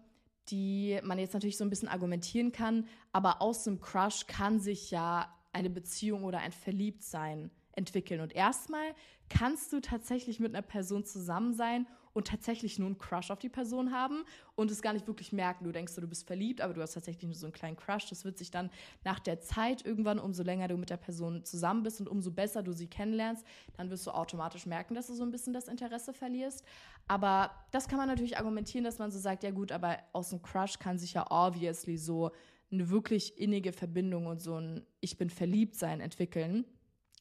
die 0.49 0.99
man 1.03 1.17
jetzt 1.17 1.34
natürlich 1.34 1.58
so 1.58 1.63
ein 1.63 1.69
bisschen 1.69 1.88
argumentieren 1.88 2.51
kann, 2.51 2.88
aber 3.13 3.41
aus 3.41 3.67
einem 3.67 3.79
Crush 3.79 4.27
kann 4.27 4.60
sich 4.60 4.91
ja 4.91 5.34
eine 5.53 5.69
Beziehung 5.69 6.23
oder 6.23 6.39
ein 6.39 6.51
Verliebtsein 6.51 7.49
entwickeln. 7.75 8.21
Und 8.21 8.33
erstmal 8.33 8.93
kannst 9.29 9.73
du 9.73 9.79
tatsächlich 9.79 10.39
mit 10.39 10.53
einer 10.53 10.62
Person 10.62 11.05
zusammen 11.05 11.53
sein 11.53 11.88
und 12.13 12.27
tatsächlich 12.27 12.77
nur 12.79 12.88
einen 12.88 12.97
Crush 12.97 13.31
auf 13.31 13.39
die 13.39 13.49
Person 13.49 13.91
haben 13.91 14.23
und 14.55 14.69
es 14.71 14.81
gar 14.81 14.93
nicht 14.93 15.07
wirklich 15.07 15.33
merken. 15.33 15.65
Du 15.65 15.71
denkst, 15.71 15.95
du 15.95 16.07
bist 16.07 16.27
verliebt, 16.27 16.62
aber 16.62 16.73
du 16.73 16.81
hast 16.81 16.93
tatsächlich 16.93 17.23
nur 17.23 17.33
so 17.33 17.47
einen 17.47 17.53
kleinen 17.53 17.75
Crush. 17.75 18.07
Das 18.09 18.23
wird 18.23 18.38
sich 18.38 18.51
dann 18.51 18.69
nach 19.03 19.19
der 19.19 19.41
Zeit 19.41 19.86
irgendwann, 19.86 20.19
umso 20.19 20.43
länger 20.43 20.67
du 20.67 20.77
mit 20.77 20.89
der 20.89 20.97
Person 20.97 21.43
zusammen 21.43 21.83
bist 21.83 21.99
und 21.99 22.07
umso 22.07 22.31
besser 22.31 22.62
du 22.62 22.71
sie 22.71 22.88
kennenlernst, 22.88 23.43
dann 23.75 23.89
wirst 23.89 24.05
du 24.05 24.12
automatisch 24.12 24.65
merken, 24.65 24.93
dass 24.93 25.07
du 25.07 25.15
so 25.15 25.23
ein 25.23 25.31
bisschen 25.31 25.53
das 25.53 25.67
Interesse 25.67 26.13
verlierst. 26.13 26.63
Aber 27.07 27.51
das 27.71 27.88
kann 27.88 27.97
man 27.97 28.07
natürlich 28.07 28.38
argumentieren, 28.38 28.86
dass 28.86 28.99
man 28.99 29.12
so 29.12 29.19
sagt, 29.19 29.43
ja 29.43 29.51
gut, 29.51 29.71
aber 29.71 29.97
aus 30.13 30.31
einem 30.31 30.41
Crush 30.43 30.77
kann 30.77 30.99
sich 30.99 31.13
ja 31.13 31.25
obviously 31.31 31.97
so 31.97 32.31
eine 32.71 32.89
wirklich 32.89 33.38
innige 33.39 33.73
Verbindung 33.73 34.27
und 34.27 34.41
so 34.41 34.59
ein 34.59 34.86
Ich 34.99 35.17
bin 35.17 35.29
verliebt 35.29 35.75
sein 35.75 35.99
entwickeln. 35.99 36.65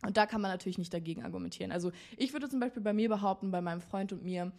Und 0.05 0.17
da 0.17 0.27
kann 0.27 0.41
man 0.41 0.51
natürlich 0.51 0.79
nicht 0.79 0.93
dagegen 0.93 1.25
argumentieren. 1.25 1.73
Also 1.73 1.93
ich 2.17 2.33
würde 2.33 2.49
zum 2.49 2.61
Beispiel 2.61 2.83
bei 2.83 2.93
mir 2.93 3.09
behaupten, 3.09 3.51
bei 3.51 3.61
meinem 3.61 3.81
Freund 3.81 4.12
und 4.12 4.25
mir, 4.25 4.53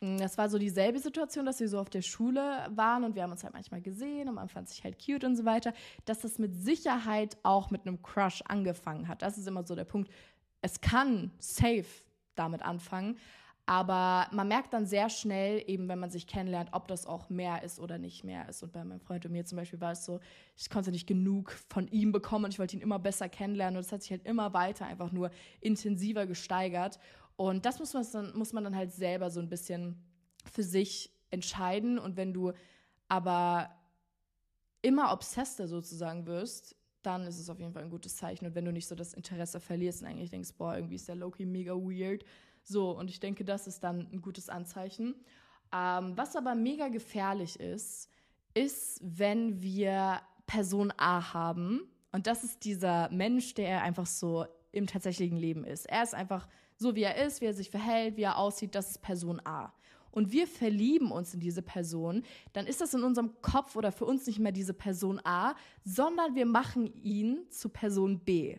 mm, 0.00 0.16
das 0.18 0.38
war 0.38 0.48
so 0.48 0.58
dieselbe 0.58 0.98
Situation, 0.98 1.44
dass 1.44 1.60
wir 1.60 1.68
so 1.68 1.78
auf 1.78 1.90
der 1.90 2.02
Schule 2.02 2.66
waren 2.70 3.04
und 3.04 3.14
wir 3.14 3.22
haben 3.22 3.32
uns 3.32 3.44
halt 3.44 3.52
manchmal 3.52 3.82
gesehen 3.82 4.28
und 4.28 4.34
man 4.34 4.48
fand 4.48 4.68
sich 4.68 4.82
halt 4.84 4.96
cute 5.04 5.24
und 5.24 5.36
so 5.36 5.44
weiter, 5.44 5.74
dass 6.06 6.20
das 6.20 6.38
mit 6.38 6.54
Sicherheit 6.54 7.36
auch 7.42 7.70
mit 7.70 7.86
einem 7.86 8.02
Crush 8.02 8.42
angefangen 8.48 9.06
hat. 9.06 9.22
Das 9.22 9.36
ist 9.36 9.46
immer 9.46 9.66
so 9.66 9.74
der 9.74 9.84
Punkt. 9.84 10.10
Es 10.62 10.80
kann 10.80 11.30
safe 11.38 11.84
damit 12.34 12.62
anfangen, 12.62 13.18
aber 13.68 14.28
man 14.30 14.46
merkt 14.46 14.72
dann 14.72 14.86
sehr 14.86 15.10
schnell, 15.10 15.62
eben 15.66 15.88
wenn 15.88 15.98
man 15.98 16.10
sich 16.10 16.28
kennenlernt, 16.28 16.70
ob 16.72 16.86
das 16.86 17.04
auch 17.04 17.28
mehr 17.28 17.64
ist 17.64 17.80
oder 17.80 17.98
nicht 17.98 18.22
mehr 18.22 18.48
ist. 18.48 18.62
Und 18.62 18.72
bei 18.72 18.84
meinem 18.84 19.00
Freund 19.00 19.26
und 19.26 19.32
mir 19.32 19.44
zum 19.44 19.56
Beispiel 19.56 19.80
war 19.80 19.90
es 19.90 20.04
so, 20.04 20.20
ich 20.56 20.70
konnte 20.70 20.92
nicht 20.92 21.08
genug 21.08 21.50
von 21.68 21.88
ihm 21.88 22.12
bekommen 22.12 22.44
und 22.44 22.52
ich 22.52 22.60
wollte 22.60 22.76
ihn 22.76 22.82
immer 22.82 23.00
besser 23.00 23.28
kennenlernen. 23.28 23.76
Und 23.76 23.84
es 23.84 23.90
hat 23.90 24.02
sich 24.02 24.12
halt 24.12 24.24
immer 24.24 24.54
weiter 24.54 24.86
einfach 24.86 25.10
nur 25.10 25.32
intensiver 25.60 26.26
gesteigert. 26.26 27.00
Und 27.34 27.66
das 27.66 27.80
muss 27.80 27.92
man 27.92 28.06
dann, 28.12 28.38
muss 28.38 28.52
man 28.52 28.62
dann 28.62 28.76
halt 28.76 28.92
selber 28.92 29.30
so 29.30 29.40
ein 29.40 29.48
bisschen 29.48 30.00
für 30.44 30.62
sich 30.62 31.10
entscheiden. 31.30 31.98
Und 31.98 32.16
wenn 32.16 32.32
du 32.32 32.52
aber 33.08 33.68
immer 34.80 35.12
obsesster 35.12 35.66
sozusagen 35.66 36.26
wirst, 36.26 36.76
dann 37.02 37.26
ist 37.26 37.40
es 37.40 37.50
auf 37.50 37.58
jeden 37.58 37.72
Fall 37.72 37.82
ein 37.82 37.90
gutes 37.90 38.14
Zeichen. 38.14 38.46
Und 38.46 38.54
wenn 38.54 38.64
du 38.64 38.72
nicht 38.72 38.86
so 38.86 38.94
das 38.94 39.12
Interesse 39.12 39.58
verlierst 39.58 40.02
und 40.02 40.08
eigentlich 40.08 40.30
denkst, 40.30 40.52
boah, 40.56 40.76
irgendwie 40.76 40.94
ist 40.94 41.08
der 41.08 41.16
Loki 41.16 41.46
mega 41.46 41.72
weird, 41.72 42.24
so, 42.68 42.90
und 42.90 43.10
ich 43.10 43.20
denke, 43.20 43.44
das 43.44 43.66
ist 43.66 43.84
dann 43.84 44.08
ein 44.12 44.20
gutes 44.20 44.48
Anzeichen. 44.48 45.14
Ähm, 45.72 46.16
was 46.16 46.34
aber 46.34 46.54
mega 46.54 46.88
gefährlich 46.88 47.60
ist, 47.60 48.10
ist, 48.54 49.00
wenn 49.02 49.62
wir 49.62 50.20
Person 50.46 50.92
A 50.96 51.32
haben. 51.32 51.82
Und 52.10 52.26
das 52.26 52.42
ist 52.42 52.64
dieser 52.64 53.08
Mensch, 53.10 53.54
der 53.54 53.82
einfach 53.82 54.06
so 54.06 54.46
im 54.72 54.86
tatsächlichen 54.86 55.36
Leben 55.36 55.64
ist. 55.64 55.86
Er 55.86 56.02
ist 56.02 56.14
einfach 56.14 56.48
so, 56.76 56.94
wie 56.96 57.02
er 57.02 57.24
ist, 57.24 57.40
wie 57.40 57.46
er 57.46 57.54
sich 57.54 57.70
verhält, 57.70 58.16
wie 58.16 58.22
er 58.22 58.38
aussieht. 58.38 58.74
Das 58.74 58.90
ist 58.90 59.02
Person 59.02 59.40
A. 59.44 59.72
Und 60.10 60.32
wir 60.32 60.46
verlieben 60.46 61.12
uns 61.12 61.34
in 61.34 61.40
diese 61.40 61.62
Person, 61.62 62.22
dann 62.54 62.66
ist 62.66 62.80
das 62.80 62.94
in 62.94 63.04
unserem 63.04 63.40
Kopf 63.42 63.76
oder 63.76 63.92
für 63.92 64.06
uns 64.06 64.26
nicht 64.26 64.38
mehr 64.38 64.50
diese 64.50 64.72
Person 64.72 65.20
A, 65.24 65.54
sondern 65.84 66.34
wir 66.34 66.46
machen 66.46 66.86
ihn 67.02 67.46
zu 67.50 67.68
Person 67.68 68.20
B. 68.20 68.58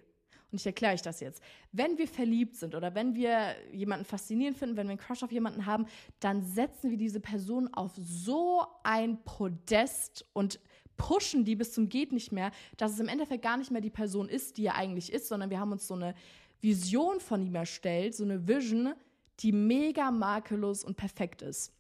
Und 0.52 0.60
ich 0.62 0.66
erkläre 0.66 0.94
euch 0.94 1.02
das 1.02 1.20
jetzt. 1.20 1.42
Wenn 1.72 1.98
wir 1.98 2.08
verliebt 2.08 2.56
sind 2.56 2.74
oder 2.74 2.96
wenn 2.96 3.16
wir 3.16 3.56
jemanden 3.74 4.06
faszinierend 4.06 4.58
finden, 4.58 4.78
wenn 4.78 4.88
wir 4.88 4.92
einen 4.92 5.00
Crush 5.00 5.24
auf 5.24 5.32
jemanden 5.32 5.66
haben, 5.66 5.86
dann 6.20 6.42
setzen 6.42 6.90
wir 6.90 6.98
diese 6.98 7.20
Person 7.20 7.74
auf 7.74 7.92
so 7.96 8.66
ein 8.84 9.24
Podest 9.24 10.26
und 10.34 10.60
pushen 10.96 11.46
die 11.46 11.56
bis 11.56 11.74
zum 11.74 11.90
geht 11.90 12.12
nicht 12.12 12.32
mehr, 12.32 12.52
dass 12.78 12.94
es 12.94 13.00
im 13.00 13.08
Endeffekt 13.08 13.44
gar 13.44 13.58
nicht 13.58 13.72
mehr 13.72 13.82
die 13.82 13.90
Person 13.90 14.30
ist, 14.30 14.58
die 14.58 14.66
er 14.66 14.76
eigentlich 14.76 15.12
ist, 15.12 15.28
sondern 15.28 15.50
wir 15.50 15.60
haben 15.60 15.72
uns 15.72 15.88
so 15.88 15.94
eine 15.94 16.16
Vision 16.62 17.20
von 17.20 17.46
ihm 17.46 17.56
erstellt, 17.56 18.16
so 18.16 18.24
eine 18.24 18.48
Vision, 18.48 18.94
die 19.40 19.52
mega 19.52 20.12
makellos 20.12 20.84
und 20.84 20.98
perfekt 20.98 21.44
ist. 21.44 21.72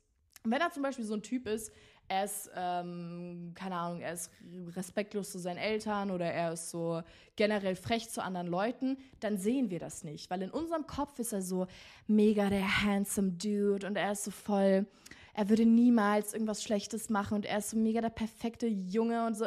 Und 0.43 0.51
wenn 0.51 0.62
er 0.62 0.71
zum 0.71 0.84
Beispiel 0.84 1.03
so 1.03 1.15
ein 1.15 1.23
Typ 1.23 1.47
ist, 1.47 1.71
er 2.08 2.26
ist, 2.26 2.50
ähm, 2.56 3.52
keine 3.54 3.76
Ahnung, 3.76 4.02
er 4.02 4.13
ist 4.13 4.32
respektlos 4.76 5.32
zu 5.32 5.39
seinen 5.39 5.58
Eltern 5.58 6.12
oder 6.12 6.26
er 6.26 6.54
ist 6.54 6.70
so 6.70 7.02
generell 7.36 7.76
frech 7.76 8.10
zu 8.10 8.24
anderen 8.24 8.48
Leuten, 8.48 8.98
dann 9.20 9.38
sehen 9.38 9.70
wir 9.70 9.80
das 9.80 10.04
nicht. 10.04 10.30
Weil 10.30 10.41
in 10.41 10.50
unserem 10.50 10.88
Kopf 10.88 11.20
ist 11.20 11.34
er 11.34 11.41
so 11.41 11.67
mega 12.08 12.50
der 12.50 12.84
handsome 12.84 13.32
Dude 13.32 13.86
und 13.86 13.98
er 13.98 14.13
ist 14.13 14.24
so 14.24 14.32
voll, 14.32 14.86
er 15.34 15.50
würde 15.50 15.65
niemals 15.65 16.34
irgendwas 16.34 16.63
Schlechtes 16.63 17.10
machen 17.10 17.36
und 17.36 17.46
er 17.46 17.60
ist 17.60 17.72
so 17.72 17.78
mega 17.78 18.02
der 18.02 18.10
perfekte 18.10 18.67
Junge 18.67 19.26
und 19.26 19.36
so. 19.36 19.46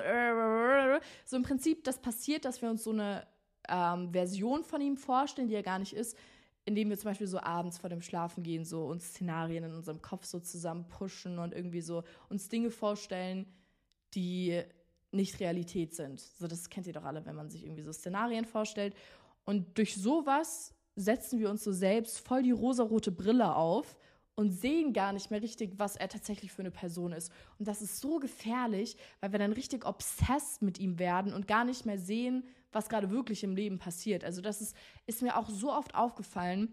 So 1.25 1.37
im 1.37 1.43
Prinzip, 1.43 1.85
das 1.85 1.99
passiert, 1.99 2.45
dass 2.45 2.61
wir 2.63 2.71
uns 2.71 2.85
so 2.85 2.93
eine 2.93 3.27
ähm, 3.69 4.13
Version 4.13 4.65
von 4.65 4.81
ihm 4.81 4.97
vorstellen, 4.97 5.49
die 5.49 5.55
er 5.55 5.63
gar 5.63 5.79
nicht 5.79 5.95
ist 5.95 6.17
indem 6.65 6.91
wir 6.91 6.99
zum 6.99 7.11
Beispiel 7.11 7.27
so 7.27 7.41
abends 7.41 7.79
vor 7.79 7.91
dem 7.91 8.03
Schlafengehen 8.03 8.65
so 8.65 8.87
uns 8.87 9.09
Szenarien 9.09 9.65
in 9.65 9.75
unserem 9.75 10.03
Kopf 10.03 10.25
so 10.25 10.41
zusammen 10.41 10.87
pushen 10.89 11.39
und 11.39 11.55
irgendwie 11.55 11.81
so 11.81 12.05
uns 12.29 12.49
Dinge 12.49 12.71
vorstellen, 12.71 13.47
die 14.15 14.63
nicht 15.13 15.41
Realität 15.41 15.95
sind. 15.95 16.21
So, 16.21 16.47
das 16.47 16.71
kennt 16.71 16.87
ihr 16.87 16.93
doch 16.93 17.05
alle, 17.05 17.25
wenn 17.27 17.35
man 17.35 17.51
sich 17.51 17.65
irgendwie 17.65 17.83
so 17.83 17.93
Szenarien 17.93 18.45
vorstellt. 18.45 18.95
Und 19.45 19.77
durch 19.79 19.97
sowas 19.97 20.75
setzen 20.97 21.41
wir 21.41 21.51
uns 21.51 21.65
so 21.65 21.73
selbst 21.73 22.21
voll 22.21 22.43
die 22.43 22.51
rosarote 22.51 23.11
Brille 23.11 23.55
auf 23.55 23.97
und 24.35 24.51
sehen 24.53 24.93
gar 24.93 25.13
nicht 25.13 25.31
mehr 25.31 25.43
richtig, 25.43 25.79
was 25.79 25.97
er 25.97 26.09
tatsächlich 26.09 26.53
für 26.53 26.63
eine 26.63 26.71
Person 26.71 27.13
ist. 27.13 27.33
Und 27.59 27.69
das 27.69 27.83
ist 27.83 28.01
so 28.01 28.19
gefährlich, 28.19 28.97
weil 29.21 29.33
wir 29.33 29.39
dann 29.39 29.53
richtig 29.53 29.85
obsessed 29.85 30.63
mit 30.63 30.79
ihm 30.79 30.99
werden 30.99 31.35
und 31.35 31.47
gar 31.47 31.65
nicht 31.65 31.85
mehr 31.87 31.99
sehen, 31.99 32.45
was 32.73 32.89
gerade 32.89 33.11
wirklich 33.11 33.45
im 33.45 33.55
Leben 33.55 33.79
passiert. 33.79 34.25
Also 34.25 34.41
das 34.41 34.61
ist, 34.61 34.77
ist 35.07 35.23
mir 35.23 35.37
auch 35.37 35.49
so 35.49 35.73
oft 35.73 35.95
aufgefallen, 35.95 36.73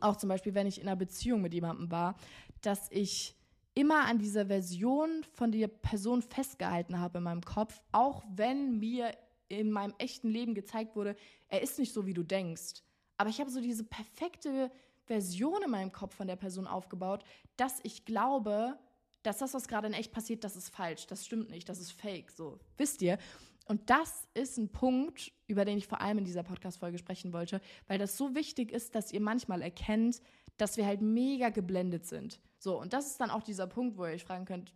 auch 0.00 0.16
zum 0.16 0.28
Beispiel, 0.28 0.54
wenn 0.54 0.66
ich 0.66 0.80
in 0.80 0.88
einer 0.88 0.96
Beziehung 0.96 1.40
mit 1.40 1.54
jemandem 1.54 1.90
war, 1.90 2.16
dass 2.62 2.90
ich 2.90 3.36
immer 3.74 4.06
an 4.06 4.18
dieser 4.18 4.46
Version 4.46 5.24
von 5.34 5.52
der 5.52 5.68
Person 5.68 6.22
festgehalten 6.22 6.98
habe 6.98 7.18
in 7.18 7.24
meinem 7.24 7.42
Kopf, 7.42 7.80
auch 7.92 8.24
wenn 8.34 8.78
mir 8.78 9.12
in 9.48 9.70
meinem 9.70 9.94
echten 9.98 10.28
Leben 10.28 10.54
gezeigt 10.54 10.96
wurde, 10.96 11.16
er 11.48 11.62
ist 11.62 11.78
nicht 11.78 11.92
so, 11.92 12.06
wie 12.06 12.14
du 12.14 12.22
denkst. 12.22 12.82
Aber 13.16 13.30
ich 13.30 13.40
habe 13.40 13.50
so 13.50 13.60
diese 13.60 13.84
perfekte 13.84 14.70
Version 15.06 15.62
in 15.62 15.70
meinem 15.70 15.92
Kopf 15.92 16.14
von 16.14 16.26
der 16.26 16.36
Person 16.36 16.66
aufgebaut, 16.66 17.24
dass 17.56 17.80
ich 17.82 18.04
glaube, 18.04 18.78
dass 19.22 19.38
das, 19.38 19.54
was 19.54 19.68
gerade 19.68 19.86
in 19.86 19.94
echt 19.94 20.12
passiert, 20.12 20.44
das 20.44 20.56
ist 20.56 20.68
falsch, 20.68 21.06
das 21.06 21.24
stimmt 21.24 21.50
nicht, 21.50 21.68
das 21.68 21.78
ist 21.78 21.92
fake. 21.92 22.30
So, 22.30 22.58
wisst 22.76 23.02
ihr? 23.02 23.18
Und 23.66 23.88
das 23.88 24.28
ist 24.34 24.58
ein 24.58 24.70
Punkt, 24.70 25.32
über 25.46 25.64
den 25.64 25.78
ich 25.78 25.86
vor 25.86 26.00
allem 26.00 26.18
in 26.18 26.24
dieser 26.24 26.42
Podcast-Folge 26.42 26.98
sprechen 26.98 27.32
wollte, 27.32 27.60
weil 27.88 27.98
das 27.98 28.16
so 28.16 28.34
wichtig 28.34 28.70
ist, 28.70 28.94
dass 28.94 29.12
ihr 29.12 29.20
manchmal 29.20 29.62
erkennt, 29.62 30.20
dass 30.58 30.76
wir 30.76 30.86
halt 30.86 31.00
mega 31.00 31.48
geblendet 31.48 32.04
sind. 32.06 32.40
So, 32.58 32.80
und 32.80 32.92
das 32.92 33.06
ist 33.06 33.20
dann 33.20 33.30
auch 33.30 33.42
dieser 33.42 33.66
Punkt, 33.66 33.96
wo 33.96 34.04
ihr 34.04 34.12
euch 34.12 34.24
fragen 34.24 34.44
könnt, 34.44 34.74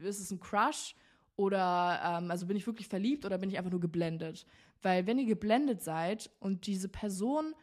ist 0.00 0.20
es 0.20 0.30
ein 0.30 0.40
Crush 0.40 0.94
oder 1.36 2.00
ähm, 2.02 2.30
also 2.30 2.46
bin 2.46 2.56
ich 2.56 2.66
wirklich 2.66 2.88
verliebt 2.88 3.26
oder 3.26 3.38
bin 3.38 3.50
ich 3.50 3.58
einfach 3.58 3.70
nur 3.70 3.80
geblendet? 3.80 4.46
Weil 4.82 5.06
wenn 5.06 5.18
ihr 5.18 5.26
geblendet 5.26 5.82
seid 5.82 6.30
und 6.40 6.66
diese 6.66 6.88
Person 6.88 7.54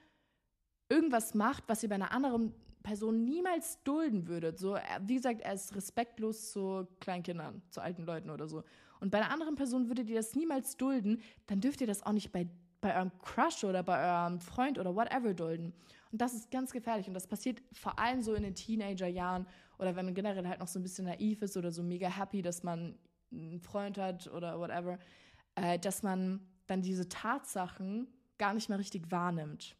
irgendwas 0.89 1.33
macht, 1.33 1.63
was 1.67 1.83
ihr 1.83 1.89
bei 1.89 1.95
einer 1.95 2.11
anderen 2.11 2.53
Person 2.83 3.23
niemals 3.23 3.81
dulden 3.83 4.27
würdet, 4.27 4.59
so 4.59 4.77
wie 5.01 5.15
gesagt, 5.15 5.41
er 5.41 5.53
ist 5.53 5.73
respektlos 5.73 6.51
zu 6.51 6.85
Kleinkindern, 6.99 7.61
zu 7.69 7.81
alten 7.81 8.03
Leuten 8.03 8.29
oder 8.29 8.47
so 8.47 8.63
und 9.03 9.09
bei 9.09 9.17
einer 9.17 9.31
anderen 9.31 9.55
Person 9.55 9.89
würdet 9.89 10.09
ihr 10.09 10.15
das 10.15 10.33
niemals 10.33 10.77
dulden, 10.77 11.21
dann 11.47 11.59
dürft 11.59 11.81
ihr 11.81 11.87
das 11.87 12.03
auch 12.03 12.13
nicht 12.13 12.31
bei, 12.31 12.47
bei 12.79 12.95
eurem 12.95 13.11
Crush 13.19 13.65
oder 13.65 13.83
bei 13.83 14.01
eurem 14.01 14.39
Freund 14.39 14.79
oder 14.79 14.95
whatever 14.95 15.33
dulden. 15.33 15.73
Und 16.13 16.21
das 16.21 16.33
ist 16.33 16.49
ganz 16.51 16.71
gefährlich. 16.71 17.09
Und 17.09 17.13
das 17.13 17.27
passiert 17.27 17.61
vor 17.73 17.99
allem 17.99 18.21
so 18.21 18.33
in 18.33 18.43
den 18.43 18.55
Teenagerjahren 18.55 19.45
oder 19.77 19.97
wenn 19.97 20.05
man 20.05 20.13
generell 20.13 20.47
halt 20.47 20.61
noch 20.61 20.69
so 20.69 20.79
ein 20.79 20.83
bisschen 20.83 21.03
naiv 21.03 21.41
ist 21.41 21.57
oder 21.57 21.69
so 21.69 21.83
mega 21.83 22.07
happy, 22.07 22.41
dass 22.41 22.63
man 22.63 22.97
einen 23.29 23.59
Freund 23.59 23.97
hat 23.97 24.27
oder 24.27 24.57
whatever, 24.57 24.97
äh, 25.55 25.77
dass 25.79 26.01
man 26.01 26.39
dann 26.67 26.81
diese 26.81 27.09
Tatsachen 27.09 28.07
gar 28.37 28.53
nicht 28.53 28.69
mehr 28.69 28.79
richtig 28.79 29.11
wahrnimmt. 29.11 29.75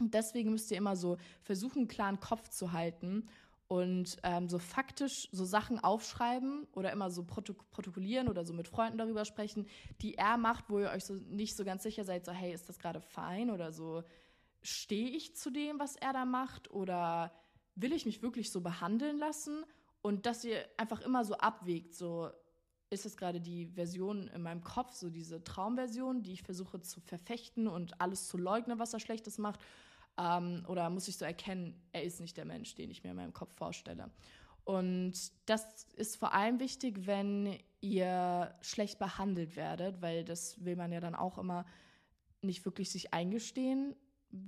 Und 0.00 0.14
deswegen 0.14 0.50
müsst 0.50 0.70
ihr 0.70 0.78
immer 0.78 0.96
so 0.96 1.16
versuchen, 1.42 1.78
einen 1.78 1.88
klaren 1.88 2.20
Kopf 2.20 2.48
zu 2.48 2.72
halten 2.72 3.28
und 3.68 4.16
ähm, 4.22 4.48
so 4.48 4.58
faktisch 4.58 5.28
so 5.32 5.44
Sachen 5.44 5.78
aufschreiben 5.78 6.66
oder 6.72 6.92
immer 6.92 7.10
so 7.10 7.24
protok 7.24 7.70
protokollieren 7.70 8.28
oder 8.28 8.44
so 8.44 8.52
mit 8.52 8.68
Freunden 8.68 8.98
darüber 8.98 9.24
sprechen, 9.24 9.66
die 10.02 10.14
er 10.14 10.36
macht, 10.36 10.68
wo 10.68 10.80
ihr 10.80 10.90
euch 10.90 11.04
so 11.04 11.14
nicht 11.14 11.56
so 11.56 11.64
ganz 11.64 11.82
sicher 11.82 12.04
seid, 12.04 12.24
so 12.24 12.32
hey, 12.32 12.52
ist 12.52 12.68
das 12.68 12.78
gerade 12.78 13.00
fein 13.00 13.50
oder 13.50 13.72
so 13.72 14.02
stehe 14.64 15.10
ich 15.10 15.36
zu 15.36 15.50
dem, 15.50 15.78
was 15.78 15.94
er 15.96 16.12
da 16.12 16.24
macht 16.24 16.70
oder 16.70 17.32
will 17.74 17.92
ich 17.92 18.06
mich 18.06 18.22
wirklich 18.22 18.50
so 18.50 18.60
behandeln 18.60 19.18
lassen? 19.18 19.64
Und 20.02 20.26
dass 20.26 20.44
ihr 20.44 20.64
einfach 20.76 21.00
immer 21.00 21.24
so 21.24 21.34
abwägt, 21.34 21.94
so 21.94 22.30
ist 22.94 23.04
es 23.04 23.16
gerade 23.16 23.40
die 23.40 23.66
Version 23.66 24.28
in 24.28 24.42
meinem 24.42 24.62
Kopf, 24.62 24.94
so 24.94 25.10
diese 25.10 25.42
Traumversion, 25.44 26.22
die 26.22 26.32
ich 26.32 26.42
versuche 26.42 26.80
zu 26.80 27.00
verfechten 27.00 27.68
und 27.68 28.00
alles 28.00 28.28
zu 28.28 28.38
leugnen, 28.38 28.78
was 28.78 28.94
er 28.94 29.00
Schlechtes 29.00 29.38
macht 29.38 29.60
ähm, 30.18 30.64
oder 30.68 30.88
muss 30.90 31.08
ich 31.08 31.16
so 31.16 31.24
erkennen, 31.24 31.74
er 31.92 32.04
ist 32.04 32.20
nicht 32.20 32.36
der 32.36 32.44
Mensch, 32.44 32.74
den 32.74 32.90
ich 32.90 33.02
mir 33.04 33.10
in 33.10 33.16
meinem 33.16 33.32
Kopf 33.32 33.54
vorstelle. 33.54 34.10
Und 34.64 35.12
das 35.46 35.84
ist 35.96 36.16
vor 36.16 36.32
allem 36.32 36.58
wichtig, 36.58 37.06
wenn 37.06 37.58
ihr 37.80 38.54
schlecht 38.62 38.98
behandelt 38.98 39.56
werdet, 39.56 40.00
weil 40.00 40.24
das 40.24 40.64
will 40.64 40.76
man 40.76 40.90
ja 40.90 41.00
dann 41.00 41.14
auch 41.14 41.36
immer 41.36 41.66
nicht 42.40 42.64
wirklich 42.64 42.90
sich 42.90 43.12
eingestehen, 43.12 43.94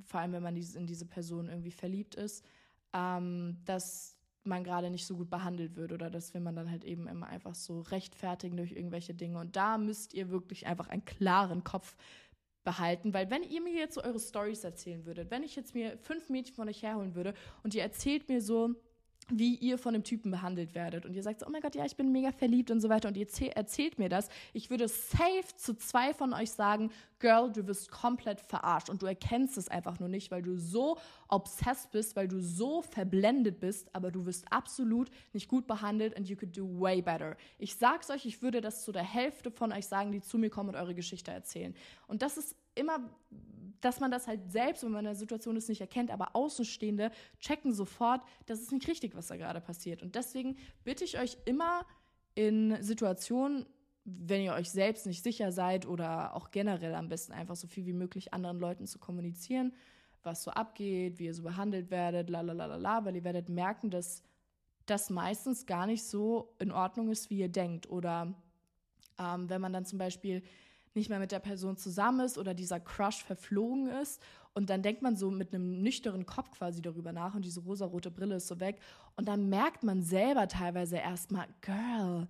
vor 0.05 0.21
allem 0.21 0.33
wenn 0.33 0.43
man 0.43 0.57
in 0.57 0.87
diese 0.87 1.07
Person 1.07 1.49
irgendwie 1.49 1.71
verliebt 1.71 2.15
ist, 2.15 2.45
ähm, 2.93 3.59
dass 3.65 4.16
man 4.47 4.65
gerade 4.65 4.91
nicht 4.91 5.07
so 5.07 5.17
gut 5.17 5.31
behandelt 5.31 5.77
wird 5.77 5.93
oder 5.93 6.11
das 6.11 6.35
will 6.35 6.41
man 6.41 6.57
dann 6.57 6.71
halt 6.71 6.85
eben 6.85 7.07
immer 7.09 7.27
einfach 7.27 7.55
so 7.55 7.81
rechtfertigen 7.81 8.57
durch 8.57 8.73
irgendwelche 8.73 9.15
Dinge. 9.15 9.39
Und 9.39 9.57
da 9.57 9.79
müsst 9.79 10.15
ihr 10.15 10.31
wirklich 10.31 10.67
einfach 10.67 10.89
einen 10.89 11.05
klaren 11.05 11.65
Kopf 11.65 11.97
behalten, 12.65 13.15
weil 13.15 13.31
wenn 13.31 13.43
ihr 13.45 13.63
mir 13.63 13.73
jetzt 13.73 13.95
so 13.95 14.03
eure 14.03 14.19
Stories 14.19 14.65
erzählen 14.65 15.07
würdet, 15.07 15.31
wenn 15.31 15.43
ich 15.43 15.57
jetzt 15.57 15.75
mir 15.75 15.97
fünf 15.99 16.29
Mädchen 16.29 16.55
von 16.55 16.69
euch 16.69 16.83
herholen 16.83 17.15
würde 17.15 17.33
und 17.63 17.75
ihr 17.75 17.83
erzählt 17.83 18.29
mir 18.29 18.43
so, 18.43 18.75
wie 19.31 19.57
ihr 19.57 19.79
von 19.79 19.93
dem 19.93 20.05
Typen 20.05 20.31
behandelt 20.31 20.75
werdet. 20.75 21.05
Und 21.05 21.15
ihr 21.15 21.23
sagt 21.23 21.41
so, 21.41 21.47
oh 21.47 21.51
mein 21.51 21.61
Gott, 21.61 21.75
ja, 21.75 21.85
ich 21.85 21.97
bin 21.97 22.13
mega 22.13 22.31
verliebt 22.31 22.71
und 22.71 22.81
so 22.81 22.89
weiter. 22.89 23.09
Und 23.09 23.17
ihr 23.17 23.27
erzählt 23.55 23.99
mir 23.99 24.09
das. 24.09 24.29
Ich 24.53 24.71
würde 24.71 24.87
safe 24.89 25.57
zu 25.57 25.75
zwei 25.75 26.15
von 26.15 26.33
euch 26.33 26.51
sagen, 26.51 26.91
Girl, 27.19 27.51
du 27.51 27.67
wirst 27.67 27.91
komplett 27.91 28.41
verarscht. 28.41 28.91
Und 28.91 29.03
du 29.03 29.07
erkennst 29.07 29.59
es 29.59 29.69
einfach 29.69 29.99
nur 29.99 30.09
nicht, 30.09 30.31
weil 30.31 30.43
du 30.43 30.57
so 30.57 30.99
obsessed 31.29 31.91
bist, 31.91 32.15
weil 32.15 32.29
du 32.29 32.41
so 32.41 32.83
verblendet 32.83 33.59
bist, 33.59 33.95
aber 33.95 34.11
du 34.11 34.27
wirst 34.27 34.51
absolut 34.53 35.11
nicht 35.33 35.49
gut 35.49 35.67
behandelt 35.67 36.17
and 36.17 36.29
you 36.29 36.37
could 36.37 36.57
do 36.57 36.69
way 36.79 37.03
better. 37.03 37.37
Ich 37.59 37.75
sag's 37.77 38.11
euch, 38.11 38.27
ich 38.27 38.43
würde 38.43 38.61
das 38.61 38.85
zu 38.85 38.93
der 38.93 39.03
Hälfte 39.03 39.51
von 39.51 39.73
euch 39.73 39.87
sagen, 39.87 40.13
die 40.13 40.21
zu 40.21 40.39
mir 40.39 40.51
kommen 40.51 40.71
und 40.71 40.77
eure 40.77 40.95
Geschichte 40.95 41.31
erzählen. 41.31 41.75
Und 42.07 42.23
das 42.23 42.37
ist 42.37 42.55
immer 42.75 43.01
dass 43.81 44.01
man 44.01 44.11
das 44.11 44.27
halt 44.27 44.51
selbst, 44.51 44.83
wenn 44.83 44.91
man 44.91 45.01
in 45.01 45.11
der 45.11 45.15
Situation 45.15 45.57
ist, 45.57 45.69
nicht 45.69 45.81
erkennt, 45.81 46.11
aber 46.11 46.35
Außenstehende 46.35 47.11
checken 47.39 47.73
sofort, 47.73 48.23
das 48.47 48.61
ist 48.61 48.73
nicht 48.73 48.89
richtig, 48.89 49.15
was 49.17 49.29
da 49.29 49.37
gerade 49.37 49.61
passiert. 49.61 50.03
Und 50.03 50.15
deswegen 50.15 50.57
bitte 50.85 51.05
ich 51.05 51.19
euch 51.19 51.37
immer 51.45 51.85
in 52.35 52.81
Situationen, 52.83 53.67
wenn 54.05 54.43
ihr 54.43 54.53
euch 54.53 54.71
selbst 54.71 55.07
nicht 55.07 55.23
sicher 55.23 55.51
seid 55.51 55.87
oder 55.87 56.37
auch 56.37 56.51
generell 56.51 56.95
am 56.95 57.09
besten 57.09 57.33
einfach 57.33 57.57
so 57.57 57.67
viel 57.67 57.87
wie 57.87 57.93
möglich 57.93 58.33
anderen 58.33 58.59
Leuten 58.59 58.87
zu 58.87 58.99
kommunizieren, 58.99 59.73
was 60.23 60.43
so 60.43 60.51
abgeht, 60.51 61.19
wie 61.19 61.25
ihr 61.25 61.35
so 61.35 61.43
behandelt 61.43 61.91
werdet, 61.91 62.31
la 62.31 62.41
la 62.41 62.53
la 62.53 62.67
la 62.67 62.77
la, 62.77 63.05
weil 63.05 63.17
ihr 63.17 63.25
werdet 63.25 63.49
merken, 63.49 63.91
dass 63.91 64.23
das 64.87 65.11
meistens 65.11 65.67
gar 65.67 65.87
nicht 65.87 66.05
so 66.05 66.55
in 66.59 66.71
Ordnung 66.71 67.11
ist, 67.11 67.31
wie 67.31 67.39
ihr 67.39 67.49
denkt. 67.49 67.89
Oder 67.89 68.35
ähm, 69.19 69.49
wenn 69.49 69.61
man 69.61 69.73
dann 69.73 69.85
zum 69.85 69.99
Beispiel 69.99 70.43
nicht 70.97 71.11
mehr 71.11 71.19
mit 71.19 71.31
der 71.31 71.41
Person 71.41 71.77
zusammen 71.77 72.21
ist 72.21 72.39
oder 72.39 72.55
dieser 72.55 72.81
Crush 72.81 73.23
verflogen 73.23 73.89
ist. 73.89 74.21
Und 74.57 74.71
dann 74.71 74.81
denkt 74.81 75.03
man 75.03 75.17
so 75.17 75.31
mit 75.31 75.53
einem 75.53 75.83
nüchternen 75.83 76.25
Kopf 76.25 76.51
quasi 76.51 76.81
darüber 76.81 77.13
nach 77.13 77.35
und 77.35 77.45
diese 77.45 77.61
rosarote 77.61 78.11
Brille 78.11 78.37
ist 78.37 78.47
so 78.47 78.59
weg. 78.59 78.81
Und 79.15 79.29
dann 79.29 79.51
merkt 79.51 79.85
man 79.85 80.03
selber 80.03 80.49
teilweise 80.49 80.97
erstmal, 80.97 81.47
Girl, 81.61 82.27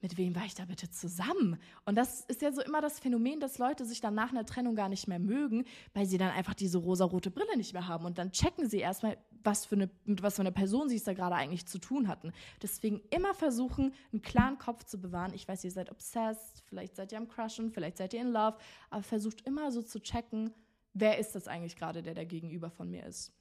mit 0.00 0.16
wem 0.16 0.36
war 0.36 0.44
ich 0.44 0.54
da 0.54 0.66
bitte 0.66 0.88
zusammen? 0.88 1.58
Und 1.84 1.96
das 1.96 2.20
ist 2.26 2.42
ja 2.42 2.52
so 2.52 2.62
immer 2.62 2.80
das 2.80 3.00
Phänomen, 3.00 3.40
dass 3.40 3.58
Leute 3.58 3.84
sich 3.84 4.00
dann 4.00 4.14
nach 4.14 4.30
einer 4.30 4.46
Trennung 4.46 4.76
gar 4.76 4.88
nicht 4.88 5.08
mehr 5.08 5.18
mögen, 5.18 5.64
weil 5.94 6.06
sie 6.06 6.16
dann 6.16 6.30
einfach 6.30 6.54
diese 6.54 6.78
rosarote 6.78 7.32
Brille 7.32 7.56
nicht 7.56 7.72
mehr 7.72 7.88
haben. 7.88 8.04
Und 8.04 8.18
dann 8.18 8.30
checken 8.30 8.68
sie 8.68 8.78
erstmal, 8.78 9.18
was 9.42 9.66
für 9.66 9.74
eine, 9.74 9.90
mit 10.04 10.22
was 10.22 10.36
für 10.36 10.42
eine 10.42 10.52
Person 10.52 10.88
sie 10.88 10.96
es 10.96 11.02
da 11.02 11.12
gerade 11.12 11.34
eigentlich 11.34 11.66
zu 11.66 11.78
tun 11.78 12.06
hatten. 12.06 12.32
Deswegen 12.62 13.00
immer 13.10 13.34
versuchen, 13.34 13.94
einen 14.12 14.22
klaren 14.22 14.58
Kopf 14.58 14.84
zu 14.84 15.00
bewahren. 15.00 15.34
Ich 15.34 15.48
weiß, 15.48 15.64
ihr 15.64 15.72
seid 15.72 15.90
obsessed, 15.90 16.62
vielleicht 16.66 16.94
seid 16.94 17.10
ihr 17.10 17.18
am 17.18 17.26
Crushen, 17.26 17.72
vielleicht 17.72 17.96
seid 17.96 18.14
ihr 18.14 18.20
in 18.20 18.30
Love, 18.30 18.58
aber 18.90 19.02
versucht 19.02 19.40
immer 19.44 19.72
so 19.72 19.82
zu 19.82 20.00
checken, 20.00 20.52
wer 20.94 21.18
ist 21.18 21.34
das 21.34 21.48
eigentlich 21.48 21.76
gerade, 21.76 22.02
der 22.02 22.14
da 22.14 22.24
gegenüber 22.24 22.70
von 22.70 22.90
mir 22.90 23.04
ist. 23.04 23.32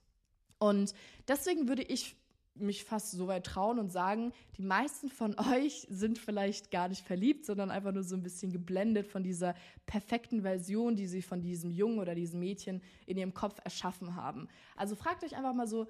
Und 0.59 0.93
deswegen 1.27 1.67
würde 1.67 1.83
ich 1.83 2.15
mich 2.55 2.83
fast 2.83 3.11
so 3.11 3.27
weit 3.27 3.45
trauen 3.45 3.79
und 3.79 3.91
sagen, 3.91 4.31
die 4.57 4.61
meisten 4.61 5.09
von 5.09 5.35
euch 5.53 5.87
sind 5.89 6.19
vielleicht 6.19 6.71
gar 6.71 6.87
nicht 6.87 7.05
verliebt, 7.05 7.45
sondern 7.45 7.71
einfach 7.71 7.91
nur 7.91 8.03
so 8.03 8.15
ein 8.15 8.23
bisschen 8.23 8.51
geblendet 8.51 9.07
von 9.07 9.23
dieser 9.23 9.55
perfekten 9.85 10.41
Version, 10.41 10.95
die 10.95 11.07
sie 11.07 11.21
von 11.21 11.41
diesem 11.41 11.71
Jungen 11.71 11.99
oder 11.99 12.15
diesem 12.15 12.39
Mädchen 12.39 12.81
in 13.05 13.17
ihrem 13.17 13.33
Kopf 13.33 13.59
erschaffen 13.63 14.15
haben. 14.15 14.47
Also 14.75 14.95
fragt 14.95 15.23
euch 15.23 15.35
einfach 15.35 15.53
mal 15.53 15.67
so, 15.67 15.87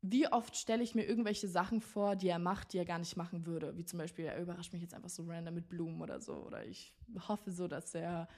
wie 0.00 0.28
oft 0.28 0.56
stelle 0.56 0.82
ich 0.82 0.94
mir 0.94 1.04
irgendwelche 1.04 1.48
Sachen 1.48 1.80
vor, 1.80 2.14
die 2.14 2.28
er 2.28 2.38
macht, 2.38 2.72
die 2.72 2.78
er 2.78 2.84
gar 2.84 2.98
nicht 2.98 3.16
machen 3.16 3.46
würde. 3.46 3.76
Wie 3.76 3.84
zum 3.84 3.98
Beispiel, 3.98 4.26
er 4.26 4.40
überrascht 4.40 4.72
mich 4.72 4.82
jetzt 4.82 4.94
einfach 4.94 5.08
so 5.08 5.24
random 5.26 5.54
mit 5.54 5.68
Blumen 5.68 6.00
oder 6.00 6.20
so. 6.20 6.34
Oder 6.34 6.64
ich 6.64 6.94
hoffe 7.26 7.50
so, 7.50 7.66
dass 7.66 7.94
er, 7.94 8.28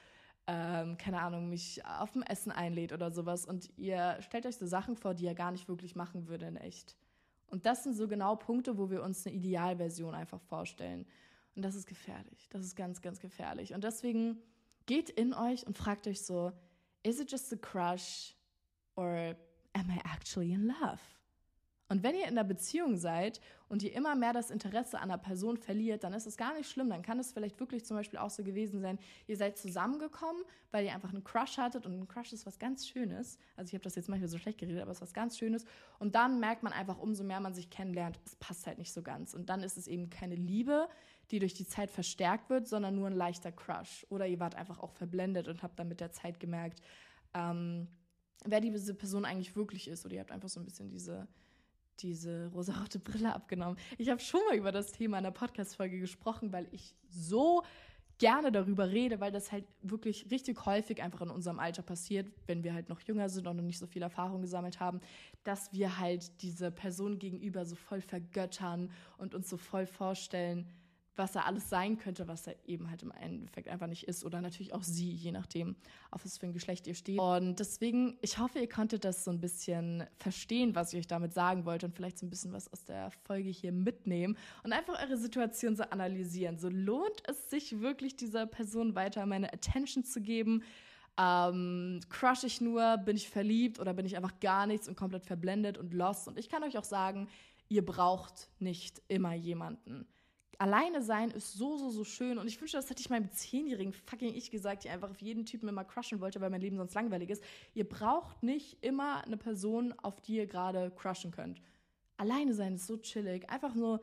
ähm, 0.51 0.97
keine 0.97 1.21
Ahnung, 1.21 1.49
mich 1.49 1.85
auf 1.87 2.11
dem 2.11 2.23
Essen 2.23 2.51
einlädt 2.51 2.93
oder 2.93 3.13
sowas. 3.13 3.47
Und 3.47 3.71
ihr 3.77 4.19
stellt 4.21 4.47
euch 4.47 4.57
so 4.57 4.67
Sachen 4.67 4.97
vor, 4.97 5.15
die 5.15 5.27
er 5.27 5.35
gar 5.37 5.53
nicht 5.53 5.69
wirklich 5.69 5.95
machen 5.95 6.27
würde 6.27 6.47
in 6.47 6.57
echt. 6.57 6.97
Und 7.47 7.67
das 7.67 7.85
sind 7.85 7.95
so 7.95 8.09
genau 8.09 8.35
Punkte, 8.35 8.77
wo 8.77 8.91
wir 8.91 9.03
uns 9.05 9.25
eine 9.27 9.37
Idealversion 9.37 10.13
einfach 10.13 10.41
vorstellen. 10.41 11.07
Und 11.55 11.63
das 11.63 11.77
ist 11.77 11.87
gefährlich. 11.87 12.49
Das 12.51 12.65
ist 12.65 12.75
ganz, 12.75 13.01
ganz 13.01 13.21
gefährlich. 13.21 13.75
Und 13.75 13.85
deswegen 13.85 14.43
geht 14.87 15.09
in 15.09 15.35
euch 15.35 15.67
und 15.67 15.79
fragt 15.79 16.09
euch 16.09 16.23
so, 16.23 16.53
is 17.05 17.21
it 17.21 17.31
just 17.31 17.53
a 17.53 17.57
crush 17.57 18.35
or 18.97 19.37
am 19.73 19.89
I 19.89 20.01
actually 20.13 20.53
in 20.53 20.67
love? 20.67 21.01
Und 21.91 22.05
wenn 22.05 22.15
ihr 22.15 22.23
in 22.23 22.39
einer 22.39 22.45
Beziehung 22.45 22.97
seid 22.97 23.41
und 23.69 23.83
ihr 23.83 23.93
immer 23.93 24.15
mehr 24.15 24.33
das 24.33 24.53
Interesse 24.53 24.99
an 24.99 25.11
einer 25.11 25.19
Person 25.19 25.57
verliert, 25.57 26.05
dann 26.05 26.13
ist 26.13 26.25
es 26.25 26.37
gar 26.37 26.55
nicht 26.55 26.71
schlimm. 26.71 26.89
Dann 26.89 27.03
kann 27.03 27.19
es 27.19 27.33
vielleicht 27.33 27.59
wirklich 27.59 27.85
zum 27.85 27.97
Beispiel 27.97 28.21
auch 28.21 28.31
so 28.31 28.45
gewesen 28.45 28.81
sein, 28.81 28.97
ihr 29.27 29.37
seid 29.37 29.59
zusammengekommen, 29.59 30.41
weil 30.71 30.85
ihr 30.85 30.95
einfach 30.95 31.13
einen 31.13 31.25
Crush 31.25 31.59
hattet 31.59 31.87
und 31.87 31.99
ein 31.99 32.07
Crush 32.07 32.33
ist 32.33 32.47
was 32.47 32.61
ganz 32.61 32.87
Schönes. 32.87 33.39
Also 33.57 33.71
ich 33.71 33.75
habe 33.75 33.83
das 33.83 33.97
jetzt 33.97 34.09
manchmal 34.09 34.29
so 34.29 34.39
schlecht 34.39 34.59
geredet, 34.59 34.81
aber 34.81 34.93
es 34.93 34.99
ist 34.99 35.03
was 35.03 35.13
ganz 35.13 35.37
Schönes. 35.37 35.65
Und 35.99 36.15
dann 36.15 36.39
merkt 36.39 36.63
man 36.63 36.73
einfach, 36.73 36.97
umso 36.97 37.25
mehr 37.25 37.41
man 37.41 37.55
sich 37.55 37.71
kennenlernt, 37.71 38.21
es 38.25 38.37
passt 38.37 38.69
halt 38.69 38.79
nicht 38.79 38.93
so 38.93 39.03
ganz. 39.03 39.35
Und 39.35 39.51
dann 39.51 39.65
ist 39.65 39.77
es 39.77 39.89
eben 39.89 40.11
keine 40.11 40.37
Liebe, 40.37 40.89
die 41.33 41.41
durch 41.41 41.55
die 41.55 41.67
Zeit 41.67 41.91
verstärkt 41.91 42.51
wird, 42.51 42.69
sondern 42.69 42.95
nur 42.95 43.09
ein 43.09 43.17
leichter 43.17 43.51
Crush. 43.51 44.07
Oder 44.11 44.29
ihr 44.29 44.39
wart 44.39 44.55
einfach 44.55 44.79
auch 44.79 44.93
verblendet 44.93 45.49
und 45.49 45.65
habt 45.65 45.77
dann 45.81 45.89
mit 45.89 45.99
der 45.99 46.13
Zeit 46.13 46.39
gemerkt, 46.39 46.81
ähm, 47.35 47.89
wer 48.45 48.61
diese 48.61 48.95
Person 48.95 49.25
eigentlich 49.25 49.57
wirklich 49.57 49.89
ist. 49.89 50.07
Oder 50.07 50.15
ihr 50.15 50.21
habt 50.21 50.31
einfach 50.31 50.49
so 50.49 50.61
ein 50.61 50.65
bisschen 50.65 50.89
diese 50.89 51.27
diese 52.03 52.51
rosarote 52.53 52.99
Brille 52.99 53.35
abgenommen. 53.35 53.79
Ich 53.99 54.09
habe 54.09 54.21
schon 54.21 54.41
mal 54.49 54.57
über 54.57 54.73
das 54.73 54.93
Thema 54.93 55.19
in 55.19 55.25
der 55.25 55.31
Podcast-Folge 55.31 55.99
gesprochen, 55.99 56.53
weil 56.53 56.67
ich 56.73 56.95
so 57.09 57.63
gerne 58.21 58.53
darüber 58.53 58.91
rede, 58.91 59.19
weil 59.19 59.33
das 59.33 59.51
halt 59.51 59.65
wirklich 59.83 60.31
richtig 60.31 60.67
häufig 60.67 61.03
einfach 61.03 61.23
in 61.23 61.31
unserem 61.31 61.59
Alter 61.59 61.83
passiert, 61.83 62.31
wenn 62.47 62.63
wir 62.63 62.75
halt 62.75 62.91
noch 62.91 63.01
jünger 63.01 63.31
sind 63.31 63.47
und 63.47 63.57
noch 63.57 63.63
nicht 63.63 63.79
so 63.79 63.87
viel 63.87 64.03
Erfahrung 64.03 64.43
gesammelt 64.43 64.79
haben, 64.79 65.01
dass 65.43 65.73
wir 65.73 65.99
halt 65.99 66.43
diese 66.43 66.71
Person 66.71 67.19
gegenüber 67.19 67.65
so 67.65 67.77
voll 67.77 68.03
vergöttern 68.03 68.91
und 69.17 69.35
uns 69.35 69.49
so 69.49 69.57
voll 69.57 69.87
vorstellen, 69.87 70.69
was 71.21 71.37
er 71.37 71.47
alles 71.47 71.69
sein 71.69 71.99
könnte, 71.99 72.27
was 72.27 72.47
er 72.47 72.57
eben 72.67 72.91
halt 72.91 73.03
im 73.03 73.13
Endeffekt 73.13 73.69
einfach 73.69 73.87
nicht 73.87 74.09
ist. 74.09 74.25
Oder 74.25 74.41
natürlich 74.41 74.73
auch 74.73 74.83
sie, 74.83 75.13
je 75.13 75.33
nachdem, 75.33 75.77
auf 76.11 76.25
was 76.25 76.39
für 76.39 76.47
ein 76.47 76.53
Geschlecht 76.53 76.87
ihr 76.87 76.95
steht. 76.95 77.21
Und 77.21 77.61
deswegen, 77.61 78.19
ich 78.23 78.39
hoffe, 78.39 78.59
ihr 78.59 78.69
konntet 78.69 79.05
das 79.05 79.23
so 79.25 79.31
ein 79.31 79.41
bisschen 79.41 80.05
verstehen, 80.19 80.75
was 80.75 80.93
ich 80.93 81.01
euch 81.01 81.07
damit 81.07 81.35
sagen 81.35 81.67
wollte 81.67 81.87
und 81.87 81.95
vielleicht 81.95 82.19
so 82.19 82.27
ein 82.27 82.31
bisschen 82.31 82.53
was 82.53 82.73
aus 82.73 82.85
der 82.85 83.11
Folge 83.25 83.51
hier 83.51 83.71
mitnehmen 83.71 84.37
und 84.65 84.73
einfach 84.73 85.01
eure 85.01 85.19
Situation 85.19 85.77
so 85.77 85.85
analysieren. 85.85 86.59
So 86.59 86.71
lohnt 86.71 87.23
es 87.29 87.51
sich 87.51 87.81
wirklich, 87.81 88.17
dieser 88.17 88.47
Person 88.47 88.95
weiter 88.95 89.27
meine 89.27 89.53
Attention 89.53 90.05
zu 90.05 90.23
geben? 90.23 90.63
Ähm, 91.19 92.01
crush 92.09 92.45
ich 92.45 92.63
nur, 92.63 92.97
bin 92.97 93.17
ich 93.17 93.29
verliebt 93.29 93.79
oder 93.79 93.93
bin 93.93 94.07
ich 94.07 94.17
einfach 94.17 94.41
gar 94.41 94.67
nichts 94.67 94.89
und 94.89 94.97
komplett 94.97 95.27
verblendet 95.27 95.77
und 95.77 95.93
lost? 95.93 96.29
Und 96.29 96.39
ich 96.39 96.49
kann 96.49 96.63
euch 96.63 96.79
auch 96.79 96.85
sagen, 96.85 97.29
ihr 97.69 97.85
braucht 97.85 98.49
nicht 98.59 99.03
immer 99.09 99.35
jemanden 99.35 100.07
alleine 100.61 101.03
sein 101.03 101.31
ist 101.31 101.55
so, 101.55 101.79
so, 101.79 101.91
so 101.91 102.05
schön. 102.05 102.39
Und 102.39 102.47
ich 102.47 102.61
wünschte, 102.61 102.77
das 102.77 102.91
hätte 102.91 103.01
ich 103.01 103.09
meinem 103.09 103.31
zehnjährigen 103.33 103.95
fucking 103.95 104.35
Ich 104.35 104.51
gesagt, 104.51 104.85
die 104.85 104.91
einfach 104.91 105.11
auf 105.11 105.23
jeden 105.23 105.47
Typen 105.47 105.69
immer 105.69 105.85
crushen 105.85 106.21
wollte, 106.21 106.41
weil 106.41 106.51
mein 106.51 106.61
Leben 106.61 106.77
sonst 106.77 106.95
langweilig 106.95 107.31
ist. 107.31 107.43
Ihr 107.73 107.89
braucht 107.89 108.43
nicht 108.43 108.77
immer 108.85 109.25
eine 109.25 109.39
Person, 109.39 109.95
auf 110.03 110.21
die 110.21 110.37
ihr 110.37 110.47
gerade 110.47 110.91
crushen 110.91 111.31
könnt. 111.31 111.63
Alleine 112.19 112.53
sein 112.53 112.75
ist 112.75 112.87
so 112.87 112.99
chillig. 112.99 113.49
Einfach 113.49 113.75
nur 113.75 114.03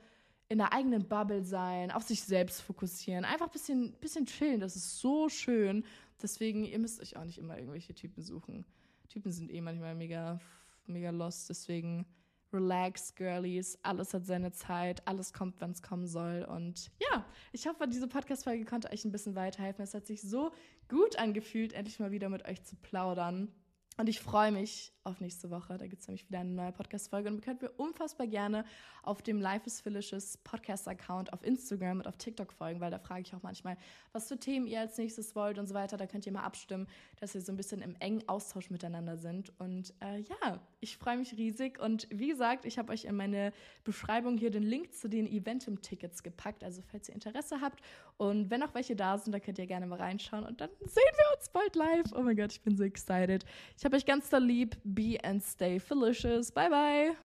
in 0.50 0.58
der 0.58 0.74
eigenen 0.74 1.08
Bubble 1.08 1.44
sein, 1.44 1.92
auf 1.92 2.04
sich 2.04 2.24
selbst 2.24 2.62
fokussieren, 2.62 3.26
einfach 3.26 3.48
ein 3.48 3.52
bisschen, 3.52 3.92
bisschen 4.00 4.26
chillen. 4.26 4.60
Das 4.60 4.76
ist 4.76 5.00
so 5.00 5.30
schön. 5.30 5.86
Deswegen, 6.22 6.66
ihr 6.66 6.80
müsst 6.80 7.00
euch 7.00 7.18
auch 7.18 7.26
nicht 7.26 7.38
immer 7.38 7.58
irgendwelche 7.58 7.94
Typen 7.94 8.24
suchen. 8.24 8.66
Typen 9.10 9.32
sind 9.32 9.52
eh 9.52 9.62
manchmal 9.62 9.94
mega, 9.94 10.40
mega 10.88 11.12
lost. 11.12 11.50
Deswegen 11.50 12.08
relax, 12.54 13.16
Girlies. 13.16 13.78
Alles 13.84 14.14
hat 14.14 14.26
seine 14.26 14.52
Zeit. 14.52 15.08
Alles 15.08 15.34
kommt, 15.34 15.60
wenn 15.62 15.72
es 15.72 15.82
kommen 15.82 16.08
soll. 16.08 16.44
Und 16.50 16.92
ja, 17.00 17.26
ich 17.52 17.68
hoffe, 17.68 17.88
diese 17.88 18.08
Podcast-Folge 18.08 18.66
konnte 18.66 18.92
euch 18.92 19.06
ein 19.06 19.12
bisschen 19.12 19.36
weiterhelfen. 19.36 19.84
Es 19.84 19.94
hat 19.94 20.06
sich 20.06 20.22
so 20.22 20.52
gut 20.90 21.18
angefühlt, 21.18 21.74
endlich 21.74 22.00
mal 22.00 22.12
wieder 22.12 22.30
mit 22.30 22.48
euch 22.48 22.64
zu 22.64 22.76
plaudern. 22.76 23.52
Und 24.00 24.10
ich 24.10 24.20
freue 24.20 24.52
mich 24.52 24.94
auf 25.08 25.22
nächste 25.22 25.50
Woche. 25.50 25.78
Da 25.78 25.88
gibt 25.88 26.02
es 26.02 26.08
nämlich 26.08 26.28
wieder 26.28 26.40
eine 26.40 26.52
neue 26.52 26.72
Podcast-Folge. 26.72 27.30
Und 27.30 27.36
ihr 27.36 27.42
könnt 27.42 27.62
mir 27.64 27.72
unfassbar 27.72 28.28
gerne 28.28 28.64
auf 29.02 29.22
dem 29.22 29.42
Life 29.42 29.66
is 29.66 29.82
Phyllisches 29.82 30.38
Podcast-Account 30.44 31.34
auf 31.34 31.44
Instagram 31.44 32.00
und 32.00 32.08
auf 32.08 32.18
TikTok 32.18 32.54
folgen, 32.54 32.80
weil 32.80 32.92
da 32.92 33.00
frage 33.00 33.22
ich 33.22 33.34
auch 33.34 33.42
manchmal, 33.42 33.78
was 34.12 34.28
für 34.28 34.38
Themen 34.38 34.68
ihr 34.68 34.82
als 34.82 34.98
nächstes 34.98 35.36
wollt 35.36 35.58
und 35.58 35.66
so 35.66 35.74
weiter. 35.74 35.98
Da 35.98 36.06
könnt 36.06 36.28
ihr 36.28 36.32
mal 36.32 36.44
abstimmen, 36.44 36.88
dass 37.20 37.34
wir 37.34 37.42
so 37.42 37.52
ein 37.52 37.58
bisschen 37.58 37.82
im 37.82 37.96
engen 38.00 38.28
Austausch 38.28 38.70
miteinander 38.70 39.18
sind. 39.18 39.52
Und 39.60 39.94
äh, 40.02 40.20
ja, 40.20 40.60
ich 40.80 40.98
freue 40.98 41.18
mich 41.18 41.36
riesig. 41.36 41.80
Und 41.80 42.08
wie 42.12 42.28
gesagt, 42.28 42.66
ich 42.66 42.78
habe 42.78 42.92
euch 42.92 43.06
in 43.06 43.16
meine 43.16 43.54
Beschreibung 43.84 44.38
hier 44.38 44.52
den 44.52 44.64
Link 44.64 44.94
zu 44.94 45.08
den 45.08 45.26
Eventum-Tickets 45.26 46.22
gepackt. 46.22 46.64
Also 46.64 46.84
falls 46.92 47.08
ihr 47.10 47.16
Interesse 47.16 47.62
habt 47.62 47.82
und 48.18 48.50
wenn 48.50 48.62
auch 48.62 48.74
welche 48.74 48.96
da 48.96 49.18
sind, 49.18 49.32
da 49.32 49.40
könnt 49.40 49.58
ihr 49.58 49.68
gerne 49.68 49.88
mal 49.88 50.00
reinschauen. 50.00 50.44
Und 50.44 50.60
dann 50.60 50.70
sehen 50.82 51.04
wir 51.16 51.38
uns 51.38 51.50
bald 51.50 51.76
live. 51.76 52.14
Oh 52.14 52.22
mein 52.22 52.36
Gott, 52.36 52.52
ich 52.52 52.62
bin 52.62 52.76
so 52.76 52.84
excited. 52.84 53.46
Ich 53.78 53.86
habe 53.88 53.96
euch 53.96 54.06
ganz 54.06 54.30
da 54.30 54.38
lieb. 54.38 54.76
Be 54.84 55.18
and 55.24 55.42
stay 55.42 55.80
delicious. 55.80 56.52
Bye 56.52 56.70
bye. 56.70 57.18